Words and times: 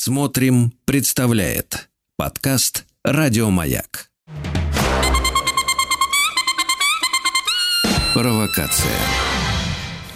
Смотрим, 0.00 0.72
представляет 0.84 1.88
подкаст 2.16 2.84
Радиомаяк. 3.02 4.06
Провокация. 8.14 8.96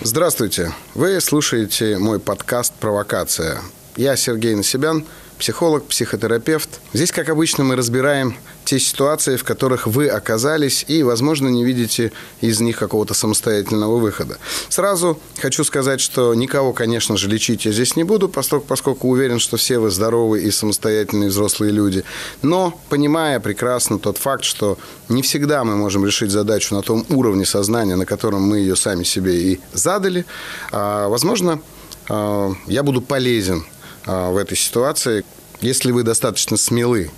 Здравствуйте. 0.00 0.72
Вы 0.94 1.20
слушаете 1.20 1.98
мой 1.98 2.20
подкаст 2.20 2.72
«Провокация». 2.74 3.60
Я 3.96 4.14
Сергей 4.14 4.54
Насибян– 4.54 5.04
психолог, 5.42 5.86
психотерапевт. 5.86 6.68
Здесь, 6.92 7.10
как 7.10 7.28
обычно, 7.28 7.64
мы 7.64 7.74
разбираем 7.74 8.36
те 8.64 8.78
ситуации, 8.78 9.34
в 9.34 9.42
которых 9.42 9.88
вы 9.88 10.06
оказались 10.06 10.84
и, 10.86 11.02
возможно, 11.02 11.48
не 11.48 11.64
видите 11.64 12.12
из 12.40 12.60
них 12.60 12.78
какого-то 12.78 13.12
самостоятельного 13.12 13.96
выхода. 13.96 14.38
Сразу 14.68 15.18
хочу 15.40 15.64
сказать, 15.64 16.00
что 16.00 16.32
никого, 16.36 16.72
конечно 16.72 17.16
же, 17.16 17.26
лечить 17.26 17.64
я 17.64 17.72
здесь 17.72 17.96
не 17.96 18.04
буду, 18.04 18.28
поскольку, 18.28 19.08
уверен, 19.08 19.40
что 19.40 19.56
все 19.56 19.80
вы 19.80 19.90
здоровые 19.90 20.44
и 20.44 20.52
самостоятельные 20.52 21.28
взрослые 21.28 21.72
люди. 21.72 22.04
Но, 22.42 22.80
понимая 22.88 23.40
прекрасно 23.40 23.98
тот 23.98 24.18
факт, 24.18 24.44
что 24.44 24.78
не 25.08 25.22
всегда 25.22 25.64
мы 25.64 25.74
можем 25.74 26.06
решить 26.06 26.30
задачу 26.30 26.72
на 26.76 26.82
том 26.82 27.04
уровне 27.08 27.44
сознания, 27.44 27.96
на 27.96 28.06
котором 28.06 28.42
мы 28.42 28.58
ее 28.58 28.76
сами 28.76 29.02
себе 29.02 29.34
и 29.34 29.60
задали, 29.72 30.24
а, 30.70 31.08
возможно, 31.08 31.60
а, 32.08 32.52
я 32.68 32.84
буду 32.84 33.02
полезен 33.02 33.64
в 34.06 34.36
этой 34.36 34.56
ситуации. 34.56 35.24
Если 35.60 35.92
вы 35.92 36.02
достаточно 36.02 36.56
смелы, 36.56 37.10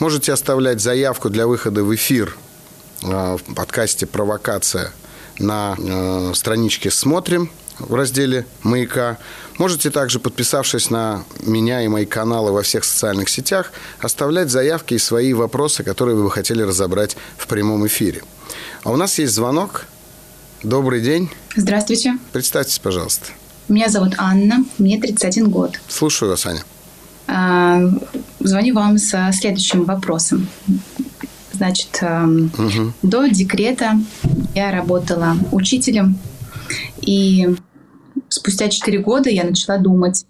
можете 0.00 0.32
оставлять 0.32 0.80
заявку 0.80 1.30
для 1.30 1.46
выхода 1.46 1.84
в 1.84 1.94
эфир 1.94 2.36
а, 3.04 3.36
в 3.36 3.54
подкасте 3.54 4.06
«Провокация» 4.06 4.92
на 5.38 5.76
а, 5.78 6.32
страничке 6.34 6.90
«Смотрим» 6.90 7.50
в 7.78 7.94
разделе 7.94 8.44
«Маяка». 8.62 9.18
Можете 9.58 9.90
также, 9.90 10.18
подписавшись 10.18 10.90
на 10.90 11.24
меня 11.40 11.82
и 11.82 11.88
мои 11.88 12.06
каналы 12.06 12.50
во 12.50 12.62
всех 12.62 12.84
социальных 12.84 13.28
сетях, 13.28 13.72
оставлять 14.00 14.50
заявки 14.50 14.94
и 14.94 14.98
свои 14.98 15.32
вопросы, 15.32 15.84
которые 15.84 16.16
вы 16.16 16.24
бы 16.24 16.30
хотели 16.30 16.62
разобрать 16.62 17.16
в 17.36 17.46
прямом 17.46 17.86
эфире. 17.86 18.22
А 18.82 18.90
у 18.90 18.96
нас 18.96 19.18
есть 19.18 19.32
звонок. 19.32 19.86
Добрый 20.64 21.00
день. 21.00 21.30
Здравствуйте. 21.54 22.18
Представьтесь, 22.32 22.78
пожалуйста. 22.78 23.26
Меня 23.72 23.88
зовут 23.88 24.16
Анна, 24.18 24.66
мне 24.76 25.00
31 25.00 25.48
год. 25.48 25.80
Слушаю 25.88 26.30
вас, 26.30 26.44
Аня. 26.44 26.60
А, 27.26 27.80
звоню 28.38 28.74
вам 28.74 28.98
со 28.98 29.30
следующим 29.32 29.84
вопросом. 29.84 30.46
Значит, 31.52 32.02
угу. 32.02 32.92
до 33.00 33.28
декрета 33.28 33.92
я 34.54 34.72
работала 34.72 35.36
учителем, 35.52 36.18
и 37.00 37.56
спустя 38.28 38.68
4 38.68 38.98
года 38.98 39.30
я 39.30 39.44
начала 39.44 39.78
думать 39.78 40.26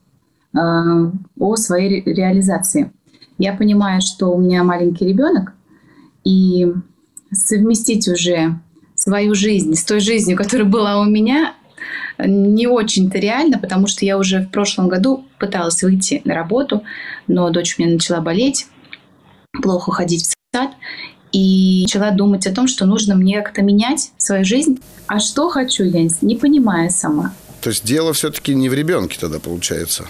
а, 0.57 1.11
о 1.37 1.57
своей 1.57 2.01
реализации. 2.01 2.93
Я 3.39 3.55
понимаю, 3.55 4.03
что 4.03 4.29
у 4.29 4.41
меня 4.41 4.63
маленький 4.63 5.05
ребенок, 5.05 5.53
и 6.23 6.73
совместить 7.33 8.07
уже 8.07 8.61
свою 8.95 9.35
жизнь 9.35 9.75
с 9.75 9.83
той 9.83 9.99
жизнью, 9.99 10.37
которая 10.37 10.69
была 10.69 11.01
у 11.01 11.07
меня, 11.07 11.57
не 12.27 12.67
очень-то 12.67 13.19
реально, 13.19 13.59
потому 13.59 13.87
что 13.87 14.05
я 14.05 14.19
уже 14.19 14.41
в 14.41 14.51
прошлом 14.51 14.89
году 14.89 15.25
пыталась 15.39 15.83
выйти 15.83 16.23
на 16.25 16.35
работу, 16.35 16.83
но 17.27 17.51
дочь 17.51 17.77
у 17.79 17.83
меня 17.83 17.95
начала 17.95 18.21
болеть, 18.21 18.67
плохо 19.63 19.93
ходить 19.93 20.25
в 20.25 20.35
сад, 20.55 20.71
и 21.33 21.83
начала 21.83 22.11
думать 22.11 22.47
о 22.47 22.55
том, 22.55 22.69
что 22.69 22.85
нужно 22.85 23.15
мне 23.15 23.41
как-то 23.41 23.63
менять 23.63 24.13
свою 24.19 24.45
жизнь. 24.45 24.81
А 25.07 25.19
что 25.19 25.49
хочу 25.49 25.85
я, 25.85 26.09
не 26.21 26.37
понимаю 26.37 26.91
сама. 26.91 27.33
То 27.63 27.71
есть 27.71 27.85
дело 27.85 28.13
все-таки 28.13 28.55
не 28.55 28.69
в 28.69 28.75
ребенке 28.75 29.19
тогда 29.21 29.39
получается? 29.39 30.07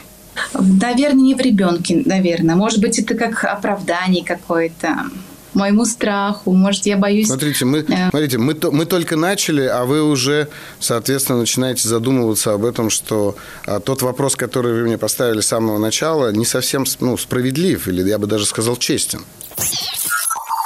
Наверное, 0.55 1.23
не 1.23 1.35
в 1.35 1.41
ребенке, 1.41 2.03
наверное. 2.05 2.57
Может 2.57 2.81
быть, 2.81 2.99
это 2.99 3.15
как 3.15 3.45
оправдание 3.45 4.25
какое-то 4.25 5.05
моему 5.55 5.84
страху, 5.84 6.53
может, 6.53 6.86
я 6.86 6.97
боюсь... 6.97 7.27
Смотрите, 7.27 7.64
мы, 7.64 7.78
э... 7.78 8.11
смотрите, 8.11 8.39
мы, 8.39 8.56
мы 8.70 8.86
только 8.86 9.17
начали, 9.17 9.62
а 9.62 9.84
вы 9.84 10.03
уже, 10.03 10.49
соответственно, 10.81 11.38
начинаете 11.38 11.88
задумываться 11.88 12.53
об 12.53 12.65
этом, 12.65 12.91
что 12.91 13.37
а, 13.66 13.81
тот 13.81 14.03
вопрос, 14.03 14.37
который 14.37 14.72
вы 14.72 14.82
мне 14.82 14.99
поставили 14.99 15.41
с 15.41 15.49
самого 15.49 15.78
начала, 15.78 16.32
не 16.32 16.44
совсем 16.44 16.84
ну, 17.00 17.16
справедлив, 17.16 17.88
или 17.88 18.09
я 18.09 18.19
бы 18.19 18.27
даже 18.27 18.47
сказал 18.47 18.77
честен. 18.77 19.25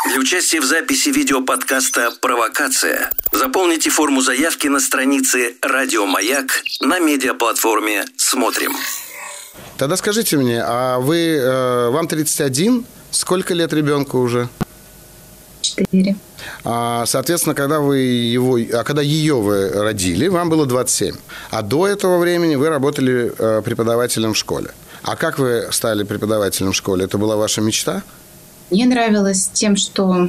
Для 0.08 0.20
участия 0.20 0.60
в 0.60 0.64
записи 0.64 1.08
видеоподкаста 1.08 2.12
«Провокация» 2.20 3.10
заполните 3.32 3.90
форму 3.90 4.20
заявки 4.20 4.68
на 4.68 4.78
странице 4.80 5.56
«Радио 5.62 6.06
Маяк» 6.06 6.62
на 6.80 7.00
медиаплатформе 7.00 8.04
«Смотрим». 8.16 8.72
Тогда 9.78 9.96
скажите 9.96 10.36
мне, 10.36 10.62
а 10.64 11.00
вы, 11.00 11.36
э, 11.36 11.90
вам 11.90 12.08
31, 12.08 12.86
сколько 13.10 13.52
лет 13.52 13.72
ребенку 13.72 14.18
уже? 14.18 14.48
4. 15.76 16.16
А, 16.64 17.04
соответственно, 17.06 17.54
когда 17.54 17.80
вы 17.80 17.98
его, 17.98 18.58
а 18.58 18.84
когда 18.84 19.02
ее 19.02 19.40
вы 19.40 19.68
родили, 19.70 20.28
вам 20.28 20.48
было 20.48 20.66
27. 20.66 21.14
А 21.50 21.62
до 21.62 21.86
этого 21.86 22.18
времени 22.18 22.56
вы 22.56 22.68
работали 22.68 23.32
э, 23.38 23.62
преподавателем 23.62 24.34
в 24.34 24.36
школе. 24.36 24.70
А 25.02 25.16
как 25.16 25.38
вы 25.38 25.68
стали 25.70 26.04
преподавателем 26.04 26.72
в 26.72 26.76
школе? 26.76 27.04
Это 27.04 27.18
была 27.18 27.36
ваша 27.36 27.60
мечта? 27.60 28.02
Мне 28.70 28.86
нравилось 28.86 29.48
тем, 29.52 29.76
что 29.76 30.28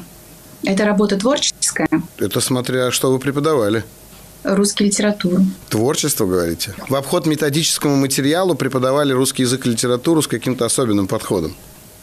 это 0.63 0.85
работа 0.85 1.17
творческая. 1.17 1.89
Это 2.17 2.41
смотря, 2.41 2.91
что 2.91 3.11
вы 3.11 3.19
преподавали 3.19 3.83
русский 4.43 4.85
литературу. 4.85 5.45
Творчество, 5.69 6.25
говорите? 6.25 6.73
В 6.87 6.95
обход 6.95 7.25
методическому 7.25 7.95
материалу 7.95 8.55
преподавали 8.55 9.13
русский 9.13 9.43
язык 9.43 9.65
и 9.65 9.69
литературу 9.69 10.21
с 10.21 10.27
каким-то 10.27 10.65
особенным 10.65 11.07
подходом? 11.07 11.55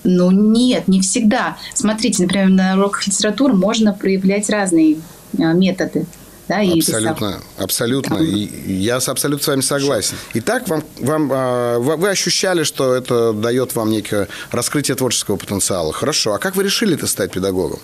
Ну, 0.05 0.31
нет, 0.31 0.87
не 0.87 1.01
всегда. 1.01 1.57
Смотрите, 1.75 2.23
например, 2.23 2.49
на 2.49 2.75
уроках 2.75 3.07
литературы 3.07 3.55
можно 3.55 3.93
проявлять 3.93 4.51
разные 4.51 4.99
а, 5.39 5.53
методы. 5.53 6.07
Да, 6.47 6.61
и 6.61 6.79
абсолютно, 6.79 7.41
абсолютно. 7.57 8.17
Там... 8.17 8.25
И 8.25 8.73
я 8.75 8.97
абсолютно 8.97 9.43
с 9.43 9.49
вами 9.49 9.61
согласен. 9.63 10.17
Итак, 10.35 10.69
вам, 10.69 10.85
вам, 11.01 11.31
а, 11.33 11.79
вы 11.79 12.11
ощущали, 12.11 12.65
что 12.65 12.95
это 12.95 13.33
дает 13.33 13.75
вам 13.75 13.91
некое 13.91 14.29
раскрытие 14.51 14.95
творческого 14.95 15.37
потенциала. 15.37 15.93
Хорошо. 15.93 16.35
А 16.35 16.39
как 16.39 16.55
вы 16.57 16.65
решили 16.65 16.95
это 16.95 17.07
стать 17.07 17.33
педагогом? 17.33 17.79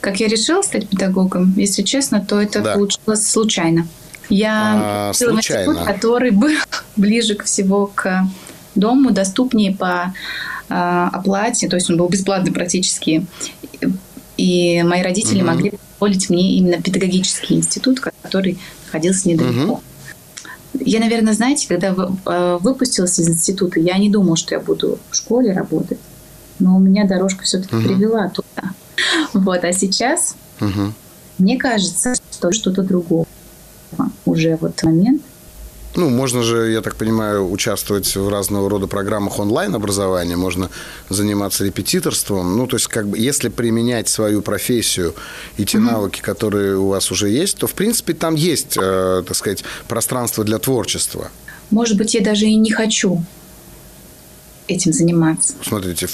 Как 0.00 0.20
я 0.20 0.28
решила 0.28 0.60
стать 0.62 0.88
педагогом, 0.88 1.54
если 1.56 1.82
честно, 1.82 2.24
то 2.24 2.40
это 2.40 2.60
да. 2.60 2.74
получилось 2.74 3.26
случайно. 3.26 3.88
Я 4.28 5.08
а, 5.10 5.12
случайно. 5.14 5.70
институт, 5.70 5.86
который 5.86 6.30
был 6.30 6.52
ближе 6.96 7.36
всего 7.42 7.86
к 7.86 8.24
дому, 8.74 9.10
доступнее 9.10 9.74
по 9.74 10.12
оплате, 10.68 11.68
то 11.68 11.76
есть 11.76 11.90
он 11.90 11.96
был 11.96 12.08
бесплатный 12.08 12.52
практически. 12.52 13.26
И 14.36 14.82
мои 14.82 15.02
родители 15.02 15.38
угу. 15.38 15.46
могли 15.46 15.70
позволить 15.70 16.28
мне 16.30 16.56
именно 16.56 16.82
педагогический 16.82 17.54
институт, 17.54 18.00
который 18.00 18.58
находился 18.86 19.28
недалеко. 19.28 19.74
Угу. 19.74 19.82
Я, 20.80 20.98
наверное, 20.98 21.34
знаете, 21.34 21.68
когда 21.68 21.94
а, 22.24 22.58
выпустилась 22.58 23.18
из 23.20 23.28
института, 23.28 23.78
я 23.78 23.96
не 23.96 24.10
думала, 24.10 24.36
что 24.36 24.54
я 24.54 24.60
буду 24.60 24.98
в 25.10 25.14
школе 25.14 25.52
работать. 25.52 25.98
Но 26.58 26.76
у 26.76 26.80
меня 26.80 27.06
дорожка 27.06 27.44
все-таки 27.44 27.76
угу. 27.76 27.84
привела 27.84 28.28
туда. 28.28 28.72
Вот, 29.32 29.64
а 29.64 29.72
сейчас 29.72 30.34
угу. 30.60 30.92
мне 31.38 31.56
кажется, 31.56 32.14
что 32.32 32.52
что-то 32.52 32.82
другое 32.82 33.26
уже 34.24 34.56
вот 34.60 34.82
момент– 34.82 35.22
ну, 35.96 36.10
можно 36.10 36.42
же, 36.42 36.70
я 36.72 36.80
так 36.80 36.96
понимаю, 36.96 37.50
участвовать 37.50 38.16
в 38.16 38.28
разного 38.28 38.68
рода 38.68 38.86
программах 38.86 39.38
онлайн-образования, 39.38 40.36
можно 40.36 40.70
заниматься 41.08 41.64
репетиторством. 41.64 42.56
Ну, 42.56 42.66
то 42.66 42.76
есть, 42.76 42.88
как 42.88 43.08
бы, 43.08 43.18
если 43.18 43.48
применять 43.48 44.08
свою 44.08 44.42
профессию 44.42 45.14
и 45.56 45.64
те 45.64 45.78
mm-hmm. 45.78 45.80
навыки, 45.80 46.20
которые 46.20 46.76
у 46.78 46.88
вас 46.88 47.10
уже 47.10 47.28
есть, 47.28 47.58
то, 47.58 47.66
в 47.66 47.74
принципе, 47.74 48.14
там 48.14 48.34
есть, 48.34 48.76
э, 48.80 49.22
так 49.26 49.36
сказать, 49.36 49.64
пространство 49.88 50.44
для 50.44 50.58
творчества. 50.58 51.30
Может 51.70 51.96
быть, 51.96 52.14
я 52.14 52.20
даже 52.20 52.46
и 52.46 52.56
не 52.56 52.70
хочу 52.70 53.24
этим 54.66 54.92
заниматься. 54.92 55.54
Смотрите, 55.62 56.08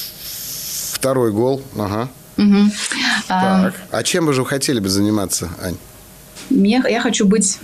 второй 0.93 1.33
гол, 1.33 1.63
ага. 1.77 2.09
Угу. 2.37 2.71
Так. 3.29 3.75
А 3.91 4.03
чем 4.03 4.27
вы 4.27 4.33
же 4.33 4.45
хотели 4.45 4.81
бы 4.81 4.89
заниматься, 4.89 5.51
Ань? 5.63 5.77
Я, 6.49 6.87
я 6.89 7.01
хочу 7.01 7.27
быть 7.27 7.59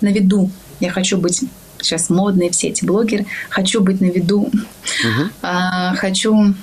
на 0.00 0.08
виду 0.08 0.50
я 0.80 0.90
хочу 0.90 1.18
быть 1.18 1.42
сейчас 1.78 2.10
модные 2.10 2.50
все 2.50 2.68
эти 2.68 2.84
блогеры, 2.84 3.26
хочу 3.48 3.80
быть 3.80 4.00
на 4.00 4.06
виду, 4.06 4.42
угу. 4.42 5.30
а, 5.42 5.94
хочу 5.96 6.54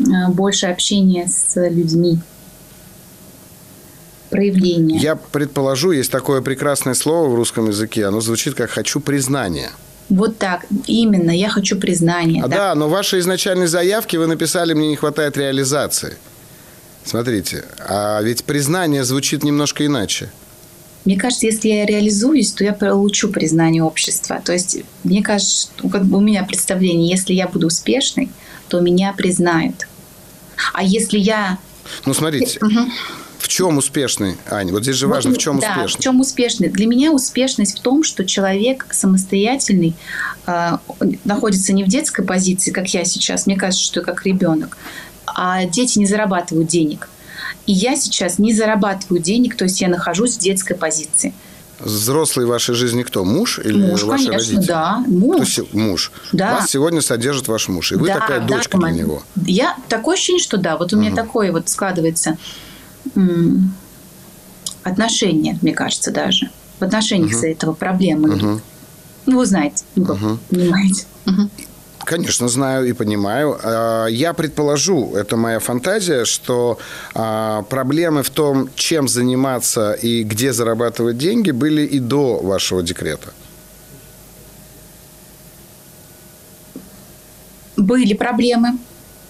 а, 0.00 0.28
больше 0.30 0.66
общения 0.66 1.26
с 1.28 1.56
людьми, 1.68 2.18
проявления. 4.30 4.98
Я 4.98 5.16
предположу, 5.16 5.92
есть 5.92 6.10
такое 6.10 6.42
прекрасное 6.42 6.94
слово 6.94 7.28
в 7.28 7.34
русском 7.34 7.68
языке, 7.68 8.06
оно 8.06 8.20
звучит 8.20 8.54
как 8.54 8.70
«хочу 8.70 9.00
признания». 9.00 9.70
Вот 10.10 10.36
так, 10.36 10.66
именно, 10.86 11.30
я 11.30 11.48
хочу 11.48 11.78
признания. 11.78 12.42
А 12.44 12.48
да, 12.48 12.56
да 12.56 12.74
но 12.74 12.88
в 12.88 12.90
вашей 12.90 13.20
изначальной 13.20 13.66
заявке 13.66 14.18
вы 14.18 14.26
написали 14.26 14.74
«мне 14.74 14.88
не 14.88 14.96
хватает 14.96 15.36
реализации». 15.36 16.16
Смотрите, 17.04 17.64
а 17.78 18.20
ведь 18.22 18.44
признание 18.44 19.04
звучит 19.04 19.44
немножко 19.44 19.84
иначе. 19.84 20.30
Мне 21.04 21.16
кажется, 21.18 21.46
если 21.46 21.68
я 21.68 21.86
реализуюсь, 21.86 22.52
то 22.52 22.64
я 22.64 22.72
получу 22.72 23.28
признание 23.28 23.82
общества. 23.82 24.40
То 24.42 24.52
есть, 24.52 24.78
мне 25.02 25.22
кажется, 25.22 25.68
как 25.90 26.04
бы 26.04 26.18
у 26.18 26.20
меня 26.20 26.44
представление, 26.44 27.10
если 27.10 27.34
я 27.34 27.46
буду 27.46 27.66
успешной, 27.66 28.30
то 28.68 28.80
меня 28.80 29.12
признают. 29.12 29.86
А 30.72 30.82
если 30.82 31.18
я... 31.18 31.58
Ну, 32.06 32.14
смотрите, 32.14 32.58
угу. 32.60 32.90
в 33.38 33.48
чем 33.48 33.76
успешный, 33.76 34.36
Аня? 34.50 34.72
Вот 34.72 34.82
здесь 34.82 34.96
же 34.96 35.06
важно, 35.06 35.34
в 35.34 35.38
чем 35.38 35.58
да, 35.58 35.68
успешный. 35.68 35.98
в 35.98 36.02
чем 36.02 36.20
успешный. 36.20 36.68
Для 36.70 36.86
меня 36.86 37.12
успешность 37.12 37.78
в 37.78 37.82
том, 37.82 38.02
что 38.02 38.24
человек 38.24 38.86
самостоятельный, 38.90 39.94
э, 40.46 40.78
находится 41.24 41.74
не 41.74 41.84
в 41.84 41.88
детской 41.88 42.24
позиции, 42.24 42.70
как 42.70 42.88
я 42.94 43.04
сейчас, 43.04 43.46
мне 43.46 43.56
кажется, 43.56 43.84
что 43.84 44.00
как 44.00 44.24
ребенок, 44.24 44.78
а 45.26 45.66
дети 45.66 45.98
не 45.98 46.06
зарабатывают 46.06 46.68
денег. 46.68 47.10
И 47.66 47.72
я 47.72 47.96
сейчас 47.96 48.38
не 48.38 48.52
зарабатываю 48.52 49.20
денег, 49.20 49.56
то 49.56 49.64
есть 49.64 49.80
я 49.80 49.88
нахожусь 49.88 50.36
в 50.36 50.40
детской 50.40 50.74
позиции. 50.74 51.32
Взрослый 51.80 52.46
в 52.46 52.50
вашей 52.50 52.74
жизни 52.74 53.02
кто? 53.02 53.24
Муж 53.24 53.58
или 53.58 53.76
муж, 53.76 54.04
ваши 54.04 54.26
конечно, 54.26 54.52
родители? 54.52 54.66
да, 54.68 55.04
муж. 55.06 55.36
То 55.36 55.42
есть 55.42 55.74
муж. 55.74 56.12
Да. 56.32 56.54
Вас 56.54 56.70
сегодня 56.70 57.00
содержит 57.00 57.48
ваш 57.48 57.68
муж, 57.68 57.92
и 57.92 57.96
вы 57.96 58.06
да, 58.06 58.14
такая 58.20 58.40
да, 58.40 58.46
дочка 58.46 58.78
для 58.78 58.90
него. 58.90 59.22
Я 59.44 59.76
такое 59.88 60.14
ощущение, 60.14 60.42
что 60.42 60.56
да. 60.56 60.76
Вот 60.76 60.92
у 60.92 60.96
меня 60.96 61.08
угу. 61.10 61.16
такое 61.16 61.52
вот 61.52 61.68
складывается 61.68 62.38
отношение, 64.82 65.58
мне 65.62 65.72
кажется, 65.72 66.10
даже. 66.10 66.50
В 66.78 66.82
отношениях 66.84 67.30
угу. 67.30 67.36
из-за 67.36 67.48
этого 67.48 67.72
проблемы. 67.72 68.36
Угу. 68.36 68.60
Ну, 69.26 69.38
вы 69.38 69.46
знаете, 69.46 69.84
угу. 69.96 70.38
понимаете. 70.50 71.06
Угу. 71.26 71.50
Конечно, 72.04 72.48
знаю 72.48 72.86
и 72.86 72.92
понимаю. 72.92 73.58
А, 73.62 74.06
я 74.06 74.32
предположу, 74.32 75.14
это 75.14 75.36
моя 75.36 75.58
фантазия, 75.58 76.24
что 76.24 76.78
а, 77.14 77.62
проблемы 77.62 78.22
в 78.22 78.30
том, 78.30 78.68
чем 78.74 79.08
заниматься 79.08 79.92
и 79.92 80.22
где 80.22 80.52
зарабатывать 80.52 81.18
деньги, 81.18 81.50
были 81.50 81.82
и 81.82 81.98
до 81.98 82.40
вашего 82.40 82.82
декрета. 82.82 83.32
Были 87.76 88.14
проблемы. 88.14 88.78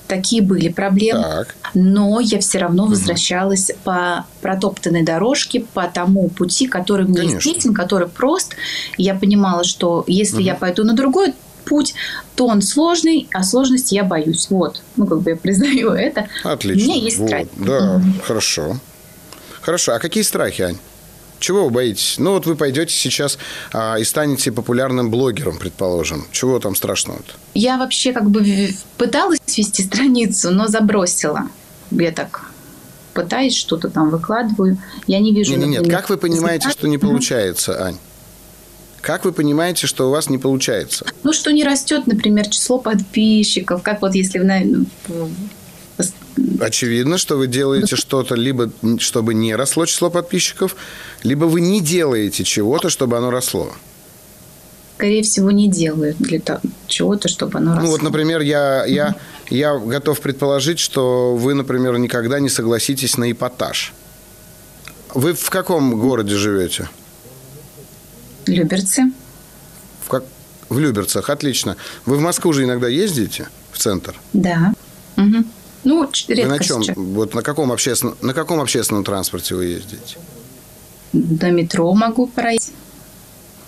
Такие 0.06 0.42
были 0.42 0.68
проблемы. 0.68 1.22
Так. 1.22 1.54
Но 1.72 2.20
я 2.20 2.38
все 2.38 2.58
равно 2.58 2.86
возвращалась 2.86 3.70
угу. 3.70 3.78
по 3.84 4.26
протоптанной 4.42 5.02
дорожке, 5.02 5.64
по 5.72 5.88
тому 5.88 6.28
пути, 6.28 6.68
который 6.68 7.06
мне 7.06 7.20
Конечно. 7.20 7.38
известен, 7.38 7.74
который 7.74 8.08
прост. 8.08 8.54
Я 8.98 9.14
понимала, 9.14 9.64
что 9.64 10.04
если 10.06 10.36
угу. 10.36 10.44
я 10.44 10.54
пойду 10.54 10.84
на 10.84 10.92
другой 10.92 11.34
путь, 11.64 11.94
то 12.37 12.46
он 12.46 12.62
сложный, 12.62 13.28
а 13.32 13.43
сложности 13.43 13.94
я 13.94 14.05
боюсь. 14.05 14.49
Вот. 14.50 14.82
Ну, 14.96 15.06
как 15.06 15.22
бы 15.22 15.31
я 15.31 15.37
признаю 15.37 15.90
это. 15.93 16.28
Отлично. 16.43 16.82
У 16.82 16.94
меня 16.94 17.05
есть 17.05 17.19
вот. 17.19 17.28
страхи. 17.28 17.49
Да, 17.56 17.96
угу. 17.96 18.05
хорошо. 18.25 18.78
Хорошо. 19.61 19.93
А 19.94 19.99
какие 19.99 20.22
страхи, 20.22 20.62
Ань? 20.62 20.78
Чего 21.38 21.64
вы 21.64 21.70
боитесь? 21.70 22.14
Ну, 22.19 22.32
вот 22.32 22.46
вы 22.46 22.55
пойдете 22.55 22.94
сейчас 22.94 23.38
а, 23.72 23.99
и 23.99 24.05
станете 24.05 24.50
популярным 24.50 25.11
блогером, 25.11 25.58
предположим. 25.58 26.26
Чего 26.32 26.58
там 26.58 26.75
страшного-то? 26.75 27.32
Я 27.55 27.76
вообще 27.76 28.12
как 28.12 28.31
бы 28.31 28.70
пыталась 28.96 29.40
вести 29.55 29.82
страницу, 29.82 30.50
но 30.50 30.69
забросила. 30.69 31.49
Я 31.90 32.12
так 32.12 32.50
пытаюсь, 33.12 33.55
что-то 33.55 33.88
там 33.90 34.10
выкладываю. 34.10 34.78
Я 35.06 35.20
не 35.20 35.34
вижу... 35.34 35.56
Нет, 35.56 35.69
нет, 35.69 35.82
нет. 35.82 35.90
Как 35.90 36.08
вы 36.08 36.17
понимаете, 36.17 36.70
что 36.70 36.88
не 36.88 36.99
получается, 36.99 37.78
Ань? 37.82 37.99
Как 39.04 39.26
вы 39.26 39.32
понимаете, 39.32 39.86
что 39.86 40.08
у 40.08 40.10
вас 40.10 40.30
не 40.30 40.38
получается? 40.38 41.04
Ну, 41.24 41.34
что 41.34 41.50
не 41.50 41.62
растет, 41.62 42.06
например, 42.06 42.48
число 42.48 42.78
подписчиков. 42.78 43.82
Как 43.82 44.00
вот 44.00 44.14
если 44.14 44.38
в 44.38 45.26
Очевидно, 46.58 47.18
что 47.18 47.36
вы 47.36 47.46
делаете 47.46 47.96
что-то 47.96 48.34
либо 48.34 48.70
чтобы 48.98 49.34
не 49.34 49.54
росло 49.54 49.84
число 49.84 50.08
подписчиков, 50.08 50.74
либо 51.22 51.44
вы 51.44 51.60
не 51.60 51.82
делаете 51.82 52.44
чего-то, 52.44 52.88
чтобы 52.88 53.18
оно 53.18 53.30
росло. 53.30 53.74
Скорее 54.96 55.22
всего, 55.22 55.50
не 55.50 55.68
делают 55.68 56.16
для 56.16 56.40
чего-то, 56.86 57.28
чтобы 57.28 57.58
оно 57.58 57.72
росло. 57.72 57.84
Ну 57.84 57.90
вот, 57.90 58.02
например, 58.02 58.40
я, 58.40 58.86
я, 58.86 59.16
я 59.50 59.76
готов 59.76 60.18
предположить, 60.20 60.78
что 60.78 61.36
вы, 61.36 61.52
например, 61.52 61.98
никогда 61.98 62.40
не 62.40 62.48
согласитесь 62.48 63.18
на 63.18 63.30
эпатаж. 63.30 63.92
Вы 65.12 65.34
в 65.34 65.50
каком 65.50 66.00
городе 66.00 66.36
живете? 66.36 66.88
Люберцы. 68.46 69.12
В, 70.05 70.08
как... 70.08 70.25
в 70.69 70.79
Люберцах, 70.79 71.31
отлично. 71.31 71.76
Вы 72.06 72.17
в 72.17 72.20
Москву 72.20 72.52
же 72.52 72.64
иногда 72.64 72.88
ездите, 72.88 73.49
в 73.73 73.79
центр? 73.79 74.14
Да. 74.32 74.75
Угу. 75.17 75.44
Ну, 75.85 76.11
редко 76.29 76.43
Вы 76.43 76.58
на 76.58 76.58
чем? 76.58 76.82
Сейчас. 76.82 76.96
Вот 76.96 77.35
на 77.35 77.43
каком, 77.43 77.70
общественном, 77.73 78.17
на 78.23 78.35
каком 78.35 78.61
общественном 78.61 79.05
транспорте 79.05 79.55
вы 79.55 79.67
ездите? 79.67 80.17
До 81.12 81.50
метро 81.50 81.93
могу 81.94 82.26
пройти. 82.26 82.73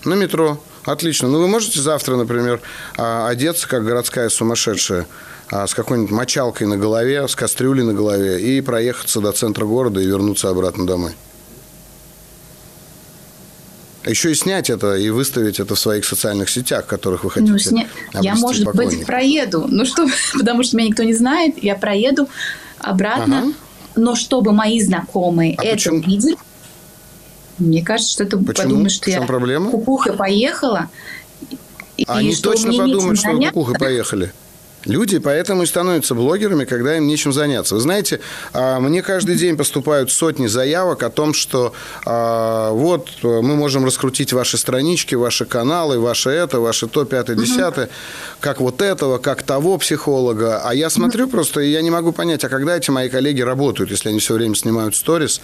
На 0.05 0.14
метро. 0.14 0.61
Отлично. 0.84 1.28
Ну, 1.28 1.40
вы 1.40 1.49
можете 1.49 1.81
завтра, 1.81 2.17
например, 2.17 2.61
а, 2.96 3.28
одеться, 3.28 3.69
как 3.69 3.84
городская 3.84 4.28
сумасшедшая, 4.28 5.06
а, 5.50 5.67
с 5.67 5.75
какой-нибудь 5.75 6.12
мочалкой 6.12 6.69
на 6.69 6.76
голове, 6.76 7.26
с 7.26 7.34
кастрюлей 7.34 7.82
на 7.82 7.93
голове 7.93 8.40
и 8.40 8.61
проехаться 8.61 9.20
до 9.20 9.32
центра 9.32 9.64
города 9.64 10.00
и 10.00 10.06
вернуться 10.06 10.49
обратно 10.49 10.87
домой? 10.87 11.14
А 14.06 14.10
еще 14.10 14.30
и 14.30 14.34
снять 14.36 14.70
это 14.70 14.94
и 14.94 15.10
выставить 15.10 15.58
это 15.58 15.74
в 15.74 15.80
своих 15.80 16.04
социальных 16.04 16.48
сетях, 16.48 16.86
которых 16.86 17.24
вы 17.24 17.30
хотите. 17.32 17.50
Ну, 17.50 17.58
сня... 17.58 17.88
Я, 18.22 18.36
может 18.36 18.72
быть, 18.72 19.04
проеду. 19.04 19.66
Ну 19.68 19.84
что, 19.84 20.06
потому 20.32 20.62
что 20.62 20.76
меня 20.76 20.90
никто 20.90 21.02
не 21.02 21.12
знает, 21.12 21.60
я 21.60 21.74
проеду 21.74 22.28
обратно. 22.78 23.38
Ага. 23.38 23.52
Но 23.96 24.14
чтобы 24.14 24.52
мои 24.52 24.80
знакомые 24.80 25.56
а 25.58 25.64
это 25.64 25.72
почему? 25.72 26.00
видели, 26.02 26.36
мне 27.58 27.82
кажется, 27.82 28.12
что 28.12 28.24
это 28.24 28.38
Почему? 28.38 28.68
подумают, 28.68 28.92
что 28.92 29.10
я 29.10 29.22
проблема? 29.22 29.70
кукухой 29.72 30.12
поехала. 30.12 30.88
И, 31.96 32.04
Они 32.06 32.30
и 32.30 32.36
точно 32.36 32.74
подумают, 32.74 33.18
что 33.18 33.32
вы 33.32 33.46
кукухой 33.46 33.76
поехали. 33.76 34.32
Люди 34.86 35.18
поэтому 35.18 35.64
и 35.64 35.66
становятся 35.66 36.14
блогерами, 36.14 36.64
когда 36.64 36.96
им 36.96 37.06
нечем 37.06 37.32
заняться. 37.32 37.74
Вы 37.74 37.80
знаете, 37.80 38.20
а, 38.52 38.78
мне 38.78 39.02
каждый 39.02 39.36
день 39.36 39.56
поступают 39.56 40.12
сотни 40.12 40.46
заявок 40.46 41.02
о 41.02 41.10
том, 41.10 41.34
что 41.34 41.72
а, 42.04 42.70
вот 42.70 43.08
мы 43.22 43.56
можем 43.56 43.84
раскрутить 43.84 44.32
ваши 44.32 44.56
странички, 44.56 45.16
ваши 45.16 45.44
каналы, 45.44 45.98
ваше 45.98 46.30
это, 46.30 46.60
ваше 46.60 46.86
то, 46.86 47.04
пятое, 47.04 47.36
десятое, 47.36 47.88
как 48.40 48.60
вот 48.60 48.80
этого, 48.80 49.18
как 49.18 49.42
того 49.42 49.76
психолога. 49.78 50.62
А 50.64 50.72
я 50.74 50.88
смотрю 50.88 51.28
просто, 51.28 51.60
и 51.60 51.70
я 51.70 51.82
не 51.82 51.90
могу 51.90 52.12
понять, 52.12 52.44
а 52.44 52.48
когда 52.48 52.76
эти 52.76 52.90
мои 52.90 53.08
коллеги 53.08 53.42
работают, 53.42 53.90
если 53.90 54.10
они 54.10 54.20
все 54.20 54.34
время 54.34 54.54
снимают 54.54 54.94
сторис 54.94 55.40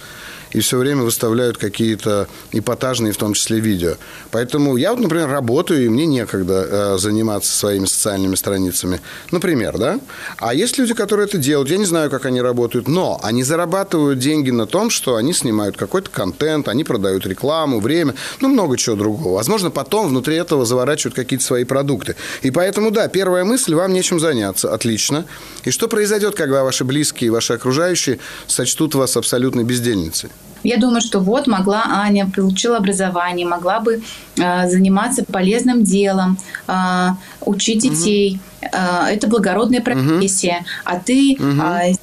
и 0.53 0.59
все 0.59 0.77
время 0.77 1.01
выставляют 1.01 1.57
какие-то 1.57 2.27
эпатажные, 2.51 3.11
в 3.11 3.17
том 3.17 3.33
числе, 3.33 3.59
видео. 3.59 3.95
Поэтому 4.31 4.77
я 4.77 4.91
вот, 4.91 5.01
например, 5.01 5.29
работаю, 5.29 5.83
и 5.83 5.89
мне 5.89 6.05
некогда 6.05 6.67
э, 6.69 6.97
заниматься 6.97 7.51
своими 7.51 7.85
социальными 7.85 8.35
страницами. 8.35 9.01
Например, 9.33 9.79
да? 9.79 9.99
А 10.37 10.53
есть 10.53 10.77
люди, 10.77 10.93
которые 10.93 11.25
это 11.25 11.39
делают. 11.39 11.67
Я 11.67 11.77
не 11.77 11.85
знаю, 11.85 12.11
как 12.11 12.27
они 12.27 12.39
работают, 12.39 12.87
но 12.87 13.19
они 13.23 13.41
зарабатывают 13.41 14.19
деньги 14.19 14.51
на 14.51 14.67
том, 14.67 14.91
что 14.91 15.15
они 15.15 15.33
снимают 15.33 15.75
какой-то 15.75 16.11
контент, 16.11 16.67
они 16.67 16.83
продают 16.83 17.25
рекламу, 17.25 17.79
время, 17.79 18.13
ну, 18.41 18.49
много 18.49 18.77
чего 18.77 18.95
другого. 18.95 19.33
Возможно, 19.33 19.71
потом 19.71 20.09
внутри 20.09 20.35
этого 20.35 20.65
заворачивают 20.65 21.15
какие-то 21.15 21.43
свои 21.43 21.63
продукты. 21.63 22.15
И 22.43 22.51
поэтому, 22.51 22.91
да, 22.91 23.07
первая 23.07 23.43
мысль, 23.43 23.73
вам 23.73 23.91
нечем 23.91 24.19
заняться. 24.19 24.71
Отлично. 24.71 25.25
И 25.63 25.71
что 25.71 25.87
произойдет, 25.87 26.35
когда 26.35 26.63
ваши 26.63 26.83
близкие, 26.83 27.31
ваши 27.31 27.53
окружающие 27.53 28.19
сочтут 28.45 28.93
вас 28.93 29.17
абсолютной 29.17 29.63
бездельницей? 29.63 30.29
Я 30.63 30.77
думаю, 30.77 31.01
что 31.01 31.19
вот 31.19 31.47
могла 31.47 31.83
Аня, 31.85 32.29
получила 32.33 32.77
образование, 32.77 33.45
могла 33.45 33.79
бы 33.79 34.01
э, 34.37 34.69
заниматься 34.69 35.23
полезным 35.25 35.83
делом, 35.83 36.37
э, 36.67 37.09
учить 37.41 37.83
детей. 37.83 38.39
Угу. 38.61 38.69
Э, 38.71 39.13
это 39.13 39.27
благородная 39.27 39.81
профессия. 39.81 40.57
Угу. 40.57 40.65
А 40.85 40.99
ты 40.99 41.37
угу. 41.37 41.61
э, 41.61 41.93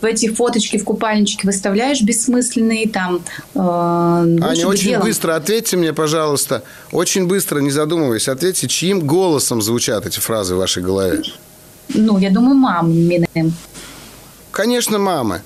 в 0.00 0.04
эти 0.04 0.32
фоточки 0.32 0.78
в 0.78 0.84
купальничке 0.84 1.46
выставляешь 1.46 2.00
бессмысленные 2.00 2.88
там. 2.88 3.20
Э, 3.54 3.58
Аня, 3.58 4.66
очень 4.66 4.90
делом. 4.90 5.06
быстро 5.06 5.36
ответьте 5.36 5.76
мне, 5.76 5.92
пожалуйста, 5.92 6.62
очень 6.92 7.26
быстро, 7.26 7.60
не 7.60 7.70
задумываясь, 7.70 8.28
ответьте, 8.28 8.66
чьим 8.66 9.00
голосом 9.00 9.60
звучат 9.60 10.06
эти 10.06 10.18
фразы 10.18 10.54
в 10.54 10.58
вашей 10.58 10.82
голове? 10.82 11.22
Ну, 11.92 12.18
я 12.18 12.30
думаю, 12.30 12.54
маминым. 12.54 13.52
Конечно, 14.52 14.98
мамы. 14.98 15.42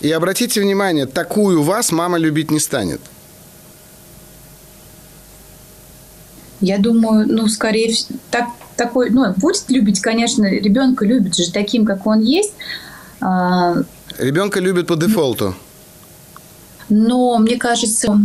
И 0.00 0.10
обратите 0.12 0.60
внимание, 0.60 1.06
такую 1.06 1.62
вас 1.62 1.90
мама 1.90 2.18
любить 2.18 2.50
не 2.50 2.60
станет. 2.60 3.00
Я 6.60 6.78
думаю, 6.78 7.26
ну, 7.28 7.48
скорее 7.48 7.92
всего, 7.92 8.18
так, 8.30 8.48
такой, 8.76 9.10
ну, 9.10 9.32
будет 9.36 9.68
любить, 9.68 10.00
конечно, 10.00 10.44
ребенка 10.44 11.04
любит 11.04 11.36
же 11.36 11.52
таким, 11.52 11.84
как 11.84 12.06
он 12.06 12.20
есть. 12.20 12.52
А, 13.20 13.76
ребенка 14.18 14.60
любит 14.60 14.86
по 14.86 14.96
дефолту. 14.96 15.54
Но, 16.88 17.38
мне 17.38 17.56
кажется, 17.56 18.20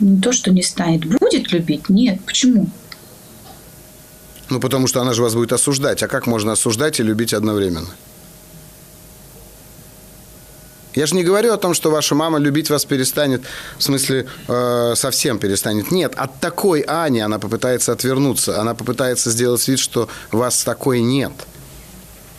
не 0.00 0.20
то, 0.20 0.32
что 0.32 0.52
не 0.52 0.62
станет. 0.62 1.04
Будет 1.06 1.52
любить? 1.52 1.88
Нет. 1.88 2.20
Почему? 2.24 2.68
Ну, 4.48 4.60
потому 4.60 4.86
что 4.86 5.00
она 5.00 5.12
же 5.12 5.22
вас 5.22 5.34
будет 5.34 5.52
осуждать. 5.52 6.02
А 6.02 6.08
как 6.08 6.26
можно 6.26 6.52
осуждать 6.52 7.00
и 7.00 7.02
любить 7.02 7.34
одновременно? 7.34 7.88
Я 10.94 11.04
же 11.06 11.14
не 11.14 11.24
говорю 11.24 11.52
о 11.52 11.58
том, 11.58 11.74
что 11.74 11.90
ваша 11.90 12.14
мама 12.14 12.38
любить 12.38 12.70
вас 12.70 12.86
перестанет, 12.86 13.42
в 13.76 13.82
смысле, 13.82 14.26
э, 14.48 14.94
совсем 14.96 15.38
перестанет. 15.38 15.90
Нет, 15.90 16.14
от 16.16 16.40
такой 16.40 16.80
Ани 16.80 17.20
она 17.20 17.38
попытается 17.38 17.92
отвернуться. 17.92 18.60
Она 18.60 18.74
попытается 18.74 19.30
сделать 19.30 19.66
вид, 19.68 19.78
что 19.78 20.08
вас 20.32 20.64
такой 20.64 21.00
нет. 21.00 21.32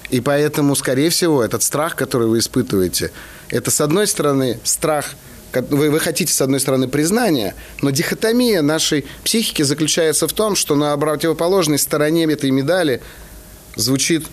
И 0.10 0.22
поэтому, 0.22 0.76
скорее 0.76 1.10
всего, 1.10 1.44
этот 1.44 1.62
страх, 1.62 1.96
который 1.96 2.28
вы 2.28 2.40
испытываете, 2.40 3.12
это, 3.50 3.70
с 3.70 3.82
одной 3.82 4.08
стороны, 4.08 4.60
страх– 4.64 5.06
вы, 5.54 5.90
вы 5.90 6.00
хотите, 6.00 6.34
с 6.34 6.42
одной 6.42 6.60
стороны, 6.60 6.88
признания, 6.88 7.56
но 7.82 7.90
дихотомия 7.90 8.62
нашей 8.62 9.06
психики 9.24 9.62
заключается 9.62 10.28
в 10.28 10.34
том, 10.34 10.56
что 10.56 10.76
на 10.76 10.96
противоположной 10.98 11.80
стороне 11.80 12.26
этой 12.26 12.52
медали 12.52 13.02
звучит 13.76 14.28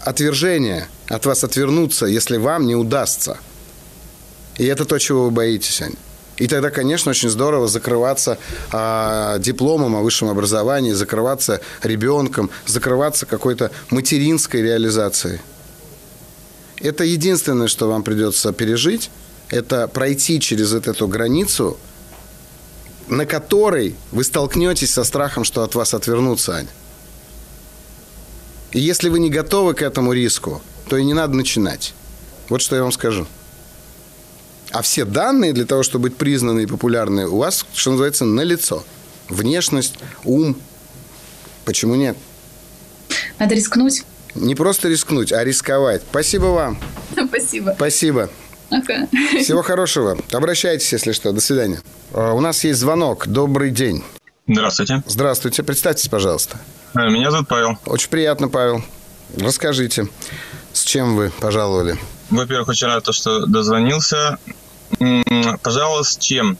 отвержение, 0.00 0.88
от 1.08 1.26
вас 1.26 1.44
отвернуться, 1.44 2.06
если 2.06 2.36
вам 2.36 2.66
не 2.66 2.74
удастся. 2.74 3.38
И 4.56 4.64
это 4.64 4.84
то, 4.84 4.98
чего 4.98 5.24
вы 5.24 5.30
боитесь, 5.30 5.82
Ань. 5.82 5.94
И 6.36 6.48
тогда, 6.48 6.70
конечно, 6.70 7.10
очень 7.10 7.30
здорово 7.30 7.66
закрываться 7.66 8.38
а, 8.70 9.38
дипломом 9.38 9.96
о 9.96 10.02
высшем 10.02 10.28
образовании, 10.28 10.92
закрываться 10.92 11.60
ребенком, 11.82 12.50
закрываться 12.66 13.24
какой-то 13.24 13.70
материнской 13.90 14.62
реализацией. 14.62 15.40
Это 16.78 17.04
единственное, 17.04 17.68
что 17.68 17.88
вам 17.88 18.02
придется 18.02 18.52
пережить, 18.52 19.10
это 19.50 19.88
пройти 19.88 20.40
через 20.40 20.72
вот 20.72 20.86
эту 20.88 21.06
границу, 21.08 21.76
на 23.08 23.26
которой 23.26 23.94
вы 24.12 24.24
столкнетесь 24.24 24.92
со 24.92 25.04
страхом, 25.04 25.44
что 25.44 25.62
от 25.62 25.74
вас 25.74 25.94
отвернутся, 25.94 26.56
Аня. 26.56 26.68
И 28.72 28.80
если 28.80 29.08
вы 29.08 29.20
не 29.20 29.30
готовы 29.30 29.74
к 29.74 29.82
этому 29.82 30.12
риску, 30.12 30.60
то 30.88 30.96
и 30.96 31.04
не 31.04 31.14
надо 31.14 31.34
начинать. 31.34 31.94
Вот 32.48 32.60
что 32.60 32.76
я 32.76 32.82
вам 32.82 32.92
скажу. 32.92 33.26
А 34.72 34.82
все 34.82 35.04
данные 35.04 35.52
для 35.52 35.64
того, 35.64 35.82
чтобы 35.82 36.08
быть 36.08 36.16
признаны 36.16 36.64
и 36.64 36.66
популярны, 36.66 37.26
у 37.26 37.38
вас, 37.38 37.64
что 37.72 37.92
называется, 37.92 38.24
на 38.24 38.42
лицо. 38.42 38.84
Внешность, 39.28 39.94
ум. 40.24 40.56
Почему 41.64 41.94
нет? 41.94 42.16
Надо 43.38 43.54
рискнуть. 43.54 44.04
Не 44.34 44.54
просто 44.54 44.88
рискнуть, 44.88 45.32
а 45.32 45.42
рисковать. 45.44 46.02
Спасибо 46.10 46.46
вам. 46.46 46.78
Спасибо. 47.28 47.72
Спасибо. 47.76 48.30
Okay. 48.70 49.06
Всего 49.42 49.62
хорошего. 49.62 50.18
Обращайтесь, 50.32 50.92
если 50.92 51.12
что. 51.12 51.32
До 51.32 51.40
свидания. 51.40 51.80
А, 52.12 52.32
у 52.32 52.40
нас 52.40 52.64
есть 52.64 52.80
звонок. 52.80 53.28
Добрый 53.28 53.70
день. 53.70 54.02
Здравствуйте. 54.48 55.02
Здравствуйте. 55.06 55.62
Представьтесь, 55.62 56.08
пожалуйста. 56.08 56.58
Э, 56.94 57.08
меня 57.08 57.30
зовут 57.30 57.48
Павел. 57.48 57.78
Очень 57.86 58.10
приятно, 58.10 58.48
Павел. 58.48 58.82
Расскажите, 59.36 60.08
с 60.72 60.84
чем 60.84 61.16
вы 61.16 61.30
пожаловали? 61.40 61.96
Во-первых, 62.30 62.68
очень 62.68 62.86
рад, 62.86 63.06
что 63.12 63.46
дозвонился. 63.46 64.38
Пожалуй, 65.62 66.04
с 66.04 66.16
чем? 66.16 66.58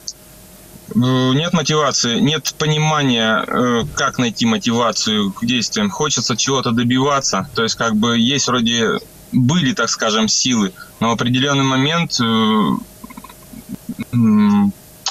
Э, 0.94 0.98
нет 1.34 1.52
мотивации, 1.52 2.20
нет 2.20 2.54
понимания, 2.58 3.44
э, 3.46 3.82
как 3.94 4.18
найти 4.18 4.46
мотивацию 4.46 5.32
к 5.32 5.44
действиям. 5.44 5.90
Хочется 5.90 6.36
чего-то 6.36 6.70
добиваться. 6.70 7.48
То 7.54 7.62
есть, 7.62 7.75
как 7.75 7.96
бы 7.96 8.18
есть 8.18 8.46
вроде 8.46 9.00
были, 9.33 9.73
так 9.73 9.88
скажем, 9.88 10.28
силы, 10.28 10.73
но 11.00 11.11
в 11.11 11.12
определенный 11.12 11.64
момент, 11.64 12.18
э, 12.21 12.76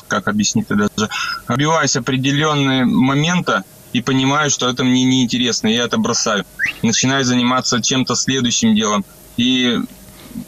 как 0.08 0.28
объяснить 0.28 0.66
это 0.70 0.90
даже, 0.96 1.10
добиваюсь 1.48 1.96
определенные 1.96 2.86
момента 2.86 3.64
и 3.94 4.02
понимаю, 4.02 4.50
что 4.50 4.70
это 4.70 4.84
мне 4.84 5.06
неинтересно, 5.06 5.68
я 5.68 5.86
это 5.86 5.98
бросаю. 5.98 6.46
Начинаю 6.82 7.24
заниматься 7.24 7.82
чем-то 7.82 8.16
следующим 8.16 8.76
делом. 8.76 9.06
И, 9.38 9.80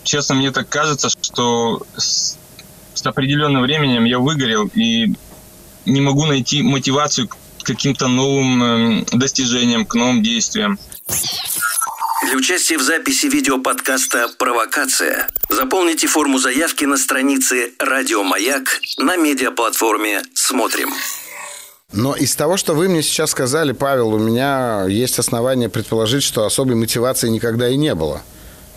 честно, 0.03 0.35
мне 0.35 0.51
так 0.51 0.67
кажется, 0.67 1.09
что 1.09 1.81
с, 1.95 2.37
с 2.93 3.05
определенным 3.05 3.61
временем 3.61 4.05
я 4.05 4.19
выгорел 4.19 4.69
и 4.73 5.13
не 5.85 6.01
могу 6.01 6.25
найти 6.25 6.61
мотивацию 6.61 7.29
к 7.29 7.37
каким-то 7.63 8.07
новым 8.07 8.63
эм, 8.63 9.05
достижениям, 9.13 9.85
к 9.85 9.95
новым 9.95 10.21
действиям. 10.21 10.77
Для 12.25 12.35
участия 12.35 12.79
в 12.79 12.81
записи 12.81 13.27
видеоподкаста 13.27 14.29
«Провокация» 14.39 15.27
заполните 15.49 16.07
форму 16.07 16.39
заявки 16.39 16.83
на 16.83 16.97
странице 16.97 17.73
«Радио 17.77 18.23
Маяк» 18.23 18.81
на 18.97 19.17
медиаплатформе 19.17 20.23
«Смотрим». 20.33 20.89
Но 21.93 22.15
из 22.15 22.35
того, 22.35 22.57
что 22.57 22.73
вы 22.73 22.89
мне 22.89 23.03
сейчас 23.03 23.31
сказали, 23.31 23.71
Павел, 23.71 24.15
у 24.15 24.19
меня 24.19 24.85
есть 24.89 25.19
основания 25.19 25.69
предположить, 25.69 26.23
что 26.23 26.43
особой 26.43 26.75
мотивации 26.75 27.29
никогда 27.29 27.69
и 27.69 27.75
не 27.75 27.93
было. 27.93 28.23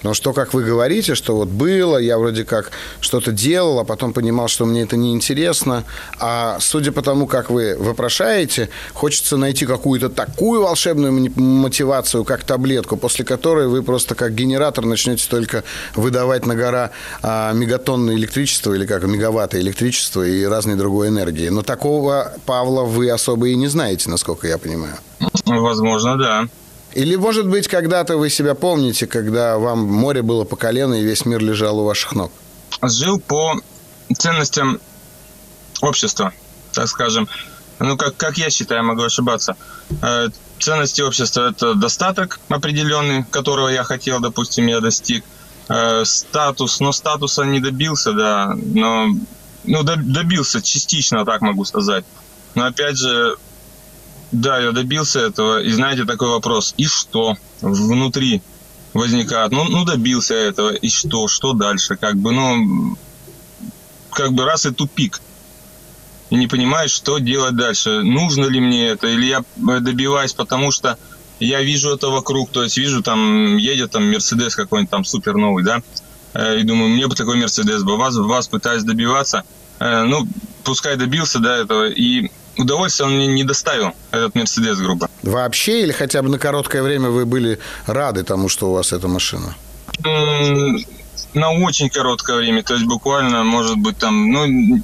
Но 0.02 0.14
что, 0.14 0.33
как 0.33 0.54
вы 0.54 0.64
говорите, 0.64 1.14
что 1.14 1.37
вот 1.37 1.49
было, 1.49 1.99
я 1.99 2.19
вроде 2.19 2.45
как 2.45 2.71
что-то 3.00 3.33
делал, 3.33 3.78
а 3.78 3.85
потом 3.85 4.12
понимал, 4.12 4.49
что 4.49 4.64
мне 4.64 4.83
это 4.83 4.97
неинтересно. 4.97 5.85
А 6.19 6.59
судя 6.61 6.92
по 6.92 7.02
тому, 7.02 7.26
как 7.26 7.50
вы 7.50 7.76
вопрошаете, 7.78 8.71
хочется 8.95 9.37
найти 9.37 9.66
какую-то 9.66 10.09
такую 10.09 10.62
волшебную 10.62 11.30
мотивацию, 11.37 12.25
как 12.25 12.45
таблетку, 12.45 12.97
после 12.97 13.25
которой 13.25 13.69
вы 13.69 13.83
просто 13.83 14.14
как 14.14 14.35
генератор 14.35 14.85
начнете 14.85 15.26
только 15.28 15.64
выдавать 15.95 16.47
на 16.47 16.54
гора 16.54 16.90
а, 17.23 17.52
мегатонны 17.52 18.12
электричества 18.12 18.75
или 18.75 18.87
как 18.87 19.04
мегаватты 19.04 19.61
электричества 19.61 20.26
и 20.26 20.45
разной 20.45 20.76
другой 20.76 21.09
энергии. 21.09 21.49
Но 21.49 21.62
такого, 21.62 22.33
Павла, 22.47 22.85
вы 22.85 23.11
особо 23.11 23.49
и 23.49 23.54
не 23.54 23.69
знаете, 23.69 24.09
насколько 24.11 24.47
я 24.47 24.59
понимаю. 24.59 24.97
Возможно, 25.47 26.16
да. 26.16 26.49
Или, 26.94 27.16
может 27.16 27.47
быть, 27.47 27.68
когда-то 27.68 28.16
вы 28.16 28.30
себя 28.30 28.54
помните, 28.54 29.06
когда 29.06 29.59
вам 29.59 29.80
море 29.80 30.23
было 30.23 30.44
по 30.44 30.56
колено 30.56 30.94
и 30.94 31.04
весь 31.04 31.25
мир 31.25 31.40
лежал 31.40 31.78
у 31.78 31.85
ваших 31.85 32.14
ног? 32.14 32.32
Жил 32.82 33.20
по 33.20 33.54
ценностям 34.16 34.80
общества, 35.82 36.32
так 36.73 36.88
скажем. 36.88 37.28
Ну, 37.78 37.97
как, 37.97 38.16
как 38.16 38.38
я 38.38 38.50
считаю, 38.50 38.85
могу 38.85 39.02
ошибаться. 39.02 39.56
Э, 40.02 40.28
ценности 40.59 41.00
общества– 41.00 41.50
это 41.50 41.75
достаток 41.75 42.40
определенный, 42.49 43.25
которого 43.25 43.68
я 43.68 43.85
хотел, 43.85 44.20
допустим, 44.20 44.66
я 44.66 44.80
достиг. 44.80 45.25
Э, 45.68 46.04
статус, 46.04 46.80
но 46.80 46.92
статуса 46.92 47.44
не 47.44 47.61
добился, 47.61 48.12
да, 48.12 48.54
но 48.54 49.06
ну, 49.64 49.82
добился 49.82 50.61
частично, 50.61 51.25
так 51.25 51.40
могу 51.40 51.64
сказать. 51.64 52.04
Но 52.54 52.66
опять 52.66 52.99
же, 52.99 53.37
да, 54.32 54.60
я 54.60 54.72
добился 54.72 55.20
этого. 55.20 55.60
И 55.60 55.70
знаете, 55.72 56.04
такой 56.04 56.28
вопрос. 56.28 56.75
И 56.76 56.87
что 56.87 57.37
внутри 57.60 58.42
возникает? 58.94 59.52
Ну, 59.52 59.64
ну 59.64 59.84
добился 59.84 60.34
этого. 60.34 60.70
И 60.70 60.88
что? 60.88 61.28
Что 61.28 61.52
дальше? 61.52 61.96
Как 61.96 62.16
бы, 62.16 62.32
ну, 62.32 62.96
как 64.10 64.32
бы 64.32 64.44
раз 64.44 64.66
и 64.66 64.70
тупик. 64.70 65.20
И 66.30 66.37
не 66.37 66.46
понимаешь, 66.46 66.92
что 66.92 67.18
делать 67.18 67.56
дальше. 67.56 68.02
Нужно 68.02 68.44
ли 68.46 68.60
мне 68.60 68.88
это? 68.88 69.08
Или 69.08 69.26
я 69.26 69.44
добиваюсь, 69.56 70.32
потому 70.32 70.70
что 70.70 70.96
я 71.40 71.62
вижу 71.62 71.90
это 71.90 72.08
вокруг. 72.08 72.50
То 72.50 72.62
есть 72.62 72.78
вижу, 72.78 73.02
там 73.02 73.56
едет 73.56 73.90
там 73.90 74.08
Мерседес 74.08 74.54
какой-нибудь 74.54 74.90
там 74.90 75.04
супер 75.04 75.34
новый, 75.34 75.64
да? 75.64 75.82
Э, 76.34 76.58
и 76.60 76.62
думаю, 76.62 76.90
мне 76.90 77.08
бы 77.08 77.16
такой 77.16 77.37
Мерседес 77.37 77.82
бы. 77.82 77.96
Вас, 77.96 78.14
вас 78.14 78.46
пытаюсь 78.46 78.84
добиваться. 78.84 79.42
Э, 79.80 80.04
ну, 80.04 80.28
пускай 80.62 80.96
добился 80.96 81.40
до 81.40 81.50
этого. 81.50 81.88
И 81.88 82.30
удовольствия 82.61 83.07
он 83.07 83.17
мне 83.17 83.26
не 83.26 83.45
доставил, 83.45 83.93
этот 84.11 84.35
Мерседес, 84.35 84.79
грубо. 84.79 85.09
Вообще 85.23 85.83
или 85.83 85.93
хотя 85.93 86.23
бы 86.23 86.29
на 86.29 86.38
короткое 86.38 86.83
время 86.83 87.09
вы 87.11 87.26
были 87.26 87.59
рады 87.87 88.23
тому, 88.23 88.49
что 88.49 88.71
у 88.71 88.75
вас 88.75 88.93
эта 88.93 89.09
машина? 89.09 89.55
На 91.35 91.50
очень 91.52 91.90
короткое 91.90 92.38
время, 92.38 92.62
то 92.62 92.75
есть 92.75 92.87
буквально, 92.87 93.45
может 93.45 93.76
быть, 93.76 93.99
там, 93.99 94.33
ну, 94.33 94.83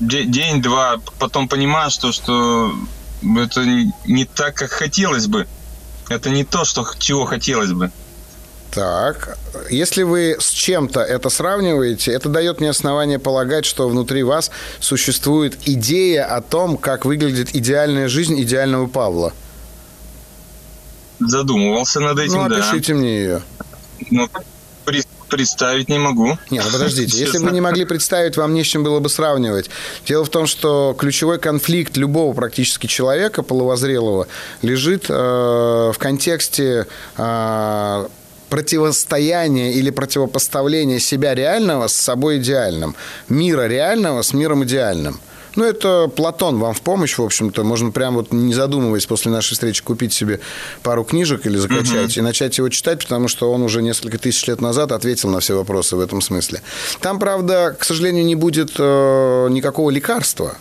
день-два, 0.00 1.00
потом 1.18 1.48
понимаешь, 1.48 1.92
что, 1.92 2.12
что 2.12 2.72
это 3.22 3.64
не 4.06 4.24
так, 4.24 4.54
как 4.54 4.70
хотелось 4.70 5.26
бы. 5.26 5.46
Это 6.08 6.30
не 6.30 6.44
то, 6.44 6.64
что, 6.64 6.86
чего 6.98 7.26
хотелось 7.26 7.72
бы. 7.72 7.90
Так, 8.70 9.38
если 9.70 10.02
вы 10.02 10.36
с 10.38 10.50
чем-то 10.50 11.00
это 11.00 11.30
сравниваете, 11.30 12.12
это 12.12 12.28
дает 12.28 12.60
мне 12.60 12.70
основание 12.70 13.18
полагать, 13.18 13.64
что 13.64 13.88
внутри 13.88 14.22
вас 14.22 14.50
существует 14.78 15.58
идея 15.66 16.24
о 16.26 16.42
том, 16.42 16.76
как 16.76 17.04
выглядит 17.04 17.54
идеальная 17.54 18.08
жизнь 18.08 18.40
идеального 18.40 18.86
Павла. 18.86 19.32
Задумывался 21.18 22.00
над 22.00 22.18
этим, 22.18 22.42
ну, 22.42 22.48
да. 22.48 22.56
опишите 22.56 22.94
мне 22.94 23.18
ее. 23.18 23.42
Ну, 24.10 24.28
представить 25.28 25.88
не 25.88 25.98
могу. 25.98 26.38
Нет, 26.50 26.64
ну 26.66 26.72
подождите, 26.72 27.18
если 27.24 27.38
бы 27.38 27.50
не 27.50 27.60
могли 27.60 27.84
представить, 27.84 28.36
вам 28.36 28.54
не 28.54 28.64
с 28.64 28.66
чем 28.66 28.82
было 28.82 29.00
бы 29.00 29.08
сравнивать. 29.08 29.70
Дело 30.06 30.24
в 30.24 30.28
том, 30.28 30.46
что 30.46 30.96
ключевой 30.98 31.38
конфликт 31.38 31.96
любого 31.96 32.34
практически 32.34 32.86
человека 32.86 33.42
половозрелого 33.42 34.26
лежит 34.62 35.06
э, 35.08 35.12
в 35.14 35.96
контексте 35.98 36.86
э, 37.16 38.08
противостояние 38.48 39.72
или 39.72 39.90
противопоставление 39.90 41.00
себя 41.00 41.34
реального 41.34 41.88
с 41.88 41.94
собой 41.94 42.38
идеальным, 42.38 42.96
мира 43.28 43.66
реального 43.66 44.22
с 44.22 44.32
миром 44.32 44.64
идеальным. 44.64 45.20
Ну, 45.58 45.64
это 45.64 46.08
Платон 46.14 46.60
вам 46.60 46.72
в 46.72 46.82
помощь, 46.82 47.18
в 47.18 47.22
общем-то. 47.22 47.64
Можно 47.64 47.90
прям 47.90 48.14
вот 48.14 48.32
не 48.32 48.54
задумываясь 48.54 49.06
после 49.06 49.32
нашей 49.32 49.54
встречи 49.54 49.82
купить 49.82 50.12
себе 50.12 50.38
пару 50.84 51.02
книжек 51.02 51.46
или 51.46 51.56
закачать 51.56 52.12
угу. 52.12 52.20
и 52.20 52.20
начать 52.20 52.56
его 52.58 52.68
читать, 52.68 53.02
потому 53.02 53.26
что 53.26 53.50
он 53.52 53.62
уже 53.62 53.82
несколько 53.82 54.18
тысяч 54.18 54.46
лет 54.46 54.60
назад 54.60 54.92
ответил 54.92 55.30
на 55.30 55.40
все 55.40 55.56
вопросы 55.56 55.96
в 55.96 56.00
этом 56.00 56.20
смысле. 56.20 56.62
Там, 57.00 57.18
правда, 57.18 57.76
к 57.76 57.84
сожалению, 57.84 58.24
не 58.24 58.36
будет 58.36 58.74
э, 58.78 59.48
никакого 59.50 59.90
лекарства, 59.90 60.56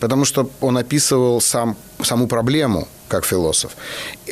потому 0.00 0.24
что 0.24 0.50
он 0.60 0.78
описывал 0.78 1.40
сам, 1.40 1.76
саму 2.02 2.26
проблему 2.26 2.88
как 3.08 3.26
философ. 3.26 3.72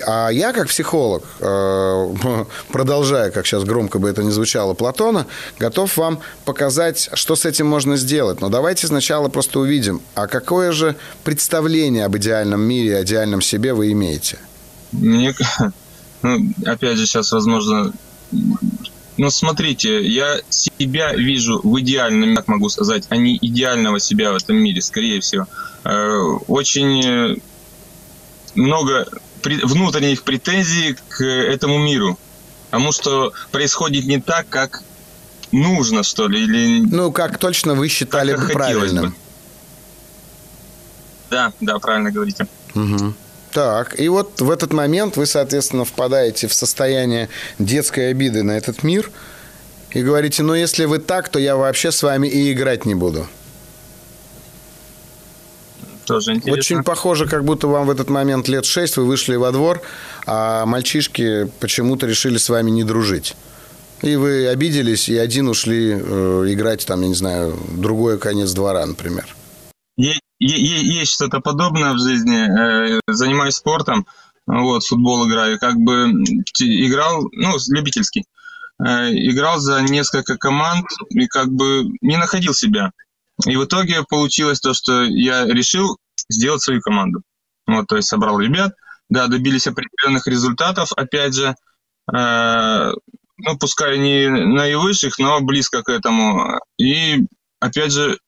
А 0.06 0.30
я, 0.30 0.52
как 0.52 0.68
психолог, 0.68 1.22
э, 1.40 2.14
продолжая, 2.72 3.30
как 3.30 3.46
сейчас 3.46 3.64
громко 3.64 3.98
бы 3.98 4.08
это 4.08 4.22
ни 4.22 4.30
звучало, 4.30 4.72
Платона, 4.72 5.26
готов 5.58 5.96
вам 5.98 6.20
показать, 6.46 7.10
что 7.12 7.36
с 7.36 7.44
этим 7.44 7.66
можно 7.66 7.96
сделать. 7.96 8.40
Но 8.40 8.48
давайте 8.48 8.86
сначала 8.86 9.28
просто 9.28 9.60
увидим, 9.60 10.00
а 10.14 10.26
какое 10.26 10.72
же 10.72 10.96
представление 11.24 12.06
об 12.06 12.16
идеальном 12.16 12.62
мире, 12.62 12.96
о 12.96 13.02
идеальном 13.02 13.42
себе 13.42 13.74
вы 13.74 13.92
имеете? 13.92 14.38
Мне, 14.92 15.34
ну, 16.22 16.52
опять 16.64 16.96
же, 16.96 17.06
сейчас, 17.06 17.32
возможно, 17.32 17.92
ну, 19.20 19.30
смотрите, 19.30 20.02
я 20.02 20.40
себя 20.48 21.12
вижу 21.12 21.60
в 21.62 21.78
идеальном, 21.80 22.34
как 22.36 22.48
могу 22.48 22.70
сказать, 22.70 23.04
а 23.10 23.18
не 23.18 23.36
идеального 23.36 24.00
себя 24.00 24.32
в 24.32 24.36
этом 24.36 24.56
мире, 24.56 24.80
скорее 24.80 25.20
всего. 25.20 25.46
Э, 25.84 26.38
очень 26.48 27.38
много 28.54 29.06
внутренних 29.44 30.22
претензий 30.22 30.96
к 31.10 31.22
этому 31.22 31.76
миру. 31.76 32.18
Потому 32.70 32.92
что 32.92 33.34
происходит 33.52 34.06
не 34.06 34.22
так, 34.22 34.48
как 34.48 34.82
нужно, 35.52 36.02
что 36.02 36.26
ли, 36.26 36.42
или... 36.42 36.80
Ну, 36.80 37.12
как 37.12 37.36
точно 37.36 37.74
вы 37.74 37.88
считали 37.88 38.34
бы 38.34 38.48
правильным. 38.48 39.10
Бы. 39.10 39.14
Да, 41.28 41.52
да, 41.60 41.78
правильно 41.78 42.10
говорите. 42.10 42.46
Угу. 42.74 43.12
Так, 43.52 43.98
и 43.98 44.08
вот 44.08 44.40
в 44.40 44.50
этот 44.50 44.72
момент 44.72 45.16
вы, 45.16 45.26
соответственно, 45.26 45.84
впадаете 45.84 46.46
в 46.46 46.54
состояние 46.54 47.28
детской 47.58 48.10
обиды 48.10 48.42
на 48.42 48.52
этот 48.52 48.82
мир 48.84 49.10
и 49.90 50.02
говорите, 50.02 50.42
ну, 50.42 50.54
если 50.54 50.84
вы 50.84 50.98
так, 50.98 51.28
то 51.28 51.38
я 51.38 51.56
вообще 51.56 51.90
с 51.90 52.02
вами 52.02 52.28
и 52.28 52.52
играть 52.52 52.84
не 52.84 52.94
буду 52.94 53.26
тоже 56.10 56.32
интересно. 56.32 56.58
Очень 56.58 56.82
похоже, 56.82 57.26
как 57.26 57.44
будто 57.44 57.68
вам 57.68 57.86
в 57.86 57.90
этот 57.90 58.10
момент 58.10 58.48
лет 58.48 58.64
шесть, 58.64 58.96
вы 58.96 59.04
вышли 59.04 59.36
во 59.36 59.52
двор, 59.52 59.80
а 60.26 60.66
мальчишки 60.66 61.48
почему-то 61.60 62.06
решили 62.06 62.36
с 62.36 62.48
вами 62.48 62.70
не 62.70 62.82
дружить. 62.82 63.36
И 64.02 64.16
вы 64.16 64.48
обиделись, 64.48 65.08
и 65.08 65.16
один 65.16 65.48
ушли 65.48 65.92
э, 65.92 66.44
играть, 66.48 66.84
там, 66.84 67.02
я 67.02 67.08
не 67.08 67.14
знаю, 67.14 67.56
другой 67.70 68.18
конец 68.18 68.50
двора, 68.52 68.84
например. 68.86 69.26
Есть 70.40 71.12
что-то 71.12 71.40
подобное 71.40 71.92
в 71.92 71.98
жизни. 71.98 72.96
Э, 72.96 73.00
занимаюсь 73.06 73.56
спортом, 73.56 74.06
вот, 74.46 74.84
футбол 74.84 75.28
играю. 75.28 75.58
Как 75.58 75.76
бы 75.76 76.10
играл, 76.58 77.28
ну, 77.32 77.56
любительский. 77.68 78.24
Э, 78.82 79.10
играл 79.12 79.58
за 79.58 79.82
несколько 79.82 80.38
команд 80.38 80.86
и 81.10 81.26
как 81.26 81.50
бы 81.50 81.84
не 82.00 82.16
находил 82.16 82.54
себя. 82.54 82.92
И 83.46 83.56
в 83.56 83.64
итоге 83.64 84.02
получилось 84.08 84.60
то, 84.60 84.72
что 84.72 85.02
я 85.02 85.44
решил 85.44 85.98
сделать 86.30 86.62
свою 86.62 86.80
команду. 86.80 87.22
Вот, 87.66 87.86
то 87.86 87.96
есть 87.96 88.08
собрал 88.08 88.40
ребят, 88.40 88.74
да, 89.08 89.26
добились 89.26 89.66
определенных 89.66 90.26
результатов, 90.26 90.90
опять 90.96 91.34
же, 91.34 91.54
э, 92.12 92.92
ну, 93.36 93.58
пускай 93.58 93.98
не 93.98 94.28
наивысших, 94.28 95.18
но 95.18 95.40
близко 95.40 95.82
к 95.82 95.90
этому. 95.90 96.58
И, 96.78 97.26
опять 97.60 97.92
же, 97.92 98.18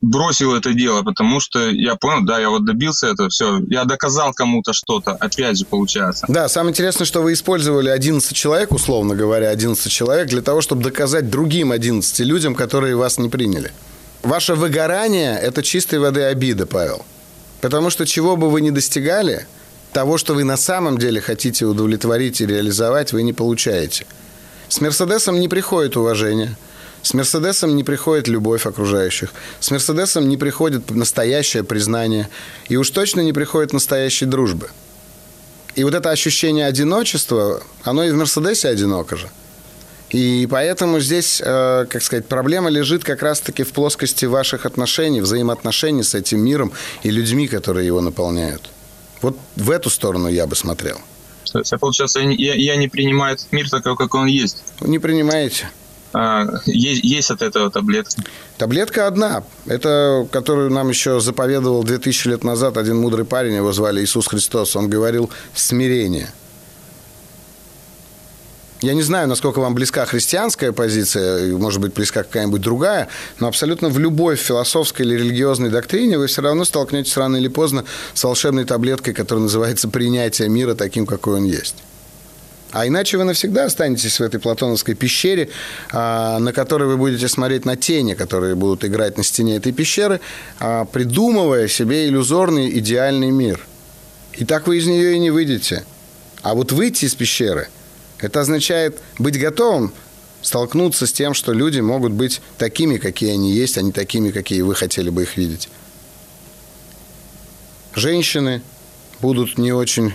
бросил 0.00 0.54
это 0.54 0.72
дело, 0.72 1.02
потому 1.02 1.40
что 1.40 1.70
я 1.70 1.96
понял, 1.96 2.24
да, 2.24 2.38
я 2.38 2.50
вот 2.50 2.64
добился 2.64 3.08
этого, 3.08 3.28
все, 3.28 3.60
я 3.68 3.84
доказал 3.84 4.32
кому-то 4.32 4.72
что-то, 4.72 5.12
опять 5.12 5.58
же, 5.58 5.64
получается. 5.64 6.26
Да, 6.28 6.48
самое 6.48 6.72
интересное, 6.72 7.04
что 7.04 7.20
вы 7.20 7.32
использовали 7.32 7.88
11 7.88 8.34
человек, 8.34 8.72
условно 8.72 9.14
говоря, 9.14 9.50
11 9.50 9.90
человек, 9.90 10.28
для 10.28 10.42
того, 10.42 10.60
чтобы 10.60 10.82
доказать 10.82 11.30
другим 11.30 11.72
11 11.72 12.20
людям, 12.20 12.54
которые 12.54 12.96
вас 12.96 13.18
не 13.18 13.28
приняли. 13.28 13.72
Ваше 14.22 14.54
выгорание– 14.54 15.38
это 15.42 15.62
чистой 15.62 15.98
воды 15.98 16.22
обида, 16.22 16.66
Павел. 16.66 17.04
Потому 17.60 17.90
что 17.90 18.06
чего 18.06 18.36
бы 18.36 18.50
вы 18.50 18.60
ни 18.60 18.70
достигали, 18.70 19.46
того, 19.92 20.18
что 20.18 20.34
вы 20.34 20.44
на 20.44 20.56
самом 20.56 20.98
деле 20.98 21.20
хотите 21.20 21.64
удовлетворить 21.64 22.40
и 22.40 22.46
реализовать, 22.46 23.12
вы 23.12 23.22
не 23.22 23.32
получаете. 23.32 24.06
С 24.68 24.80
Мерседесом 24.80 25.40
не 25.40 25.48
приходит 25.48 25.96
уважение. 25.96 26.56
С 27.02 27.14
Мерседесом 27.14 27.76
не 27.76 27.84
приходит 27.84 28.28
любовь 28.28 28.66
окружающих. 28.66 29.30
С 29.60 29.70
Мерседесом 29.70 30.28
не 30.28 30.36
приходит 30.36 30.90
настоящее 30.90 31.64
признание. 31.64 32.28
И 32.68 32.76
уж 32.76 32.90
точно 32.90 33.20
не 33.20 33.32
приходит 33.32 33.72
настоящей 33.72 34.26
дружбы. 34.26 34.68
И 35.74 35.84
вот 35.84 35.94
это 35.94 36.10
ощущение 36.10 36.66
одиночества, 36.66 37.62
оно 37.84 38.04
и 38.04 38.10
в 38.10 38.16
Мерседесе 38.16 38.68
одиноко 38.68 39.16
же. 39.16 39.30
И 40.10 40.48
поэтому 40.50 41.00
здесь, 41.00 41.40
э, 41.44 41.86
как 41.88 42.02
сказать, 42.02 42.26
проблема 42.26 42.70
лежит 42.70 43.04
как 43.04 43.22
раз-таки 43.22 43.62
в 43.62 43.72
плоскости 43.72 44.24
ваших 44.24 44.64
отношений, 44.66 45.20
взаимоотношений 45.20 46.02
с 46.02 46.14
этим 46.14 46.40
миром 46.40 46.72
и 47.02 47.10
людьми, 47.10 47.46
которые 47.46 47.86
его 47.86 48.00
наполняют. 48.00 48.70
Вот 49.20 49.36
в 49.56 49.70
эту 49.70 49.90
сторону 49.90 50.28
я 50.28 50.46
бы 50.46 50.56
смотрел. 50.56 50.98
Получается, 51.80 52.20
я, 52.20 52.54
я 52.54 52.76
не 52.76 52.88
принимаю 52.88 53.34
этот 53.34 53.52
мир 53.52 53.68
такой, 53.70 53.96
как 53.96 54.14
он 54.14 54.26
есть? 54.26 54.62
Не 54.80 54.98
принимаете. 54.98 55.68
А, 56.12 56.46
есть, 56.66 57.04
есть 57.04 57.30
от 57.30 57.42
этого 57.42 57.70
таблетка? 57.70 58.22
Таблетка 58.56 59.06
одна. 59.06 59.44
Это, 59.66 60.26
которую 60.30 60.70
нам 60.70 60.88
еще 60.88 61.20
заповедовал 61.20 61.84
2000 61.84 62.28
лет 62.28 62.44
назад 62.44 62.76
один 62.76 62.98
мудрый 62.98 63.24
парень, 63.24 63.54
его 63.54 63.72
звали 63.72 64.02
Иисус 64.02 64.26
Христос. 64.26 64.74
Он 64.76 64.88
говорил 64.88 65.30
«смирение». 65.54 66.28
Я 68.80 68.94
не 68.94 69.02
знаю, 69.02 69.26
насколько 69.26 69.58
вам 69.58 69.74
близка 69.74 70.06
христианская 70.06 70.70
позиция, 70.70 71.56
может 71.56 71.80
быть, 71.80 71.94
близка 71.94 72.22
какая-нибудь 72.22 72.60
другая, 72.60 73.08
но 73.40 73.48
абсолютно 73.48 73.88
в 73.88 73.98
любой 73.98 74.36
философской 74.36 75.04
или 75.04 75.16
религиозной 75.16 75.68
доктрине 75.68 76.16
вы 76.16 76.28
все 76.28 76.42
равно 76.42 76.64
столкнетесь 76.64 77.16
рано 77.16 77.38
или 77.38 77.48
поздно 77.48 77.84
с 78.14 78.22
волшебной 78.22 78.64
таблеткой, 78.66 79.14
которая 79.14 79.42
называется 79.42 79.88
принятие 79.88 80.48
мира 80.48 80.74
таким, 80.74 81.06
какой 81.06 81.38
он 81.38 81.44
есть. 81.44 81.74
А 82.70 82.86
иначе 82.86 83.16
вы 83.16 83.24
навсегда 83.24 83.64
останетесь 83.64 84.20
в 84.20 84.22
этой 84.22 84.38
платоновской 84.40 84.94
пещере, 84.94 85.48
а, 85.90 86.38
на 86.38 86.52
которой 86.52 86.88
вы 86.88 86.96
будете 86.96 87.26
смотреть 87.28 87.64
на 87.64 87.76
тени, 87.76 88.14
которые 88.14 88.54
будут 88.54 88.84
играть 88.84 89.16
на 89.16 89.24
стене 89.24 89.56
этой 89.56 89.72
пещеры, 89.72 90.20
а, 90.60 90.84
придумывая 90.84 91.68
себе 91.68 92.06
иллюзорный 92.08 92.78
идеальный 92.78 93.30
мир. 93.30 93.66
И 94.34 94.44
так 94.44 94.66
вы 94.66 94.78
из 94.78 94.86
нее 94.86 95.14
и 95.14 95.18
не 95.18 95.30
выйдете. 95.30 95.84
А 96.42 96.54
вот 96.54 96.72
выйти 96.72 97.06
из 97.06 97.14
пещеры– 97.14 97.68
это 98.20 98.40
означает 98.40 99.00
быть 99.18 99.38
готовым 99.38 99.92
столкнуться 100.42 101.06
с 101.06 101.12
тем, 101.12 101.34
что 101.34 101.52
люди 101.52 101.80
могут 101.80 102.12
быть 102.12 102.40
такими, 102.58 102.96
какие 102.98 103.32
они 103.32 103.52
есть, 103.52 103.78
а 103.78 103.82
не 103.82 103.92
такими, 103.92 104.30
какие 104.30 104.62
вы 104.62 104.74
хотели 104.74 105.10
бы 105.10 105.22
их 105.22 105.36
видеть. 105.36 105.68
Женщины 107.94 108.62
будут 109.20 109.58
не 109.58 109.72
очень 109.72 110.14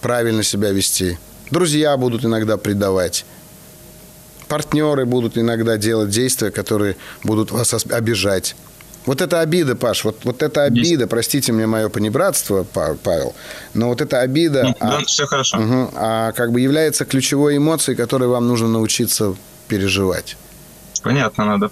правильно 0.00 0.42
себя 0.42 0.70
вести. 0.70 1.18
Друзья 1.50 1.96
будут 1.96 2.24
иногда 2.24 2.56
предавать. 2.56 3.24
Партнеры 4.48 5.04
будут 5.04 5.36
иногда 5.36 5.76
делать 5.76 6.10
действия, 6.10 6.50
которые 6.50 6.96
будут 7.22 7.50
вас 7.50 7.74
обижать. 7.90 8.56
Вот 9.06 9.22
эта 9.22 9.40
обида, 9.40 9.74
Паш, 9.74 10.04
вот, 10.04 10.24
вот 10.24 10.42
эта 10.42 10.64
обида, 10.64 11.02
Есть. 11.02 11.10
простите 11.10 11.52
мне 11.52 11.66
мое 11.66 11.88
понебратство, 11.88 12.64
Павел, 12.64 13.34
но 13.72 13.88
вот 13.88 14.02
эта 14.02 14.20
обида... 14.20 14.64
Ну, 14.64 14.74
а, 14.80 15.00
все 15.04 15.24
хорошо. 15.24 15.58
Угу, 15.58 15.90
а 15.94 16.32
как 16.32 16.52
бы 16.52 16.60
является 16.60 17.06
ключевой 17.06 17.56
эмоцией, 17.56 17.96
которой 17.96 18.28
вам 18.28 18.48
нужно 18.48 18.68
научиться 18.68 19.34
переживать. 19.66 20.36
Понятно, 21.02 21.44
надо 21.46 21.70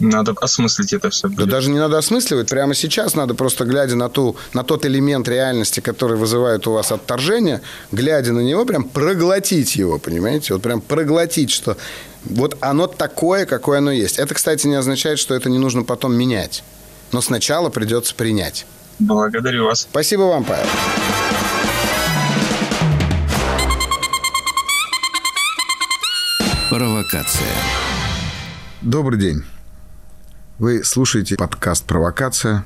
надо 0.00 0.34
осмыслить 0.40 0.92
это 0.92 1.10
все. 1.10 1.28
Да 1.28 1.46
даже 1.46 1.70
не 1.70 1.78
надо 1.78 1.98
осмысливать. 1.98 2.48
Прямо 2.48 2.74
сейчас 2.74 3.14
надо 3.14 3.34
просто, 3.34 3.64
глядя 3.64 3.96
на, 3.96 4.08
ту, 4.08 4.36
на 4.52 4.64
тот 4.64 4.84
элемент 4.84 5.28
реальности, 5.28 5.80
который 5.80 6.16
вызывает 6.16 6.66
у 6.66 6.72
вас 6.72 6.92
отторжение, 6.92 7.60
глядя 7.90 8.32
на 8.32 8.40
него, 8.40 8.64
прям 8.64 8.84
проглотить 8.84 9.76
его, 9.76 9.98
понимаете? 9.98 10.54
Вот 10.54 10.62
прям 10.62 10.80
проглотить, 10.80 11.50
что 11.50 11.76
вот 12.24 12.56
оно 12.60 12.86
такое, 12.86 13.46
какое 13.46 13.78
оно 13.78 13.90
есть. 13.90 14.18
Это, 14.18 14.34
кстати, 14.34 14.66
не 14.66 14.74
означает, 14.74 15.18
что 15.18 15.34
это 15.34 15.50
не 15.50 15.58
нужно 15.58 15.82
потом 15.84 16.14
менять. 16.14 16.62
Но 17.12 17.20
сначала 17.20 17.68
придется 17.68 18.14
принять. 18.14 18.66
Благодарю 18.98 19.66
вас. 19.66 19.80
Спасибо 19.82 20.22
вам, 20.22 20.44
Павел. 20.44 20.66
Провокация. 26.70 27.52
Добрый 28.80 29.20
день. 29.20 29.44
Вы 30.62 30.84
слушаете 30.84 31.34
подкаст 31.34 31.84
«Провокация», 31.86 32.64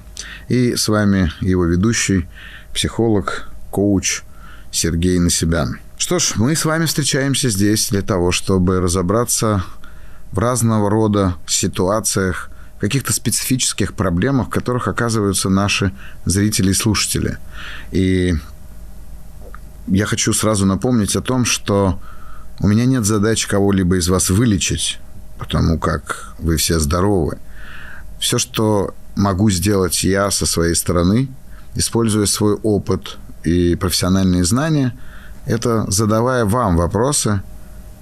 и 0.48 0.76
с 0.76 0.86
вами 0.88 1.32
его 1.40 1.64
ведущий, 1.64 2.28
психолог, 2.74 3.48
коуч 3.70 4.20
Сергей 4.70 5.18
Насибян. 5.18 5.80
Что 5.96 6.18
ж, 6.18 6.34
мы 6.36 6.54
с 6.54 6.66
вами 6.66 6.84
встречаемся 6.84 7.48
здесь 7.48 7.88
для 7.88 8.02
того, 8.02 8.32
чтобы 8.32 8.80
разобраться 8.80 9.64
в 10.30 10.38
разного 10.38 10.90
рода 10.90 11.36
ситуациях 11.46 12.50
каких-то 12.80 13.14
специфических 13.14 13.94
проблемах, 13.94 14.48
в 14.48 14.50
которых 14.50 14.88
оказываются 14.88 15.48
наши 15.48 15.90
зрители 16.26 16.72
и 16.72 16.74
слушатели. 16.74 17.38
И 17.92 18.34
я 19.86 20.04
хочу 20.04 20.34
сразу 20.34 20.66
напомнить 20.66 21.16
о 21.16 21.22
том, 21.22 21.46
что 21.46 21.98
у 22.60 22.68
меня 22.68 22.84
нет 22.84 23.06
задачи 23.06 23.48
кого-либо 23.48 23.96
из 23.96 24.10
вас 24.10 24.28
вылечить, 24.28 24.98
потому 25.38 25.78
как 25.78 26.34
вы 26.38 26.58
все 26.58 26.78
здоровы. 26.78 27.38
Все, 28.18 28.38
что 28.38 28.94
могу 29.14 29.50
сделать 29.50 30.04
я 30.04 30.30
со 30.30 30.46
своей 30.46 30.74
стороны, 30.74 31.28
используя 31.74 32.26
свой 32.26 32.54
опыт 32.54 33.18
и 33.44 33.74
профессиональные 33.74 34.44
знания, 34.44 34.96
это 35.46 35.90
задавая 35.90 36.44
вам 36.44 36.76
вопросы, 36.76 37.40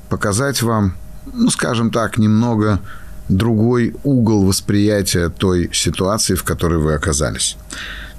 показать 0.09 0.63
вам, 0.63 0.97
ну, 1.33 1.51
скажем 1.51 1.91
так, 1.91 2.19
немного 2.19 2.81
другой 3.29 3.95
угол 4.05 4.45
восприятия 4.45 5.29
той 5.29 5.71
ситуации, 5.73 6.35
в 6.35 6.45
которой 6.45 6.79
вы 6.79 6.95
оказались. 6.95 7.57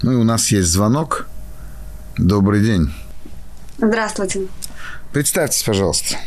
Ну 0.02 0.12
и 0.12 0.16
у 0.16 0.24
нас 0.24 0.52
есть 0.52 0.70
звонок. 0.70 1.28
Добрый 2.18 2.62
день. 2.62 2.94
Здравствуйте. 3.78 4.48
Представьтесь, 5.12 5.64
пожалуйста. 5.64 6.18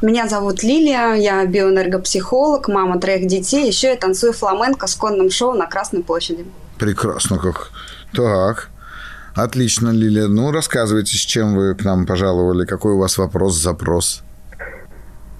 Меня 0.00 0.28
зовут 0.28 0.62
Лилия, 0.62 1.14
я 1.14 1.44
биоэнергопсихолог, 1.44 2.68
мама 2.68 3.00
троих 3.00 3.26
детей. 3.26 3.66
Еще 3.66 3.88
я 3.88 3.96
танцую 3.96 4.32
фламенко 4.32 4.86
с 4.86 4.94
конным 4.94 5.30
шоу 5.30 5.54
на 5.54 5.66
Красной 5.66 6.04
площади. 6.04 6.46
Прекрасно 6.78 7.38
как. 7.38 7.70
Так, 8.12 8.70
отлично, 9.34 9.90
Лилия. 9.90 10.28
Ну, 10.28 10.52
рассказывайте, 10.52 11.16
с 11.16 11.20
чем 11.20 11.56
вы 11.56 11.74
к 11.74 11.84
нам 11.84 12.06
пожаловали, 12.06 12.64
какой 12.64 12.92
у 12.92 12.98
вас 12.98 13.18
вопрос, 13.18 13.56
запрос. 13.56 14.22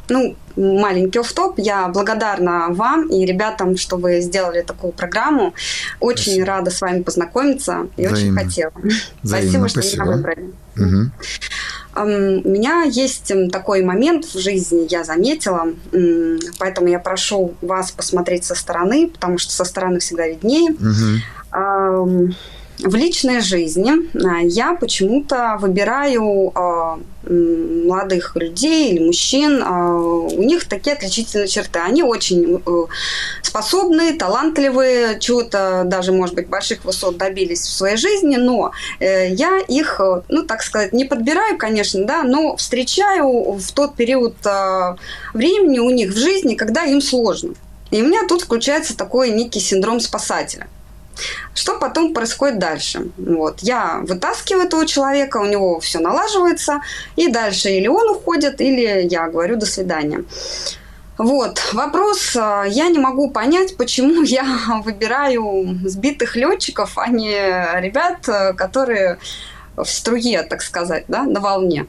Ну, 0.08 0.36
маленький 0.56 1.20
оф-топ. 1.20 1.58
Я 1.58 1.86
благодарна 1.88 2.68
вам 2.70 3.08
и 3.08 3.24
ребятам, 3.26 3.76
что 3.76 3.96
вы 3.96 4.20
сделали 4.20 4.62
такую 4.62 4.92
программу. 4.92 5.54
Очень 6.00 6.32
спасибо. 6.32 6.46
рада 6.46 6.70
с 6.70 6.80
вами 6.80 7.02
познакомиться 7.02 7.88
и 7.96 8.06
Взаимно. 8.06 8.40
очень 8.40 8.46
хотела. 8.48 8.72
Взаимно, 9.22 9.68
спасибо, 9.68 9.68
что 9.68 9.82
спасибо. 9.82 10.04
меня 10.04 10.16
выбрали. 10.16 10.50
Угу. 10.76 11.10
У 12.04 12.48
меня 12.48 12.82
есть 12.82 13.32
такой 13.50 13.82
момент 13.82 14.24
в 14.24 14.38
жизни, 14.38 14.86
я 14.88 15.04
заметила, 15.04 15.68
поэтому 16.58 16.88
я 16.88 16.98
прошу 16.98 17.54
вас 17.60 17.90
посмотреть 17.90 18.44
со 18.44 18.54
стороны, 18.54 19.08
потому 19.08 19.38
что 19.38 19.52
со 19.52 19.64
стороны 19.64 19.98
всегда 20.00 20.28
виднее. 20.28 20.70
Угу 20.72 22.34
в 22.78 22.94
личной 22.94 23.40
жизни 23.40 23.92
а, 24.24 24.40
я 24.40 24.74
почему-то 24.74 25.56
выбираю 25.60 26.52
а, 26.54 26.98
молодых 27.24 28.36
людей 28.36 28.92
или 28.92 29.04
мужчин, 29.04 29.62
а, 29.64 29.96
у 29.96 30.42
них 30.42 30.66
такие 30.68 30.94
отличительные 30.94 31.48
черты. 31.48 31.80
Они 31.80 32.02
очень 32.02 32.62
э, 32.64 32.84
способные, 33.42 34.12
талантливые, 34.12 35.18
чего-то 35.18 35.82
даже, 35.84 36.12
может 36.12 36.34
быть, 36.34 36.48
больших 36.48 36.84
высот 36.84 37.16
добились 37.16 37.60
в 37.60 37.72
своей 37.72 37.96
жизни, 37.96 38.36
но 38.36 38.72
э, 39.00 39.32
я 39.34 39.58
их, 39.58 40.00
ну, 40.28 40.44
так 40.44 40.62
сказать, 40.62 40.92
не 40.92 41.04
подбираю, 41.04 41.58
конечно, 41.58 42.04
да, 42.04 42.22
но 42.22 42.56
встречаю 42.56 43.52
в 43.52 43.72
тот 43.72 43.96
период 43.96 44.36
времени 45.34 45.78
у 45.80 45.90
них 45.90 46.12
в 46.12 46.16
жизни, 46.16 46.54
когда 46.54 46.84
им 46.84 47.00
сложно. 47.00 47.54
И 47.90 48.02
у 48.02 48.06
меня 48.06 48.26
тут 48.28 48.42
включается 48.42 48.96
такой 48.96 49.30
некий 49.30 49.60
синдром 49.60 50.00
спасателя– 50.00 50.68
что 51.54 51.78
потом 51.78 52.14
происходит 52.14 52.58
дальше? 52.58 53.08
Вот. 53.16 53.60
Я 53.60 54.00
вытаскиваю 54.02 54.64
этого 54.66 54.86
человека, 54.86 55.38
у 55.38 55.46
него 55.46 55.80
все 55.80 55.98
налаживается, 55.98 56.80
и 57.16 57.28
дальше 57.28 57.70
или 57.70 57.88
он 57.88 58.10
уходит, 58.10 58.60
или 58.60 59.06
я 59.08 59.28
говорю 59.28 59.56
«до 59.56 59.66
свидания». 59.66 60.24
Вот, 61.18 61.60
вопрос, 61.72 62.36
а, 62.36 62.62
я 62.62 62.88
не 62.88 63.00
могу 63.00 63.30
понять, 63.30 63.76
почему 63.76 64.22
я 64.24 64.44
выбираю 64.84 65.78
сбитых 65.84 66.36
летчиков, 66.36 66.96
а 66.96 67.08
не 67.08 67.80
ребят, 67.80 68.28
которые 68.56 69.18
в 69.76 69.86
струе, 69.86 70.42
так 70.42 70.62
сказать, 70.62 71.04
да, 71.08 71.24
на 71.24 71.40
волне. 71.40 71.86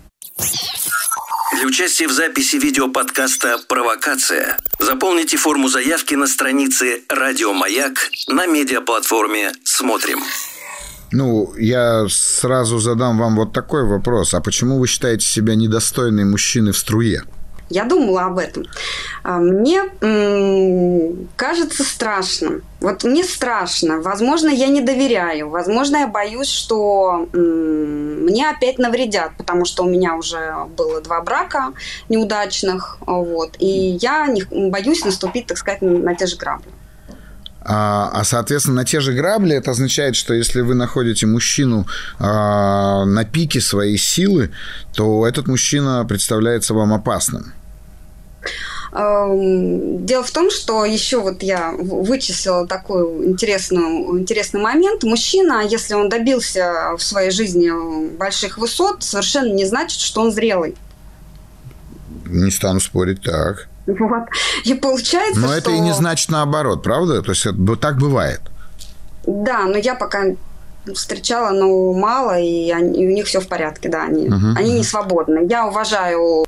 Для 1.60 1.68
участия 1.68 2.08
в 2.08 2.12
записи 2.14 2.56
видеоподкаста 2.56 3.58
«Провокация» 3.68 4.58
заполните 4.80 5.36
форму 5.36 5.68
заявки 5.68 6.16
на 6.16 6.26
странице 6.26 7.02
«Радио 7.10 7.52
Маяк» 7.52 8.10
на 8.30 8.48
медиаплатформе 8.48 9.52
«Смотрим». 9.66 10.20
Ну, 11.12 11.54
я 11.58 12.06
сразу 12.08 12.80
задам 12.80 13.18
вам 13.18 13.36
вот 13.36 13.52
такой 13.52 13.84
вопрос. 13.84 14.34
А 14.34 14.40
почему 14.40 14.80
вы 14.80 14.88
считаете 14.88 15.26
себя 15.26 15.56
недостойной 15.56 16.24
мужчины 16.24 16.72
в 16.72 16.78
струе? 16.78 17.24
Я 17.70 17.86
думала 17.86 18.26
об 18.26 18.38
этом. 18.38 18.66
А, 19.24 19.38
мне 19.38 19.84
кажется 21.36 21.84
страшным. 21.84 22.64
Вот 22.82 23.04
мне 23.04 23.24
страшно. 23.24 24.02
Возможно, 24.02 24.50
я 24.50 24.68
не 24.68 24.82
доверяю. 24.82 25.50
Возможно, 25.50 25.98
я 25.98 26.08
боюсь, 26.08 26.50
что 26.50 27.28
мне 27.34 28.50
опять 28.50 28.80
навредят, 28.80 29.32
потому 29.38 29.66
что 29.66 29.84
у 29.84 29.90
меня 29.90 30.16
уже 30.16 30.54
было 30.76 31.02
два 31.02 31.22
брака 31.22 31.74
неудачных. 32.08 32.98
Вот, 33.02 33.56
и 33.60 33.98
я 34.02 34.28
не, 34.28 34.44
боюсь 34.70 35.06
наступить, 35.06 35.48
так 35.48 35.58
сказать, 35.58 35.82
на 35.82 36.16
те 36.16 36.26
же 36.26 36.38
грабли. 36.38 36.70
А, 37.62 38.10
а, 38.14 38.24
соответственно, 38.24 38.78
на 38.78 38.86
те 38.86 39.00
же 39.00 39.14
грабли 39.14 39.56
это 39.56 39.72
означает, 39.72 40.16
что 40.16 40.34
если 40.34 40.62
вы 40.62 40.76
находите 40.76 41.28
мужчину 41.28 41.86
а, 42.18 43.06
на 43.06 43.26
пике 43.26 43.60
своей 43.60 43.98
силы, 43.98 44.52
то 44.96 45.28
этот 45.28 45.48
мужчина 45.48 46.06
представляется 46.08 46.74
вам 46.74 46.94
опасным. 46.94 47.54
Эм, 48.92 50.06
дело 50.06 50.24
в 50.24 50.32
том, 50.32 50.50
что 50.50 50.84
еще 50.84 51.20
вот 51.20 51.44
я 51.44 51.72
вычислила 51.78 52.66
такой 52.66 53.28
интересный, 53.28 53.82
интересный 54.20 54.62
момент. 54.62 55.04
Мужчина, 55.04 55.64
если 55.64 55.94
он 55.94 56.10
добился 56.10 56.96
в 56.98 57.04
своей 57.04 57.30
жизни 57.30 57.70
больших 58.18 58.58
высот, 58.58 59.04
совершенно 59.04 59.54
не 59.54 59.66
значит, 59.66 60.00
что 60.00 60.22
он 60.22 60.32
зрелый. 60.32 60.76
Не 62.26 62.50
стану 62.50 62.80
спорить, 62.80 63.22
так. 63.22 63.68
Вот. 63.86 64.24
И 64.66 64.74
получается, 64.74 65.40
Но 65.40 65.48
что... 65.48 65.58
это 65.58 65.72
и 65.72 65.80
не 65.80 65.94
значит 65.94 66.30
наоборот, 66.30 66.84
правда? 66.84 67.22
То 67.22 67.32
есть 67.32 67.46
так 67.82 67.98
бывает. 67.98 68.42
Да, 69.26 69.66
но 69.66 69.78
я 69.78 69.96
пока 69.96 70.24
встречала, 70.94 71.52
но 71.52 71.94
мало, 71.94 72.40
и, 72.40 72.72
они, 72.72 73.04
и 73.04 73.08
у 73.08 73.12
них 73.12 73.26
все 73.28 73.40
в 73.40 73.48
порядке, 73.48 73.90
да, 73.90 74.04
они, 74.04 74.28
uh-huh, 74.28 74.56
они 74.56 74.74
не 74.74 74.84
свободны. 74.84 75.46
Я 75.50 75.68
уважаю 75.68 76.46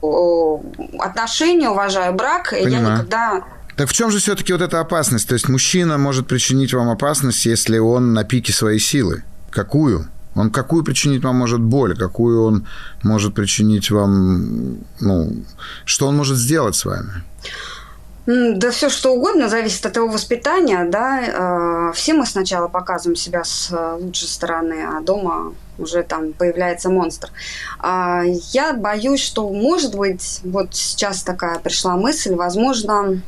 отношения, 1.00 1.70
уважаю 1.70 2.14
брак, 2.14 2.52
Понимаю. 2.52 2.70
и 2.70 2.72
я 2.72 2.80
никогда... 2.80 3.44
Так 3.76 3.90
в 3.90 3.94
чем 3.94 4.12
же 4.12 4.20
все-таки 4.20 4.54
вот 4.54 4.62
эта 4.62 4.80
опасность? 4.80 5.28
То 5.28 5.34
есть 5.34 5.50
мужчина 5.50 5.98
может 5.98 6.28
причинить 6.28 6.74
вам 6.74 6.90
опасность, 6.90 7.46
если 7.46 7.78
он 7.78 8.14
на 8.14 8.24
пике 8.24 8.54
своей 8.54 8.80
силы. 8.80 9.24
Какую? 9.50 10.08
Он 10.36 10.50
какую 10.50 10.84
причинить 10.84 11.24
вам 11.24 11.36
может 11.36 11.60
боль, 11.60 11.98
какую 11.98 12.44
он 12.44 12.68
может 13.04 13.34
причинить 13.34 13.92
вам, 13.92 14.78
ну, 15.00 15.36
что 15.86 16.08
он 16.08 16.16
может 16.16 16.38
сделать 16.38 16.76
с 16.76 16.86
вами? 16.86 17.24
Да 18.28 18.70
все 18.70 18.90
что 18.90 19.14
угодно 19.16 19.50
зависит 19.50 19.86
от 19.86 19.96
его 19.96 20.08
воспитания, 20.08 20.86
да. 20.86 21.90
Э, 21.90 21.94
все 21.94 22.14
мы 22.14 22.28
сначала 22.28 22.68
показываем 22.68 23.16
себя 23.16 23.44
с 23.44 23.72
э, 23.72 23.98
лучшей 24.00 24.28
стороны, 24.28 24.86
а 24.88 25.02
дома 25.02 25.56
уже 25.80 26.04
там 26.04 26.34
появляется 26.34 26.90
монстр. 26.90 27.32
А, 27.80 28.22
я 28.54 28.74
боюсь, 28.74 29.22
что, 29.22 29.50
может 29.50 29.96
быть, 29.96 30.40
вот 30.44 30.76
сейчас 30.76 31.24
такая 31.24 31.58
пришла 31.58 31.96
мысль, 31.96 32.36
возможно, 32.36 33.22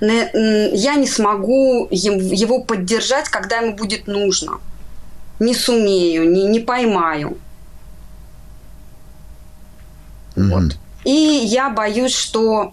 я 0.00 0.94
не 0.96 1.06
смогу 1.06 1.88
его 1.90 2.60
поддержать, 2.60 3.28
когда 3.28 3.58
ему 3.58 3.76
будет 3.76 4.06
нужно. 4.06 4.60
Не 5.38 5.54
сумею, 5.54 6.30
не, 6.30 6.44
не 6.44 6.60
поймаю. 6.60 7.38
Mm-hmm. 10.36 10.48
Вот. 10.48 10.76
И 11.04 11.10
я 11.10 11.70
боюсь, 11.70 12.14
что 12.14 12.72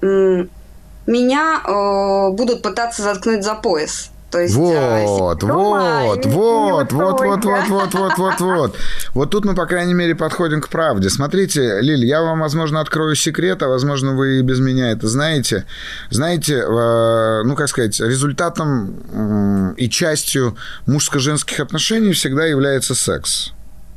меня 1.08 1.62
э, 1.66 2.30
будут 2.32 2.62
пытаться 2.62 3.02
заткнуть 3.02 3.44
за 3.44 3.56
пояс. 3.56 4.12
То 4.32 4.40
есть, 4.40 4.56
вот, 4.56 5.44
вот, 5.44 5.44
вот, 5.44 6.26
вот, 6.26 6.26
вот, 6.26 6.92
вот, 6.94 7.20
вот, 7.20 7.46
вот, 7.46 7.94
вот, 7.94 8.18
вот, 8.18 8.40
вот. 8.40 8.76
Вот 9.14 9.30
тут 9.30 9.44
мы, 9.44 9.56
по 9.56 9.66
крайней 9.66 9.94
мере, 9.94 10.16
подходим 10.16 10.62
к 10.62 10.70
правде. 10.70 11.10
Смотрите, 11.10 11.82
Лиль, 11.82 12.06
я 12.06 12.22
вам, 12.22 12.40
возможно, 12.40 12.80
открою 12.80 13.16
секрет, 13.16 13.62
а, 13.62 13.68
возможно, 13.68 14.16
вы 14.16 14.40
и 14.40 14.42
без 14.42 14.62
меня 14.62 14.92
это 14.92 15.10
знаете. 15.10 15.66
Знаете, 16.12 16.60
э, 16.60 17.44
ну, 17.44 17.56
как 17.58 17.68
сказать, 17.68 18.00
результатом 18.00 19.74
и 19.76 19.90
частью 19.90 20.56
мужско-женских 20.86 21.60
отношений 21.60 22.14
всегда 22.14 22.46
является 22.46 22.96
секс. 22.96 23.52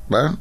Да? 0.09 0.35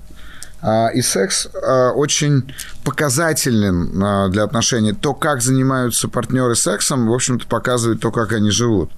А, 0.64 0.88
и 0.88 1.02
секс 1.02 1.50
а, 1.54 1.92
очень 1.92 2.54
показателен 2.86 4.02
а, 4.02 4.30
для 4.30 4.44
отношений. 4.44 4.94
То, 4.94 5.14
как 5.14 5.42
занимаются 5.42 6.08
партнеры 6.08 6.56
сексом, 6.56 7.08
в 7.08 7.14
общем-то, 7.14 7.46
показывает 7.48 8.00
то, 8.00 8.12
как 8.12 8.32
они 8.32 8.50
живут. 8.50 8.92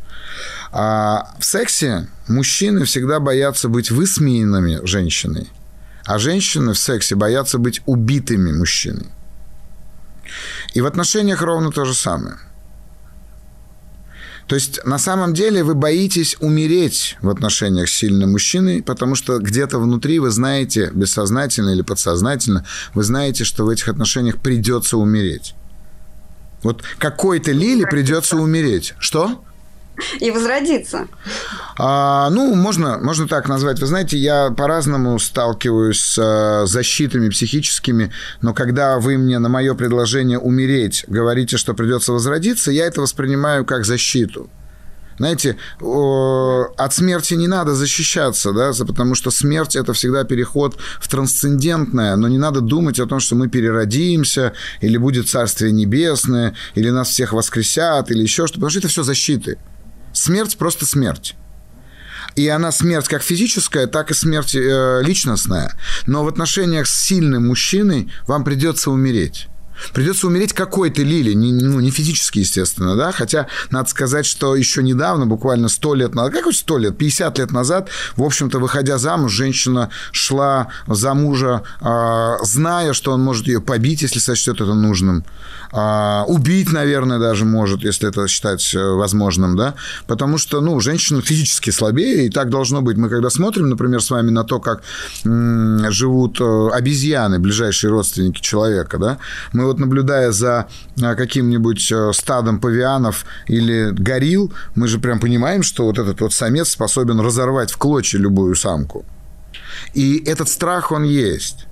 В 0.71 1.39
сексе 1.39 2.09
мужчины 2.27 2.83
всегда 2.83 3.21
боятся 3.21 3.69
быть 3.69 3.91
высмеянными 3.91 4.85
женщиной, 4.85 5.49
а 6.05 6.19
женщины 6.19 6.73
в 6.73 6.77
сексе 6.77 7.15
боятся 7.15 7.59
быть 7.59 7.81
убитыми 7.85 8.51
мужчиной. 8.51 9.07
И 10.73 10.81
в 10.81 10.85
отношениях 10.85 11.41
ровно 11.41 11.71
то 11.71 11.85
же 11.85 11.93
самое. 11.93 12.35
То 14.47 14.55
есть, 14.55 14.79
на 14.85 14.99
самом 14.99 15.33
деле, 15.33 15.63
вы 15.63 15.73
боитесь 15.73 16.37
умереть 16.39 17.17
в 17.21 17.29
отношениях 17.29 17.89
с 17.89 17.93
сильным 17.93 18.31
мужчиной, 18.31 18.83
потому 18.83 19.15
что 19.15 19.39
где-то 19.39 19.79
внутри 19.79 20.19
вы 20.19 20.29
знаете, 20.29 20.91
бессознательно 20.93 21.71
или 21.71 21.81
подсознательно, 21.81 22.65
вы 22.93 23.03
знаете, 23.03 23.43
что 23.43 23.65
в 23.65 23.69
этих 23.69 23.87
отношениях 23.87 24.39
придется 24.39 24.97
умереть. 24.97 25.55
Вот 26.61 26.83
какой-то 26.99 27.51
Лили 27.51 27.85
придется 27.85 28.37
умереть. 28.37 28.93
Что? 28.99 29.43
И 30.19 30.31
возродиться. 30.31 31.07
А, 31.77 32.29
ну, 32.29 32.53
можно, 32.55 32.97
можно 32.99 33.27
так 33.27 33.47
назвать. 33.47 33.79
Вы 33.79 33.87
знаете, 33.87 34.17
я 34.17 34.51
по-разному 34.51 35.17
сталкиваюсь 35.19 35.99
с 35.99 36.17
э, 36.17 36.67
защитами 36.67 37.29
психическими, 37.29 38.11
но 38.41 38.53
когда 38.53 38.99
вы 38.99 39.17
мне 39.17 39.39
на 39.39 39.49
мое 39.49 39.73
предложение 39.73 40.39
умереть 40.39 41.05
говорите, 41.07 41.57
что 41.57 41.73
придется 41.73 42.11
возродиться, 42.11 42.71
я 42.71 42.85
это 42.85 43.01
воспринимаю 43.01 43.65
как 43.65 43.85
защиту. 43.85 44.49
Знаете, 45.17 45.57
от 45.79 46.93
смерти 46.93 47.35
не 47.35 47.47
надо 47.47 47.73
защищаться, 47.73 48.51
да, 48.51 48.71
потому 48.85 49.15
что 49.15 49.31
смерть– 49.31 49.75
это 49.77 49.93
всегда 49.93 50.25
переход 50.25 50.77
в 50.99 51.07
трансцендентное, 51.07 52.15
но 52.17 52.27
не 52.27 52.37
надо 52.37 52.59
думать 52.59 52.99
о 52.99 53.05
том, 53.05 53.21
что 53.21 53.35
мы 53.35 53.47
переродимся, 53.47 54.53
или 54.81 54.97
будет 54.97 55.29
Царствие 55.29 55.71
Небесное, 55.71 56.53
или 56.75 56.89
нас 56.89 57.09
всех 57.09 57.31
воскресят, 57.31 58.11
или 58.11 58.23
еще 58.23 58.45
что-то, 58.47 58.55
потому 58.55 58.69
что 58.71 58.79
это 58.79 58.87
все 58.89 59.03
защиты. 59.03 59.57
Смерть 60.15 60.57
просто 60.57 60.85
смерть. 60.85 61.35
И 62.35 62.47
она 62.47 62.71
смерть 62.71 63.07
как 63.07 63.21
физическая, 63.21 63.85
так 63.85 64.11
и 64.11 64.13
смерть 64.13 64.55
э, 64.55 65.01
личностная. 65.03 65.77
Но 66.07 66.23
в 66.23 66.27
отношениях 66.27 66.87
с 66.87 66.95
сильным 66.95 67.47
мужчиной 67.47 68.11
вам 68.25 68.43
придется 68.43 68.91
умереть. 68.91 69.47
Придется 69.93 70.27
умереть 70.27 70.53
какой-то 70.53 71.01
Лили, 71.01 71.33
не, 71.33 71.51
ну, 71.51 71.79
не 71.79 71.91
физически, 71.91 72.39
естественно, 72.39 72.95
да, 72.95 73.11
хотя 73.11 73.47
надо 73.71 73.89
сказать, 73.89 74.25
что 74.25 74.55
еще 74.55 74.83
недавно, 74.83 75.25
буквально 75.25 75.69
100 75.69 75.95
лет 75.95 76.15
назад, 76.15 76.33
как 76.33 76.53
100 76.53 76.77
лет, 76.77 76.97
50 76.97 77.37
лет 77.39 77.51
назад, 77.51 77.89
в 78.15 78.23
общем-то, 78.23 78.59
выходя 78.59 78.97
замуж, 78.97 79.31
женщина 79.31 79.89
шла 80.11 80.67
за 80.87 81.13
мужа, 81.13 81.63
э, 81.81 82.37
зная, 82.43 82.93
что 82.93 83.11
он 83.11 83.21
может 83.21 83.47
ее 83.47 83.61
побить, 83.61 84.01
если 84.01 84.19
сочтет 84.19 84.55
это 84.55 84.73
нужным, 84.73 85.25
э, 85.73 86.21
убить, 86.27 86.71
наверное, 86.71 87.19
даже 87.19 87.45
может, 87.45 87.83
если 87.83 88.09
это 88.09 88.27
считать 88.27 88.73
э, 88.73 88.79
возможным, 88.79 89.55
да, 89.55 89.75
потому 90.07 90.37
что, 90.37 90.61
ну, 90.61 90.79
женщина 90.79 91.21
физически 91.21 91.69
слабее, 91.69 92.27
и 92.27 92.29
так 92.29 92.49
должно 92.49 92.81
быть. 92.81 92.97
Мы 92.97 93.09
когда 93.09 93.29
смотрим, 93.29 93.69
например, 93.69 94.01
с 94.01 94.09
вами 94.09 94.29
на 94.31 94.43
то, 94.43 94.59
как 94.59 94.81
м- 95.25 95.91
живут 95.91 96.39
э, 96.39 96.69
обезьяны, 96.73 97.39
ближайшие 97.39 97.91
родственники 97.91 98.41
человека, 98.41 98.97
да, 98.97 99.17
мы 99.53 99.64
вот 99.65 99.79
наблюдая 99.79 100.31
за 100.31 100.67
а, 101.01 101.15
каким-нибудь 101.15 101.91
э, 101.91 102.11
стадом 102.13 102.59
павианов 102.59 103.25
или 103.47 103.91
горил, 103.91 104.53
мы 104.75 104.87
же 104.87 104.99
прям 104.99 105.19
понимаем, 105.19 105.63
что 105.63 105.85
вот 105.85 105.99
этот 105.99 106.21
вот 106.21 106.33
самец 106.33 106.69
способен 106.69 107.19
разорвать 107.19 107.71
в 107.71 107.77
клочья 107.77 108.19
любую 108.19 108.55
самку. 108.55 109.05
И 109.93 110.23
этот 110.25 110.49
страх, 110.49 110.91
он 110.91 111.03
есть. 111.03 111.67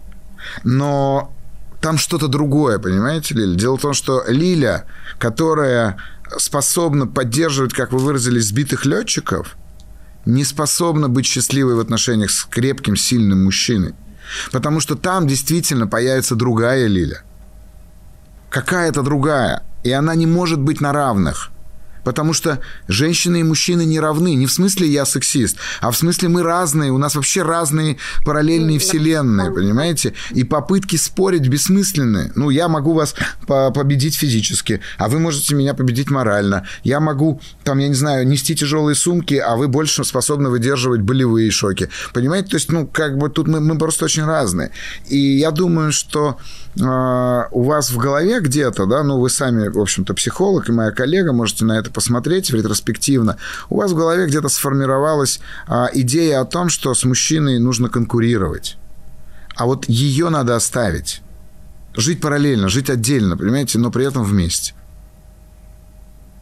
Но 0.64 1.34
там 1.82 1.98
что-то 1.98 2.28
другое, 2.28 2.80
понимаете, 2.80 3.36
Лиля? 3.36 3.56
Дело 3.56 3.78
в 3.78 3.82
том, 3.82 3.94
что 3.94 4.24
Лиля, 4.28 4.86
которая 5.20 5.98
способна 6.38 7.08
поддерживать, 7.08 7.74
как 7.74 7.92
вы 7.92 8.00
выразились, 8.00 8.48
сбитых 8.48 8.86
летчиков, 8.86 9.56
не 10.26 10.46
способна 10.46 11.10
быть 11.10 11.26
счастливой 11.26 11.76
в 11.76 11.80
отношениях 11.80 12.32
с 12.32 12.46
крепким, 12.46 12.96
сильным 12.96 13.44
мужчиной. 13.44 13.94
Потому 14.52 14.80
что 14.80 14.96
там 14.96 15.28
действительно 15.28 15.88
появится 15.88 16.36
другая 16.36 16.88
Лиля– 16.88 17.24
какая-то 18.54 19.02
другая, 19.02 19.64
и 19.84 19.92
она 19.92 20.14
не 20.14 20.28
может 20.28 20.62
быть 20.62 20.80
на 20.80 20.94
равных. 20.94 21.50
Потому 22.04 22.34
что 22.34 22.60
женщины 22.88 23.40
и 23.40 23.44
мужчины 23.44 23.86
не 23.86 24.00
равны. 24.00 24.36
Не 24.36 24.46
в 24.46 24.52
смысле 24.52 24.88
я 24.88 25.06
сексист, 25.06 25.58
а 25.82 25.92
в 25.92 25.98
смысле 25.98 26.30
мы 26.30 26.44
разные. 26.44 26.92
У 26.92 26.98
нас 26.98 27.16
вообще 27.16 27.44
разные 27.44 27.98
параллельные 28.26 28.80
вселенные, 28.80 29.52
понимаете? 29.52 30.14
И 30.32 30.44
попытки 30.44 30.96
спорить 30.96 31.48
бессмысленны. 31.48 32.32
Ну, 32.36 32.50
я 32.50 32.68
могу 32.68 32.94
вас 32.94 33.16
победить 33.48 34.16
физически, 34.16 34.82
а 34.98 35.08
вы 35.08 35.20
можете 35.20 35.56
меня 35.56 35.74
победить 35.74 36.10
морально. 36.10 36.68
Я 36.84 37.00
могу, 37.00 37.40
там, 37.64 37.80
я 37.80 37.88
не 37.88 37.96
знаю, 37.96 38.28
нести 38.28 38.56
тяжелые 38.56 38.96
сумки, 38.96 39.36
а 39.36 39.56
вы 39.56 39.68
больше 39.68 40.04
способны 40.04 40.50
выдерживать 40.50 41.02
болевые 41.02 41.52
шоки. 41.52 41.90
Понимаете? 42.14 42.50
То 42.50 42.56
есть, 42.58 42.72
ну, 42.72 42.88
как 42.88 43.18
бы 43.18 43.30
тут 43.30 43.48
мы, 43.48 43.60
мы 43.60 43.78
просто 43.78 44.06
очень 44.06 44.26
разные. 44.26 44.72
И 45.08 45.18
я 45.18 45.52
думаю, 45.52 45.92
что 45.92 46.38
э, 46.80 47.44
у 47.52 47.64
вас 47.64 47.90
в 47.90 47.98
голове 47.98 48.40
где-то, 48.40 48.86
да, 48.86 49.04
ну, 49.04 49.20
вы 49.20 49.30
сами, 49.30 49.68
в 49.70 49.80
общем-то, 49.80 50.14
психолог 50.14 50.70
и 50.70 50.72
моя 50.72 50.92
коллега, 50.92 51.34
можете 51.34 51.66
на 51.66 51.78
это 51.80 51.92
посмотреть 51.94 52.52
ретроспективно, 52.52 53.38
у 53.70 53.78
вас 53.78 53.92
в 53.92 53.96
голове 53.96 54.28
где-то 54.28 54.50
сформировалась 54.50 55.40
а, 55.68 55.90
идея 55.94 56.42
о 56.42 56.46
том, 56.46 56.70
что 56.70 56.94
с 56.94 57.04
мужчиной 57.04 57.60
нужно 57.60 57.90
конкурировать. 57.90 58.78
А 59.56 59.66
вот 59.66 59.88
ее 59.88 60.30
надо 60.30 60.56
оставить. 60.56 61.22
Жить 61.96 62.22
параллельно, 62.22 62.70
жить 62.70 62.90
отдельно, 62.90 63.38
понимаете, 63.38 63.78
но 63.78 63.92
при 63.92 64.06
этом 64.06 64.24
вместе. 64.24 64.74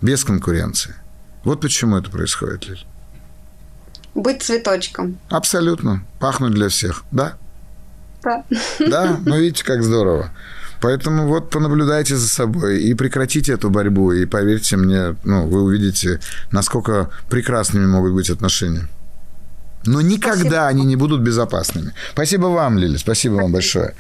Без 0.02 0.24
конкуренции. 0.24 0.96
Вот 1.44 1.60
почему 1.60 1.98
это 1.98 2.10
происходит, 2.10 2.68
Лиль. 2.68 2.86
Быть 4.16 4.44
цветочком. 4.44 5.18
Абсолютно. 5.30 6.06
Пахнуть 6.20 6.54
для 6.54 6.70
всех, 6.70 7.04
да? 7.12 7.38
Да. 8.24 8.44
Да? 8.80 9.20
Ну, 9.26 9.38
видите, 9.38 9.64
как 9.64 9.84
здорово. 9.84 10.32
Поэтому 10.82 11.28
вот 11.28 11.52
понаблюдайте 11.52 12.16
за 12.16 12.28
собой 12.28 12.82
и 12.82 12.94
прекратите 12.96 13.54
эту 13.54 13.70
борьбу. 13.70 14.12
И 14.12 14.26
поверьте 14.26 14.78
мне, 14.78 15.16
ну, 15.24 15.48
вы 15.48 15.62
увидите, 15.62 16.20
насколько 16.52 17.10
прекрасными 17.30 17.86
могут 17.86 18.14
быть 18.14 18.30
отношения. 18.30 18.88
Но 19.86 20.02
никогда 20.02 20.34
спасибо. 20.44 20.68
они 20.68 20.86
не 20.86 20.96
будут 20.96 21.22
безопасными. 21.22 21.94
Спасибо 22.14 22.48
вам, 22.48 22.78
Лили, 22.78 22.98
спасибо, 22.98 23.36
вам 23.36 23.52
большое. 23.52 23.96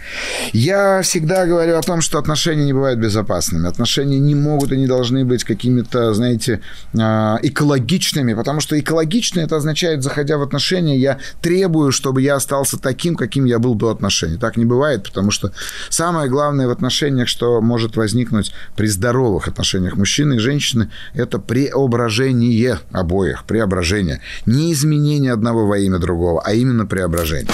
Я 0.53 1.01
всегда 1.01 1.45
говорю 1.45 1.77
о 1.77 1.81
том, 1.81 2.01
что 2.01 2.19
отношения 2.19 2.65
не 2.65 2.73
бывают 2.73 2.99
безопасными. 2.99 3.67
Отношения 3.67 4.19
не 4.19 4.35
могут 4.35 4.71
и 4.71 4.77
не 4.77 4.85
должны 4.85 5.25
быть 5.25 5.43
какими-то, 5.43 6.13
знаете, 6.13 6.61
а, 6.99 7.39
экологичными, 7.41 8.33
потому 8.35 8.61
что 8.61 8.79
экологичные 8.79 9.45
это 9.45 9.55
означает, 9.55 10.03
заходя 10.03 10.37
в 10.37 10.43
отношения, 10.43 10.97
я 10.97 11.17
требую, 11.41 11.91
чтобы 11.91 12.21
я 12.21 12.35
остался 12.35 12.77
таким, 12.77 13.15
каким 13.15 13.45
я 13.45 13.57
был 13.57 13.73
до 13.73 13.89
отношений. 13.89 14.37
Так 14.37 14.57
не 14.57 14.65
бывает, 14.65 15.03
потому 15.03 15.31
что 15.31 15.51
самое 15.89 16.29
главное 16.29 16.67
в 16.67 16.71
отношениях, 16.71 17.27
что 17.27 17.59
может 17.61 17.95
возникнуть 17.95 18.53
при 18.75 18.87
здоровых 18.87 19.47
отношениях 19.47 19.95
мужчины 19.95 20.35
и 20.35 20.39
женщины, 20.39 20.91
это 21.15 21.39
преображение 21.39 22.79
обоих, 22.91 23.45
преображение. 23.45 24.21
Не 24.45 24.73
изменение 24.73 25.33
одного 25.33 25.70
во 25.71 25.77
имя 25.77 25.99
другого, 25.99 26.41
а 26.43 26.51
именно 26.53 26.85
преображение. 26.85 27.47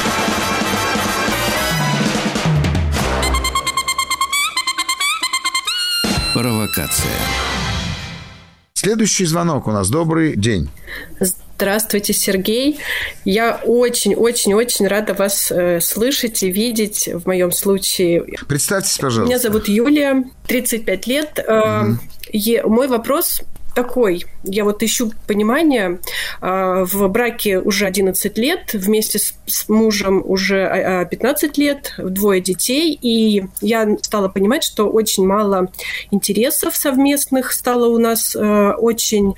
Провокация. 6.33 7.11
Следующий 8.73 9.25
звонок 9.25 9.67
у 9.67 9.71
нас. 9.71 9.89
Добрый 9.89 10.35
день. 10.35 10.69
Здравствуйте, 11.19 12.13
Сергей. 12.13 12.79
Я 13.23 13.61
очень-очень-очень 13.63 14.87
рада 14.87 15.13
вас 15.13 15.51
э, 15.51 15.79
слышать 15.79 16.41
и 16.41 16.51
видеть 16.51 17.09
в 17.13 17.27
моем 17.27 17.51
случае. 17.51 18.25
Представьтесь, 18.47 18.97
пожалуйста. 18.97 19.29
Меня 19.29 19.39
зовут 19.39 19.67
Юлия, 19.67 20.23
35 20.47 21.07
лет. 21.07 21.39
Э, 21.47 21.83
угу. 21.83 22.69
Мой 22.69 22.87
вопрос 22.87 23.43
такой. 23.77 24.25
Я 24.43 24.63
вот 24.63 24.81
ищу 24.81 25.11
понимание. 25.27 25.99
А, 26.41 26.83
в 26.83 27.07
браке 27.09 27.59
уже 27.59 27.85
11 27.85 28.35
лет, 28.39 28.73
вместе 28.73 29.19
с 29.19 29.69
мужем 29.69 30.23
уже 30.25 31.05
15 31.11 31.43
а, 31.43 31.53
а, 31.53 31.61
лет, 31.61 31.93
двое 31.99 32.41
детей. 32.41 32.97
И 32.99 33.43
я 33.61 33.87
стала 34.01 34.29
понимать, 34.29 34.63
что 34.63 34.89
очень 34.89 35.27
мало 35.27 35.71
интересов 36.09 36.75
совместных 36.75 37.51
стало 37.51 37.87
у 37.87 37.99
нас, 37.99 38.35
очень 38.35 39.35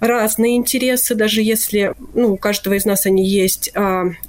разные 0.00 0.56
интересы, 0.56 1.14
даже 1.14 1.42
если 1.42 1.94
ну, 2.12 2.32
у 2.32 2.36
каждого 2.36 2.74
из 2.74 2.86
нас 2.86 3.06
они 3.06 3.24
есть. 3.24 3.72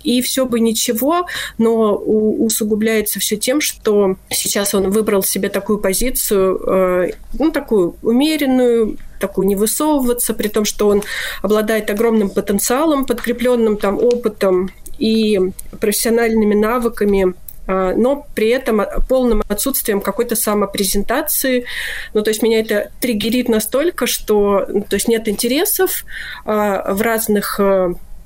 И 0.04 0.22
все 0.22 0.46
бы 0.46 0.60
ничего, 0.60 1.26
но 1.58 1.96
усугубляется 1.96 3.20
все 3.20 3.38
тем, 3.38 3.60
что 3.60 4.18
сейчас 4.30 4.76
он 4.76 4.92
выбрал 4.92 5.24
себе 5.24 5.50
такую 5.50 5.80
позицию, 5.80 7.12
ну, 7.34 7.52
такую 7.52 7.96
умеренную, 8.04 8.98
такую 9.20 9.48
не 9.48 9.56
высовываться, 9.56 10.34
при 10.34 10.48
том, 10.48 10.66
что 10.66 10.88
он 10.88 11.04
обладает 11.42 11.90
огромным 11.90 12.30
потенциалом, 12.30 13.06
подкрепленным 13.06 13.78
там 13.78 13.98
опытом 13.98 14.72
и 15.00 15.40
профессиональными 15.80 16.56
навыками 16.56 17.34
а, 17.68 17.94
но 17.94 18.26
при 18.34 18.48
этом 18.50 18.82
полным 19.10 19.44
отсутствием 19.48 20.00
какой-то 20.00 20.36
самопрезентации. 20.36 21.66
Ну, 22.14 22.22
то 22.22 22.30
есть 22.30 22.42
меня 22.42 22.60
это 22.60 22.92
триггерит 23.02 23.50
настолько, 23.50 24.08
что 24.08 24.66
ну, 24.70 24.82
то 24.82 24.96
есть 24.96 25.08
нет 25.08 25.28
интересов, 25.28 26.06
а, 26.46 26.94
в 26.94 27.02
разных 27.02 27.60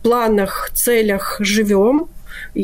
планах, 0.03 0.71
целях 0.73 1.37
живем, 1.39 2.07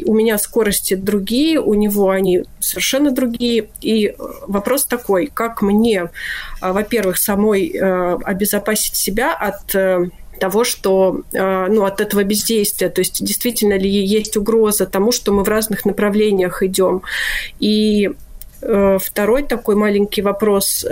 у 0.06 0.14
меня 0.14 0.38
скорости 0.38 0.96
другие, 0.96 1.60
у 1.60 1.74
него 1.74 2.10
они 2.10 2.44
совершенно 2.60 3.12
другие. 3.12 3.70
И 3.82 4.16
вопрос 4.48 4.86
такой, 4.86 5.28
как 5.34 5.62
мне, 5.62 6.10
во-первых, 6.62 7.18
самой 7.18 7.68
обезопасить 7.68 8.96
себя 8.96 9.34
от 9.34 9.76
того, 10.40 10.64
что, 10.64 11.22
ну, 11.32 11.84
от 11.84 12.00
этого 12.02 12.24
бездействия, 12.24 12.90
то 12.90 13.02
есть 13.02 13.24
действительно 13.26 13.78
ли 13.78 13.90
есть 13.90 14.38
угроза 14.38 14.86
тому, 14.86 15.12
что 15.12 15.32
мы 15.32 15.44
в 15.44 15.48
разных 15.48 15.86
направлениях 15.86 16.62
идем. 16.62 17.02
И 17.60 18.12
второй 18.60 19.44
такой 19.44 19.76
маленький 19.76 20.22
вопрос 20.22 20.86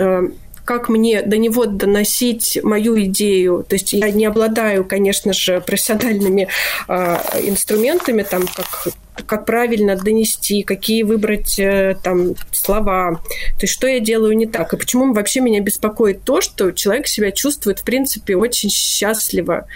как 0.66 0.88
мне 0.88 1.22
до 1.22 1.38
него 1.38 1.64
доносить 1.64 2.58
мою 2.62 3.00
идею. 3.04 3.64
То 3.66 3.76
есть 3.76 3.92
я 3.92 4.10
не 4.10 4.26
обладаю, 4.26 4.84
конечно 4.84 5.32
же, 5.32 5.60
профессиональными 5.60 6.48
э, 6.88 7.16
инструментами, 7.44 8.22
там, 8.22 8.46
как 8.46 8.88
как 9.26 9.46
правильно 9.46 9.96
донести, 9.96 10.62
какие 10.62 11.02
выбрать 11.02 11.58
э, 11.58 11.96
там 12.04 12.34
слова, 12.52 13.14
то 13.14 13.62
есть 13.62 13.72
что 13.72 13.86
я 13.86 13.98
делаю 13.98 14.36
не 14.36 14.46
так, 14.46 14.74
и 14.74 14.76
почему 14.76 15.14
вообще 15.14 15.40
меня 15.40 15.60
беспокоит 15.60 16.22
то, 16.22 16.42
что 16.42 16.70
человек 16.72 17.06
себя 17.08 17.32
чувствует, 17.32 17.80
в 17.80 17.84
принципе, 17.84 18.36
очень 18.36 18.68
счастливо. 18.68 19.66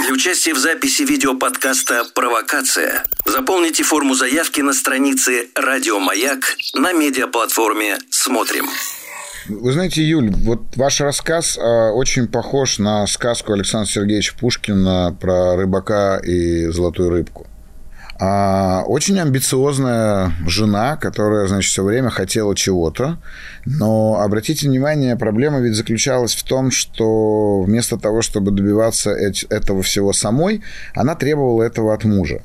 Для 0.00 0.12
участия 0.12 0.54
в 0.54 0.58
записи 0.58 1.02
видеоподкаста 1.02 2.06
«Провокация» 2.14 3.04
заполните 3.26 3.82
форму 3.82 4.14
заявки 4.14 4.62
на 4.62 4.72
странице 4.72 5.50
«Радио 5.54 6.00
Маяк» 6.00 6.56
на 6.72 6.94
медиаплатформе 6.94 7.98
«Смотрим». 8.10 8.70
Вы 9.48 9.72
знаете, 9.72 10.02
Юль, 10.02 10.30
вот 10.30 10.76
ваш 10.76 11.00
рассказ 11.00 11.58
э, 11.58 11.90
очень 11.90 12.28
похож 12.28 12.78
на 12.78 13.06
сказку 13.06 13.52
Александра 13.52 13.90
Сергеевича 13.90 14.34
Пушкина 14.38 15.16
про 15.20 15.56
рыбака 15.56 16.18
и 16.18 16.66
золотую 16.66 17.10
рыбку. 17.10 17.46
А, 18.20 18.84
очень 18.86 19.18
амбициозная 19.18 20.32
жена, 20.46 20.96
которая, 20.96 21.48
значит, 21.48 21.72
все 21.72 21.82
время 21.82 22.08
хотела 22.10 22.54
чего-то. 22.54 23.18
Но 23.66 24.20
обратите 24.20 24.68
внимание, 24.68 25.16
проблема 25.16 25.58
ведь 25.58 25.74
заключалась 25.74 26.36
в 26.36 26.44
том, 26.44 26.70
что 26.70 27.62
вместо 27.62 27.98
того, 27.98 28.22
чтобы 28.22 28.52
добиваться 28.52 29.10
этого 29.10 29.82
всего 29.82 30.12
самой, 30.12 30.62
она 30.94 31.16
требовала 31.16 31.64
этого 31.64 31.92
от 31.92 32.04
мужа. 32.04 32.42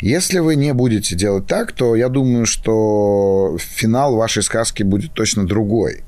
Если 0.00 0.40
вы 0.40 0.56
не 0.56 0.74
будете 0.74 1.14
делать 1.14 1.46
так, 1.46 1.70
то 1.70 1.94
я 1.94 2.08
думаю, 2.08 2.44
что 2.44 3.56
финал 3.60 4.16
вашей 4.16 4.42
сказки 4.42 4.82
будет 4.82 5.12
точно 5.12 5.46
другой. 5.46 6.02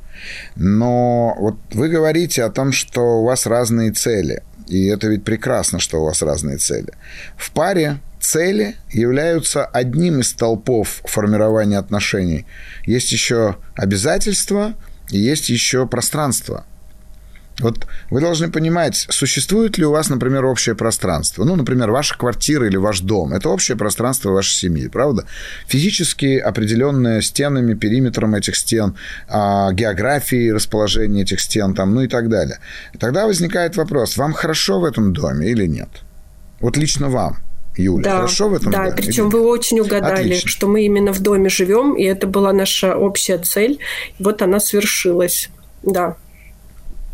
Но 0.57 1.35
вот 1.39 1.57
вы 1.73 1.89
говорите 1.89 2.43
о 2.45 2.51
том, 2.51 2.73
что 2.73 3.21
у 3.21 3.25
вас 3.25 3.47
разные 3.47 3.93
цели. 3.93 4.43
И 4.69 4.87
это 4.87 5.09
ведь 5.09 5.25
прекрасно, 5.25 5.79
что 5.79 6.01
у 6.01 6.05
вас 6.05 6.23
разные 6.23 6.57
цели. 6.57 6.93
В 7.37 7.51
паре 7.51 7.99
цели 8.21 8.77
являются 8.91 9.65
одним 9.65 10.21
из 10.21 10.33
толпов 10.33 11.03
формирования 11.05 11.79
отношений. 11.79 12.47
Есть 12.87 13.13
еще 13.13 13.57
обязательства 13.75 14.75
и 15.11 15.19
есть 15.19 15.49
еще 15.49 15.87
пространство– 15.87 16.65
вот 17.61 17.87
вы 18.11 18.21
должны 18.21 18.51
понимать, 18.51 19.07
существует 19.11 19.79
ли 19.79 19.85
у 19.85 19.91
вас, 19.91 20.09
например, 20.09 20.45
общее 20.45 20.75
пространство. 20.75 21.45
Ну, 21.45 21.57
например, 21.57 21.91
ваша 21.91 22.17
квартира 22.17 22.67
или 22.67 22.77
ваш 22.77 23.01
дом. 23.01 23.33
Это 23.33 23.49
общее 23.49 23.77
пространство 23.77 24.31
вашей 24.31 24.55
семьи, 24.55 24.89
правда? 24.89 25.25
Физически 25.67 26.39
определенное 26.39 27.21
стенами, 27.21 27.75
периметром 27.75 28.35
этих 28.35 28.57
стен, 28.57 28.97
а, 29.29 29.73
географией 29.73 30.53
расположения 30.53 31.23
этих 31.23 31.41
стен, 31.41 31.75
там, 31.75 31.95
ну 31.95 32.03
и 32.03 32.09
так 32.09 32.29
далее. 32.29 32.59
И 32.95 32.99
тогда 32.99 33.27
возникает 33.27 33.77
вопрос, 33.77 34.17
вам 34.17 34.33
хорошо 34.33 34.81
в 34.81 34.85
этом 34.85 35.13
доме 35.13 35.51
или 35.51 35.67
нет? 35.67 35.89
Вот 36.61 36.77
лично 36.77 37.09
вам. 37.09 37.39
Юля, 37.77 38.03
да, 38.03 38.17
хорошо 38.17 38.49
в 38.49 38.55
этом 38.55 38.71
да, 38.71 38.85
доме? 38.85 38.97
причем 38.97 39.31
вы 39.31 39.41
очень 39.41 39.81
угадали, 39.81 40.35
Отлично. 40.35 40.49
что 40.51 40.69
мы 40.69 40.85
именно 40.85 41.13
в 41.13 41.21
доме 41.21 41.49
живем, 41.49 41.95
и 41.95 42.05
это 42.05 42.27
была 42.27 42.53
наша 42.53 42.97
общая 42.97 43.39
цель. 43.39 43.79
И 44.19 44.23
вот 44.23 44.43
она 44.43 44.61
свершилась. 44.61 45.49
Да. 45.83 46.17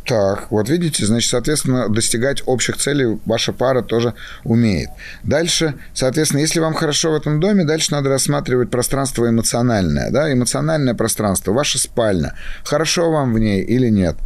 Так, 0.09 0.51
вот 0.51 0.71
видите, 0.71 1.05
значит, 1.05 1.29
соответственно, 1.29 1.91
достигать 1.91 2.43
общих 2.47 2.79
целей 2.79 3.21
ваша 3.27 3.53
пара 3.53 3.83
тоже 3.83 4.15
умеет. 4.43 4.89
Дальше, 5.23 5.75
соответственно, 5.93 6.41
если 6.41 6.61
вам 6.61 6.73
хорошо 6.73 7.11
в 7.11 7.15
этом 7.15 7.41
доме, 7.41 7.65
дальше 7.65 7.93
надо 7.93 8.09
рассматривать 8.09 8.71
пространство 8.71 9.29
эмоциональное, 9.29 10.11
да, 10.11 10.33
эмоциональное 10.33 10.95
пространство, 10.95 11.53
ваша 11.53 11.79
спальня. 11.79 12.35
Хорошо 12.65 13.13
вам 13.13 13.35
в 13.35 13.39
ней 13.39 13.63
или 13.63 13.91
нет? 13.91 14.17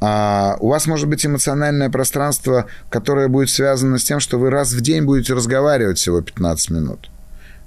А, 0.00 0.56
у 0.60 0.68
вас 0.68 0.86
может 0.86 1.06
быть 1.06 1.26
эмоциональное 1.26 1.90
пространство, 1.90 2.64
которое 2.88 3.28
будет 3.28 3.50
связано 3.50 3.98
с 3.98 4.04
тем, 4.04 4.20
что 4.20 4.38
вы 4.38 4.48
раз 4.48 4.72
в 4.72 4.80
день 4.80 5.02
будете 5.02 5.34
разговаривать 5.34 5.98
всего 5.98 6.22
15 6.22 6.70
минут. 6.70 7.10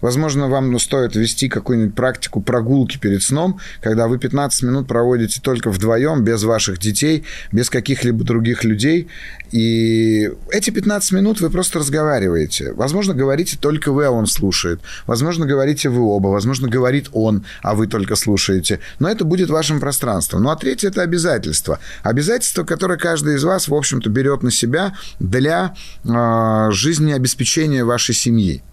Возможно, 0.01 0.47
вам 0.47 0.71
ну, 0.71 0.79
стоит 0.79 1.15
ввести 1.15 1.49
какую-нибудь 1.49 1.95
практику 1.95 2.41
прогулки 2.41 2.97
перед 2.97 3.21
сном, 3.21 3.59
когда 3.81 4.07
вы 4.07 4.17
15 4.17 4.63
минут 4.63 4.87
проводите 4.87 5.41
только 5.41 5.69
вдвоем, 5.69 6.23
без 6.23 6.43
ваших 6.43 6.79
детей, 6.79 7.25
без 7.51 7.69
каких-либо 7.69 8.23
других 8.23 8.63
людей. 8.63 9.07
И 9.51 10.31
эти 10.51 10.69
15 10.69 11.11
минут 11.11 11.41
вы 11.41 11.49
просто 11.49 11.79
разговариваете. 11.79 12.73
Возможно, 12.73 13.13
говорите 13.13 13.57
только 13.59 13.91
вы, 13.91 14.05
а 14.05 14.11
он 14.11 14.27
слушает. 14.27 14.79
Возможно, 15.07 15.45
говорите 15.45 15.89
вы 15.89 16.01
оба. 16.01 16.27
Возможно, 16.27 16.69
говорит 16.69 17.09
он, 17.13 17.45
а 17.61 17.75
вы 17.75 17.87
только 17.87 18.15
слушаете. 18.15 18.79
Но 18.99 19.09
это 19.09 19.25
будет 19.25 19.49
вашим 19.49 19.79
пространством. 19.79 20.43
Ну, 20.43 20.49
а 20.49 20.55
третье– 20.55 20.87
это 20.89 21.01
обязательство. 21.01 21.79
Обязательство, 22.03 22.63
которое 22.63 22.97
каждый 22.97 23.35
из 23.35 23.43
вас, 23.43 23.67
в 23.67 23.73
общем-то, 23.73 24.09
берет 24.09 24.43
на 24.43 24.51
себя 24.51 24.95
для 25.19 25.73
э, 26.05 26.71
жизнеобеспечения 26.71 27.83
вашей 27.83 28.15
семьи. 28.15 28.63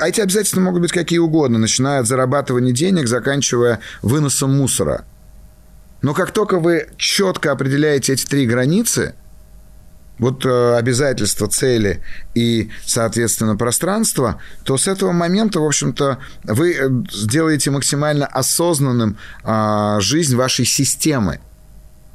А 0.00 0.08
эти 0.08 0.20
обязательства 0.20 0.60
могут 0.60 0.82
быть 0.82 0.92
какие 0.92 1.18
угодно, 1.18 1.58
начиная 1.58 2.00
от 2.00 2.06
зарабатывания 2.06 2.72
денег, 2.72 3.06
заканчивая 3.06 3.80
выносом 4.02 4.56
мусора. 4.56 5.04
Но 6.02 6.12
как 6.12 6.30
только 6.32 6.58
вы 6.58 6.88
четко 6.96 7.52
определяете 7.52 8.12
эти 8.12 8.26
три 8.26 8.46
границы, 8.46 9.14
вот 10.18 10.46
э, 10.46 10.76
обязательства, 10.76 11.46
цели 11.46 12.02
и, 12.34 12.70
соответственно, 12.84 13.56
пространство, 13.56 14.40
то 14.64 14.78
с 14.78 14.88
этого 14.88 15.12
момента, 15.12 15.60
в 15.60 15.66
общем-то, 15.66 16.18
вы 16.44 16.72
э, 16.72 16.88
сделаете 17.12 17.70
максимально 17.70 18.26
осознанным 18.26 19.18
э, 19.44 19.96
жизнь 20.00 20.36
вашей 20.36 20.64
системы. 20.64 21.40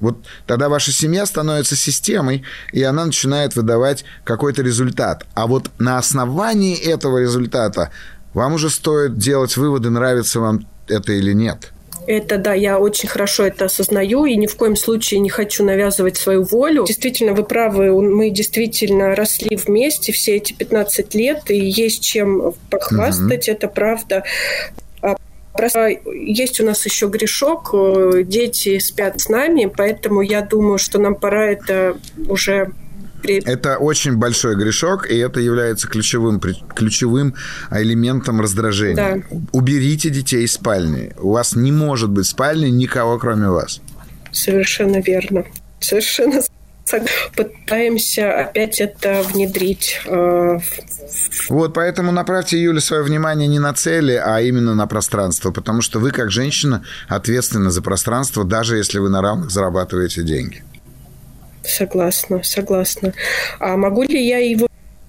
Вот 0.01 0.17
тогда 0.45 0.67
ваша 0.67 0.91
семья 0.91 1.25
становится 1.25 1.77
системой, 1.77 2.43
и 2.73 2.83
она 2.83 3.05
начинает 3.05 3.55
выдавать 3.55 4.03
какой-то 4.25 4.61
результат. 4.61 5.25
А 5.33 5.47
вот 5.47 5.69
на 5.79 5.97
основании 5.97 6.75
этого 6.75 7.19
результата 7.19 7.91
вам 8.33 8.55
уже 8.55 8.69
стоит 8.69 9.17
делать 9.17 9.55
выводы, 9.55 9.89
нравится 9.89 10.39
вам 10.39 10.67
это 10.87 11.13
или 11.13 11.33
нет. 11.33 11.71
Это 12.07 12.37
да, 12.37 12.53
я 12.53 12.79
очень 12.79 13.07
хорошо 13.07 13.43
это 13.43 13.65
осознаю 13.65 14.25
и 14.25 14.35
ни 14.35 14.47
в 14.47 14.55
коем 14.55 14.75
случае 14.75 15.19
не 15.19 15.29
хочу 15.29 15.63
навязывать 15.63 16.17
свою 16.17 16.43
волю. 16.43 16.85
Действительно, 16.85 17.33
вы 17.33 17.43
правы, 17.43 17.91
мы 18.01 18.31
действительно 18.31 19.15
росли 19.15 19.55
вместе 19.55 20.11
все 20.11 20.37
эти 20.37 20.53
15 20.53 21.13
лет, 21.13 21.51
и 21.51 21.57
есть 21.57 22.03
чем 22.03 22.53
похвастать, 22.69 23.47
угу. 23.47 23.55
это 23.55 23.67
правда. 23.67 24.23
Просто 25.53 25.89
есть 26.05 26.59
у 26.61 26.65
нас 26.65 26.85
еще 26.85 27.07
грешок, 27.07 27.71
э, 27.73 28.23
дети 28.23 28.79
спят 28.79 29.19
с 29.19 29.29
нами, 29.29 29.71
поэтому 29.75 30.21
я 30.21 30.41
думаю, 30.41 30.77
что 30.77 30.99
нам 30.99 31.15
пора 31.15 31.47
это 31.47 31.97
уже 32.27 32.71
это 33.23 33.77
очень 33.77 34.15
большой 34.15 34.55
грешок, 34.55 35.09
и 35.09 35.15
это 35.15 35.39
является 35.39 35.87
ключевым, 35.87 36.39
ключевым 36.39 37.35
элементом 37.69 38.41
раздражения. 38.41 39.23
Да. 39.29 39.37
Уберите 39.51 40.09
детей 40.09 40.43
из 40.43 40.53
спальни. 40.53 41.13
У 41.19 41.31
вас 41.31 41.55
не 41.55 41.71
может 41.71 42.09
быть 42.09 42.25
в 42.25 42.29
спальне 42.29 42.71
никого, 42.71 43.19
кроме 43.19 43.49
вас. 43.49 43.79
Совершенно 44.31 45.01
верно. 45.01 45.45
Совершенно 45.79 46.41
пытаемся 47.35 48.33
опять 48.33 48.81
это 48.81 49.23
внедрить. 49.23 50.01
Э, 50.05 50.59
вот, 51.49 51.73
поэтому 51.73 52.11
направьте, 52.11 52.61
Юля, 52.61 52.79
свое 52.79 53.03
внимание 53.03 53.47
не 53.47 53.59
на 53.59 53.73
цели, 53.73 54.13
а 54.13 54.41
именно 54.41 54.75
на 54.75 54.87
пространство, 54.87 55.51
потому 55.51 55.81
что 55.81 55.99
вы, 55.99 56.11
как 56.11 56.31
женщина, 56.31 56.83
ответственны 57.07 57.71
за 57.71 57.81
пространство, 57.81 58.43
даже 58.43 58.77
если 58.77 58.99
вы 58.99 59.09
на 59.09 59.21
равных 59.21 59.51
зарабатываете 59.51 60.23
деньги. 60.23 60.63
Согласна, 61.63 62.41
согласна. 62.43 63.13
А 63.59 63.77
могу 63.77 64.03
ли 64.03 64.27
я 64.27 64.39
его 64.39 64.67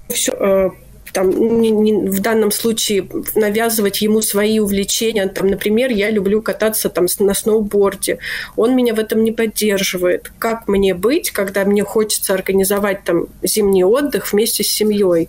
все 0.09 0.33
э, 0.33 0.71
там, 1.13 1.61
не, 1.61 1.71
не, 1.71 1.93
в 2.11 2.21
данном 2.21 2.51
случае 2.51 3.07
навязывать 3.35 4.01
ему 4.03 4.23
свои 4.23 4.59
увлечения. 4.59 5.27
Там, 5.29 5.49
например, 5.49 5.91
я 5.91 6.11
люблю 6.11 6.43
кататься 6.43 6.89
там, 6.89 7.07
на 7.19 7.35
сноуборде. 7.35 8.19
Он 8.57 8.75
меня 8.75 8.95
в 8.95 8.99
этом 8.99 9.23
не 9.23 9.33
поддерживает. 9.33 10.33
Как 10.39 10.69
мне 10.69 10.95
быть, 10.95 11.31
когда 11.31 11.65
мне 11.65 11.85
хочется 11.85 12.35
организовать 12.35 13.05
там, 13.05 13.27
зимний 13.43 13.85
отдых 13.85 14.33
вместе 14.33 14.65
с 14.65 14.69
семьей? 14.69 15.29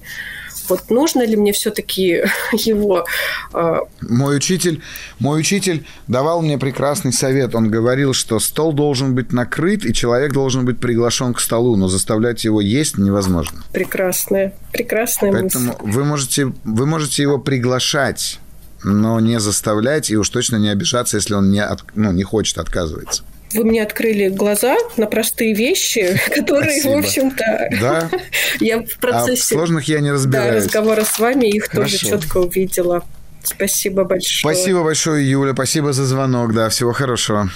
Вот 0.70 0.90
нужно 0.90 1.26
ли 1.26 1.36
мне 1.36 1.54
все-таки 1.54 2.24
его... 2.54 3.06
Э... 3.54 3.80
Мой 4.02 4.38
учитель, 4.38 4.82
мой 5.20 5.40
учитель 5.40 5.86
давал 6.08 6.42
мне 6.42 6.58
прекрасный 6.58 7.14
совет. 7.14 7.56
Он 7.56 7.70
говорил, 7.70 8.14
что 8.14 8.40
стол 8.40 8.74
должен 8.74 9.16
быть 9.16 9.32
накрыт, 9.32 9.86
и 9.86 9.94
человек 9.94 10.34
должен 10.34 10.66
быть 10.66 10.80
приглашен 10.80 11.34
к 11.34 11.40
столу, 11.40 11.76
но 11.76 11.88
заставлять 11.88 12.44
его 12.44 12.62
есть 12.62 12.98
невозможно. 12.98 13.64
Прекрасная, 13.72 14.54
прекрасная 14.72 15.32
Поэтому 15.32 15.68
мысль. 15.68 15.78
вы 15.82 16.04
можете, 16.04 16.54
вы 16.64 16.86
можете 16.86 17.22
его 17.22 17.38
приглашать, 17.38 18.40
но 18.84 19.20
не 19.20 19.40
заставлять, 19.40 20.10
и 20.10 20.18
уж 20.18 20.30
точно 20.30 20.58
не 20.58 20.70
обижаться, 20.70 21.18
если 21.18 21.34
он 21.34 21.52
не, 21.52 21.64
от, 21.64 21.84
ну, 21.96 22.12
не 22.12 22.24
хочет, 22.24 22.58
отказывается 22.58 23.24
вы 23.54 23.64
мне 23.64 23.84
открыли 23.84 24.30
глаза 24.30 24.76
на 24.98 25.06
простые 25.06 25.54
вещи, 25.54 26.20
которые, 26.36 26.82
Спасибо. 26.82 26.92
в 26.92 26.98
общем-то, 26.98 27.70
да? 27.82 28.10
я 28.60 28.80
в 28.82 28.98
процессе 28.98 29.42
а 29.42 29.58
в 29.58 29.60
сложных 29.60 29.88
я 29.88 30.00
не 30.00 30.12
разбираюсь. 30.12 30.64
Да, 30.64 30.66
разговора 30.66 31.04
с 31.04 31.20
вами 31.20 31.48
их 31.48 31.66
Хорошо. 31.66 31.98
тоже 31.98 31.98
четко 31.98 32.38
увидела. 32.38 33.04
Спасибо 33.44 34.04
большое. 34.06 34.56
Спасибо 34.56 34.84
большое, 34.84 35.30
Юля. 35.30 35.54
Спасибо 35.54 35.94
за 35.94 36.06
звонок. 36.06 36.54
Да, 36.54 36.70
всего 36.70 36.94
хорошего. 36.94 37.50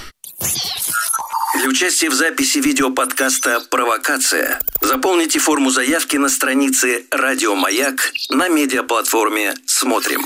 Для 1.59 1.69
участия 1.69 2.09
в 2.09 2.13
записи 2.13 2.59
видеоподкаста 2.59 3.61
«Провокация» 3.71 4.59
заполните 4.81 5.39
форму 5.39 5.71
заявки 5.71 6.17
на 6.17 6.29
странице 6.29 7.05
«Радио 7.09 7.55
Маяк» 7.55 8.11
на 8.29 8.47
медиаплатформе 8.47 9.53
«Смотрим». 9.65 10.23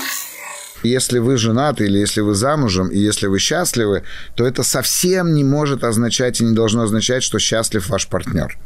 Если 0.82 1.18
вы 1.18 1.36
женаты 1.36 1.84
или 1.84 1.98
если 1.98 2.20
вы 2.20 2.34
замужем, 2.34 2.88
и 2.88 2.98
если 2.98 3.26
вы 3.26 3.38
счастливы, 3.38 4.02
то 4.34 4.46
это 4.46 4.62
совсем 4.62 5.34
не 5.34 5.44
может 5.44 5.84
означать 5.84 6.40
и 6.40 6.44
не 6.44 6.54
должно 6.54 6.82
означать, 6.82 7.22
что 7.22 7.38
счастлив 7.38 7.88
ваш 7.88 8.08
партнер. 8.08 8.58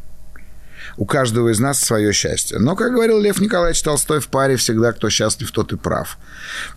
У 0.96 1.04
каждого 1.04 1.50
из 1.50 1.60
нас 1.60 1.80
свое 1.80 2.12
счастье. 2.12 2.58
Но, 2.58 2.74
как 2.74 2.92
говорил 2.92 3.20
Лев 3.20 3.38
Николаевич 3.40 3.82
Толстой, 3.82 4.20
в 4.20 4.28
паре 4.28 4.56
всегда 4.56 4.92
кто 4.92 5.10
счастлив, 5.10 5.50
тот 5.50 5.72
и 5.72 5.76
прав. 5.76 6.16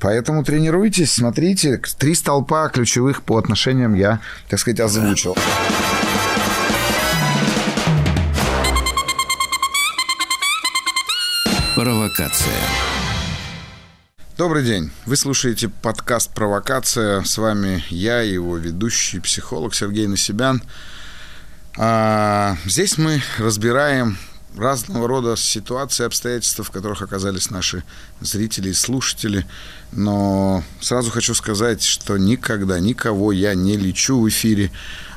Поэтому 0.01 0.43
тренируйтесь, 0.43 1.13
смотрите. 1.13 1.81
Три 1.97 2.15
столпа 2.15 2.67
ключевых 2.69 3.23
по 3.23 3.37
отношениям 3.37 3.93
я, 3.93 4.19
так 4.49 4.59
сказать, 4.59 4.81
озвучил. 4.81 5.37
Провокация. 11.75 12.98
Добрый 14.39 14.63
день. 14.63 14.89
Вы 15.05 15.17
слушаете 15.17 15.67
подкаст 15.67 16.33
«Провокация». 16.33 17.23
С 17.25 17.37
вами 17.37 17.83
я, 17.89 18.21
его 18.21 18.55
ведущий, 18.55 19.19
психолог 19.19 19.75
Сергей 19.75 20.07
Насибян. 20.07 20.63
А, 21.77 22.55
здесь 22.63 22.97
мы 22.97 23.21
разбираем 23.37 24.17
разного 24.55 25.09
рода 25.09 25.35
ситуации, 25.35 26.05
обстоятельства, 26.05 26.63
в 26.63 26.71
которых 26.71 27.01
оказались 27.01 27.49
наши 27.49 27.83
зрители 28.21 28.69
и 28.69 28.73
слушатели. 28.73 29.45
Но 29.91 30.63
сразу 30.79 31.11
хочу 31.11 31.35
сказать, 31.35 31.83
что 31.83 32.15
никогда 32.15 32.79
никого 32.79 33.33
я 33.33 33.55
не 33.55 33.75
лечу 33.75 34.21
в 34.21 34.29
эфире. 34.29 34.71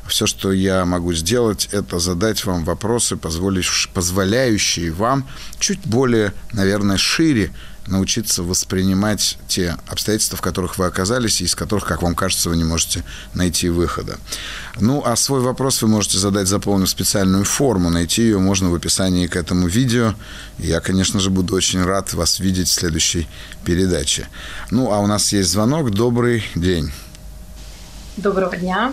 Все, 0.09 0.27
что 0.27 0.51
я 0.51 0.85
могу 0.85 1.13
сделать, 1.13 1.69
это 1.71 2.01
задать 2.01 2.45
вам 2.45 2.65
вопросы, 2.65 3.17
позволяющие 3.17 4.91
вам 4.91 5.29
чуть 5.61 5.87
более, 5.87 6.33
наверное, 6.53 6.97
шире 6.97 7.53
научиться 7.87 8.43
воспринимать 8.43 9.39
те 9.49 9.77
обстоятельства, 9.87 10.37
в 10.37 10.41
которых 10.41 10.79
вы 10.79 10.87
оказались, 10.87 11.41
и 11.41 11.45
из 11.45 11.55
которых, 11.55 11.85
как 11.85 12.03
вам 12.03 12.15
кажется, 12.15 12.49
вы 12.49 12.57
не 12.57 12.65
можете 12.65 13.05
найти 13.35 13.69
выхода. 13.69 14.19
Ну, 14.81 15.03
а 15.05 15.17
свой 15.17 15.41
вопрос 15.41 15.83
вы 15.83 15.89
можете 15.89 16.19
задать, 16.19 16.49
заполнив 16.49 16.89
специальную 16.89 17.45
форму. 17.45 17.91
Найти 17.91 18.23
ее 18.23 18.39
можно 18.39 18.71
в 18.71 18.75
описании 18.75 19.27
к 19.27 19.37
этому 19.37 19.67
видео. 19.67 20.15
Я, 20.59 20.81
конечно 20.81 21.21
же, 21.21 21.31
буду 21.31 21.55
очень 21.55 21.83
рад 21.83 22.13
вас 22.15 22.41
видеть 22.41 22.69
в 22.69 22.73
следующей 22.73 23.29
передаче. 23.65 24.29
Ну, 24.71 24.93
а 24.93 24.99
у 25.01 25.07
нас 25.07 25.33
есть 25.33 25.51
звонок. 25.51 25.91
Добрый 25.91 26.45
день. 26.55 26.93
Доброго 28.17 28.57
дня. 28.57 28.93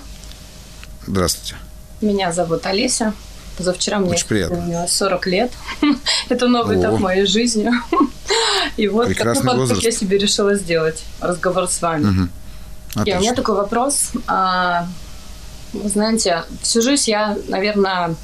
Здравствуйте. 1.05 1.55
Меня 2.01 2.31
зовут 2.31 2.65
Олеся. 2.65 3.13
Позавчера 3.59 3.99
мне 3.99 4.15
исполнилось 4.15 4.93
40 4.93 5.27
лет. 5.27 5.51
Это 6.29 6.47
новый 6.47 6.77
О. 6.77 6.79
этап 6.79 6.97
моей 6.97 7.25
жизни. 7.25 7.69
И 8.77 8.87
вот 8.87 9.07
Прекрасный 9.07 9.43
такой 9.43 9.59
возраст. 9.59 9.83
я 9.83 9.91
себе 9.91 10.17
решила 10.17 10.55
сделать 10.55 11.03
разговор 11.19 11.67
с 11.67 11.81
вами. 11.81 12.29
Угу. 12.95 13.03
И 13.05 13.13
у 13.13 13.19
меня 13.19 13.33
такой 13.33 13.55
вопрос. 13.55 14.11
А, 14.27 14.87
вы 15.73 15.89
знаете, 15.89 16.43
всю 16.61 16.81
жизнь 16.81 17.11
я, 17.11 17.37
наверное, 17.49 18.15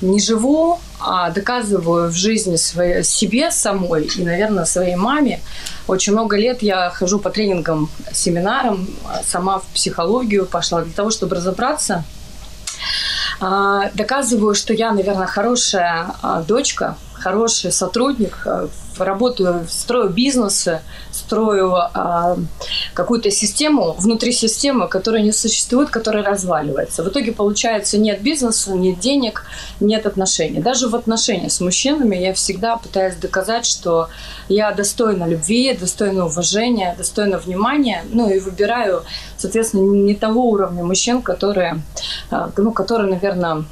не 0.00 0.20
живу, 0.20 0.80
а 1.00 1.28
доказываю 1.30 2.08
в 2.10 2.14
жизни 2.14 2.56
своей, 2.56 3.04
себе 3.04 3.50
самой 3.50 4.04
и, 4.06 4.24
наверное, 4.24 4.64
своей 4.64 4.96
маме. 4.96 5.40
Очень 5.86 6.14
много 6.14 6.38
лет 6.38 6.62
я 6.62 6.88
хожу 6.88 7.18
по 7.18 7.28
тренингам, 7.28 7.90
семинарам, 8.10 8.88
сама 9.22 9.58
в 9.58 9.66
психологию 9.74 10.46
пошла 10.46 10.80
для 10.80 10.94
того, 10.94 11.10
чтобы 11.10 11.36
разобраться– 11.36 12.04
а, 12.17 12.17
доказываю, 13.94 14.54
что 14.54 14.72
я, 14.72 14.92
наверное, 14.92 15.26
хорошая 15.26 16.14
а, 16.22 16.42
дочка, 16.42 16.96
хороший 17.12 17.70
сотрудник, 17.72 18.42
а, 18.44 18.68
работаю, 19.04 19.66
строю 19.68 20.10
бизнесы, 20.10 20.80
строю 21.12 21.74
а, 21.74 22.36
какую-то 22.94 23.30
систему 23.30 23.94
внутри 23.98 24.32
системы, 24.32 24.88
которая 24.88 25.22
не 25.22 25.32
существует, 25.32 25.90
которая 25.90 26.24
разваливается. 26.24 27.02
В 27.02 27.08
итоге 27.08 27.32
получается 27.32 27.98
нет 27.98 28.22
бизнеса, 28.22 28.72
нет 28.72 28.98
денег, 29.00 29.44
нет 29.80 30.06
отношений. 30.06 30.60
Даже 30.60 30.88
в 30.88 30.94
отношениях 30.94 31.52
с 31.52 31.60
мужчинами 31.60 32.16
я 32.16 32.32
всегда 32.32 32.76
пытаюсь 32.76 33.16
доказать, 33.16 33.66
что 33.66 34.08
я 34.48 34.72
достойна 34.72 35.26
любви, 35.26 35.76
достойна 35.78 36.26
уважения, 36.26 36.94
достойна 36.96 37.38
внимания, 37.38 38.04
ну 38.12 38.30
и 38.30 38.38
выбираю, 38.38 39.04
соответственно, 39.36 39.90
не 39.94 40.14
того 40.14 40.48
уровня 40.48 40.84
мужчин, 40.84 41.22
которые, 41.22 41.82
а, 42.30 42.50
ну, 42.56 42.72
которые, 42.72 43.10
наверное, 43.10 43.64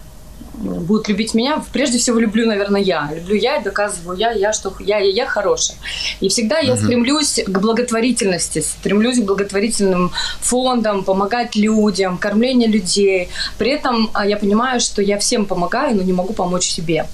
будут 0.56 1.08
любить 1.08 1.34
меня, 1.34 1.62
прежде 1.72 1.98
всего 1.98 2.18
люблю, 2.18 2.46
наверное, 2.46 2.80
я. 2.80 3.10
Люблю 3.14 3.36
я 3.36 3.56
и 3.56 3.62
доказываю 3.62 4.18
я, 4.18 4.30
я, 4.32 4.52
что 4.52 4.72
я, 4.80 4.98
я, 4.98 5.10
я 5.10 5.26
хорошая. 5.26 5.76
И 6.20 6.28
всегда 6.28 6.58
я 6.58 6.74
угу. 6.74 6.82
стремлюсь 6.82 7.40
к 7.46 7.58
благотворительности, 7.58 8.60
стремлюсь 8.60 9.20
к 9.20 9.24
благотворительным 9.24 10.12
фондам, 10.40 11.04
помогать 11.04 11.56
людям, 11.56 12.18
кормлению 12.18 12.70
людей. 12.70 13.28
При 13.58 13.70
этом 13.70 14.10
а, 14.12 14.26
я 14.26 14.36
понимаю, 14.36 14.80
что 14.80 15.02
я 15.02 15.18
всем 15.18 15.46
помогаю, 15.46 15.96
но 15.96 16.02
не 16.02 16.12
могу 16.12 16.32
помочь 16.32 16.64
себе. 16.64 17.06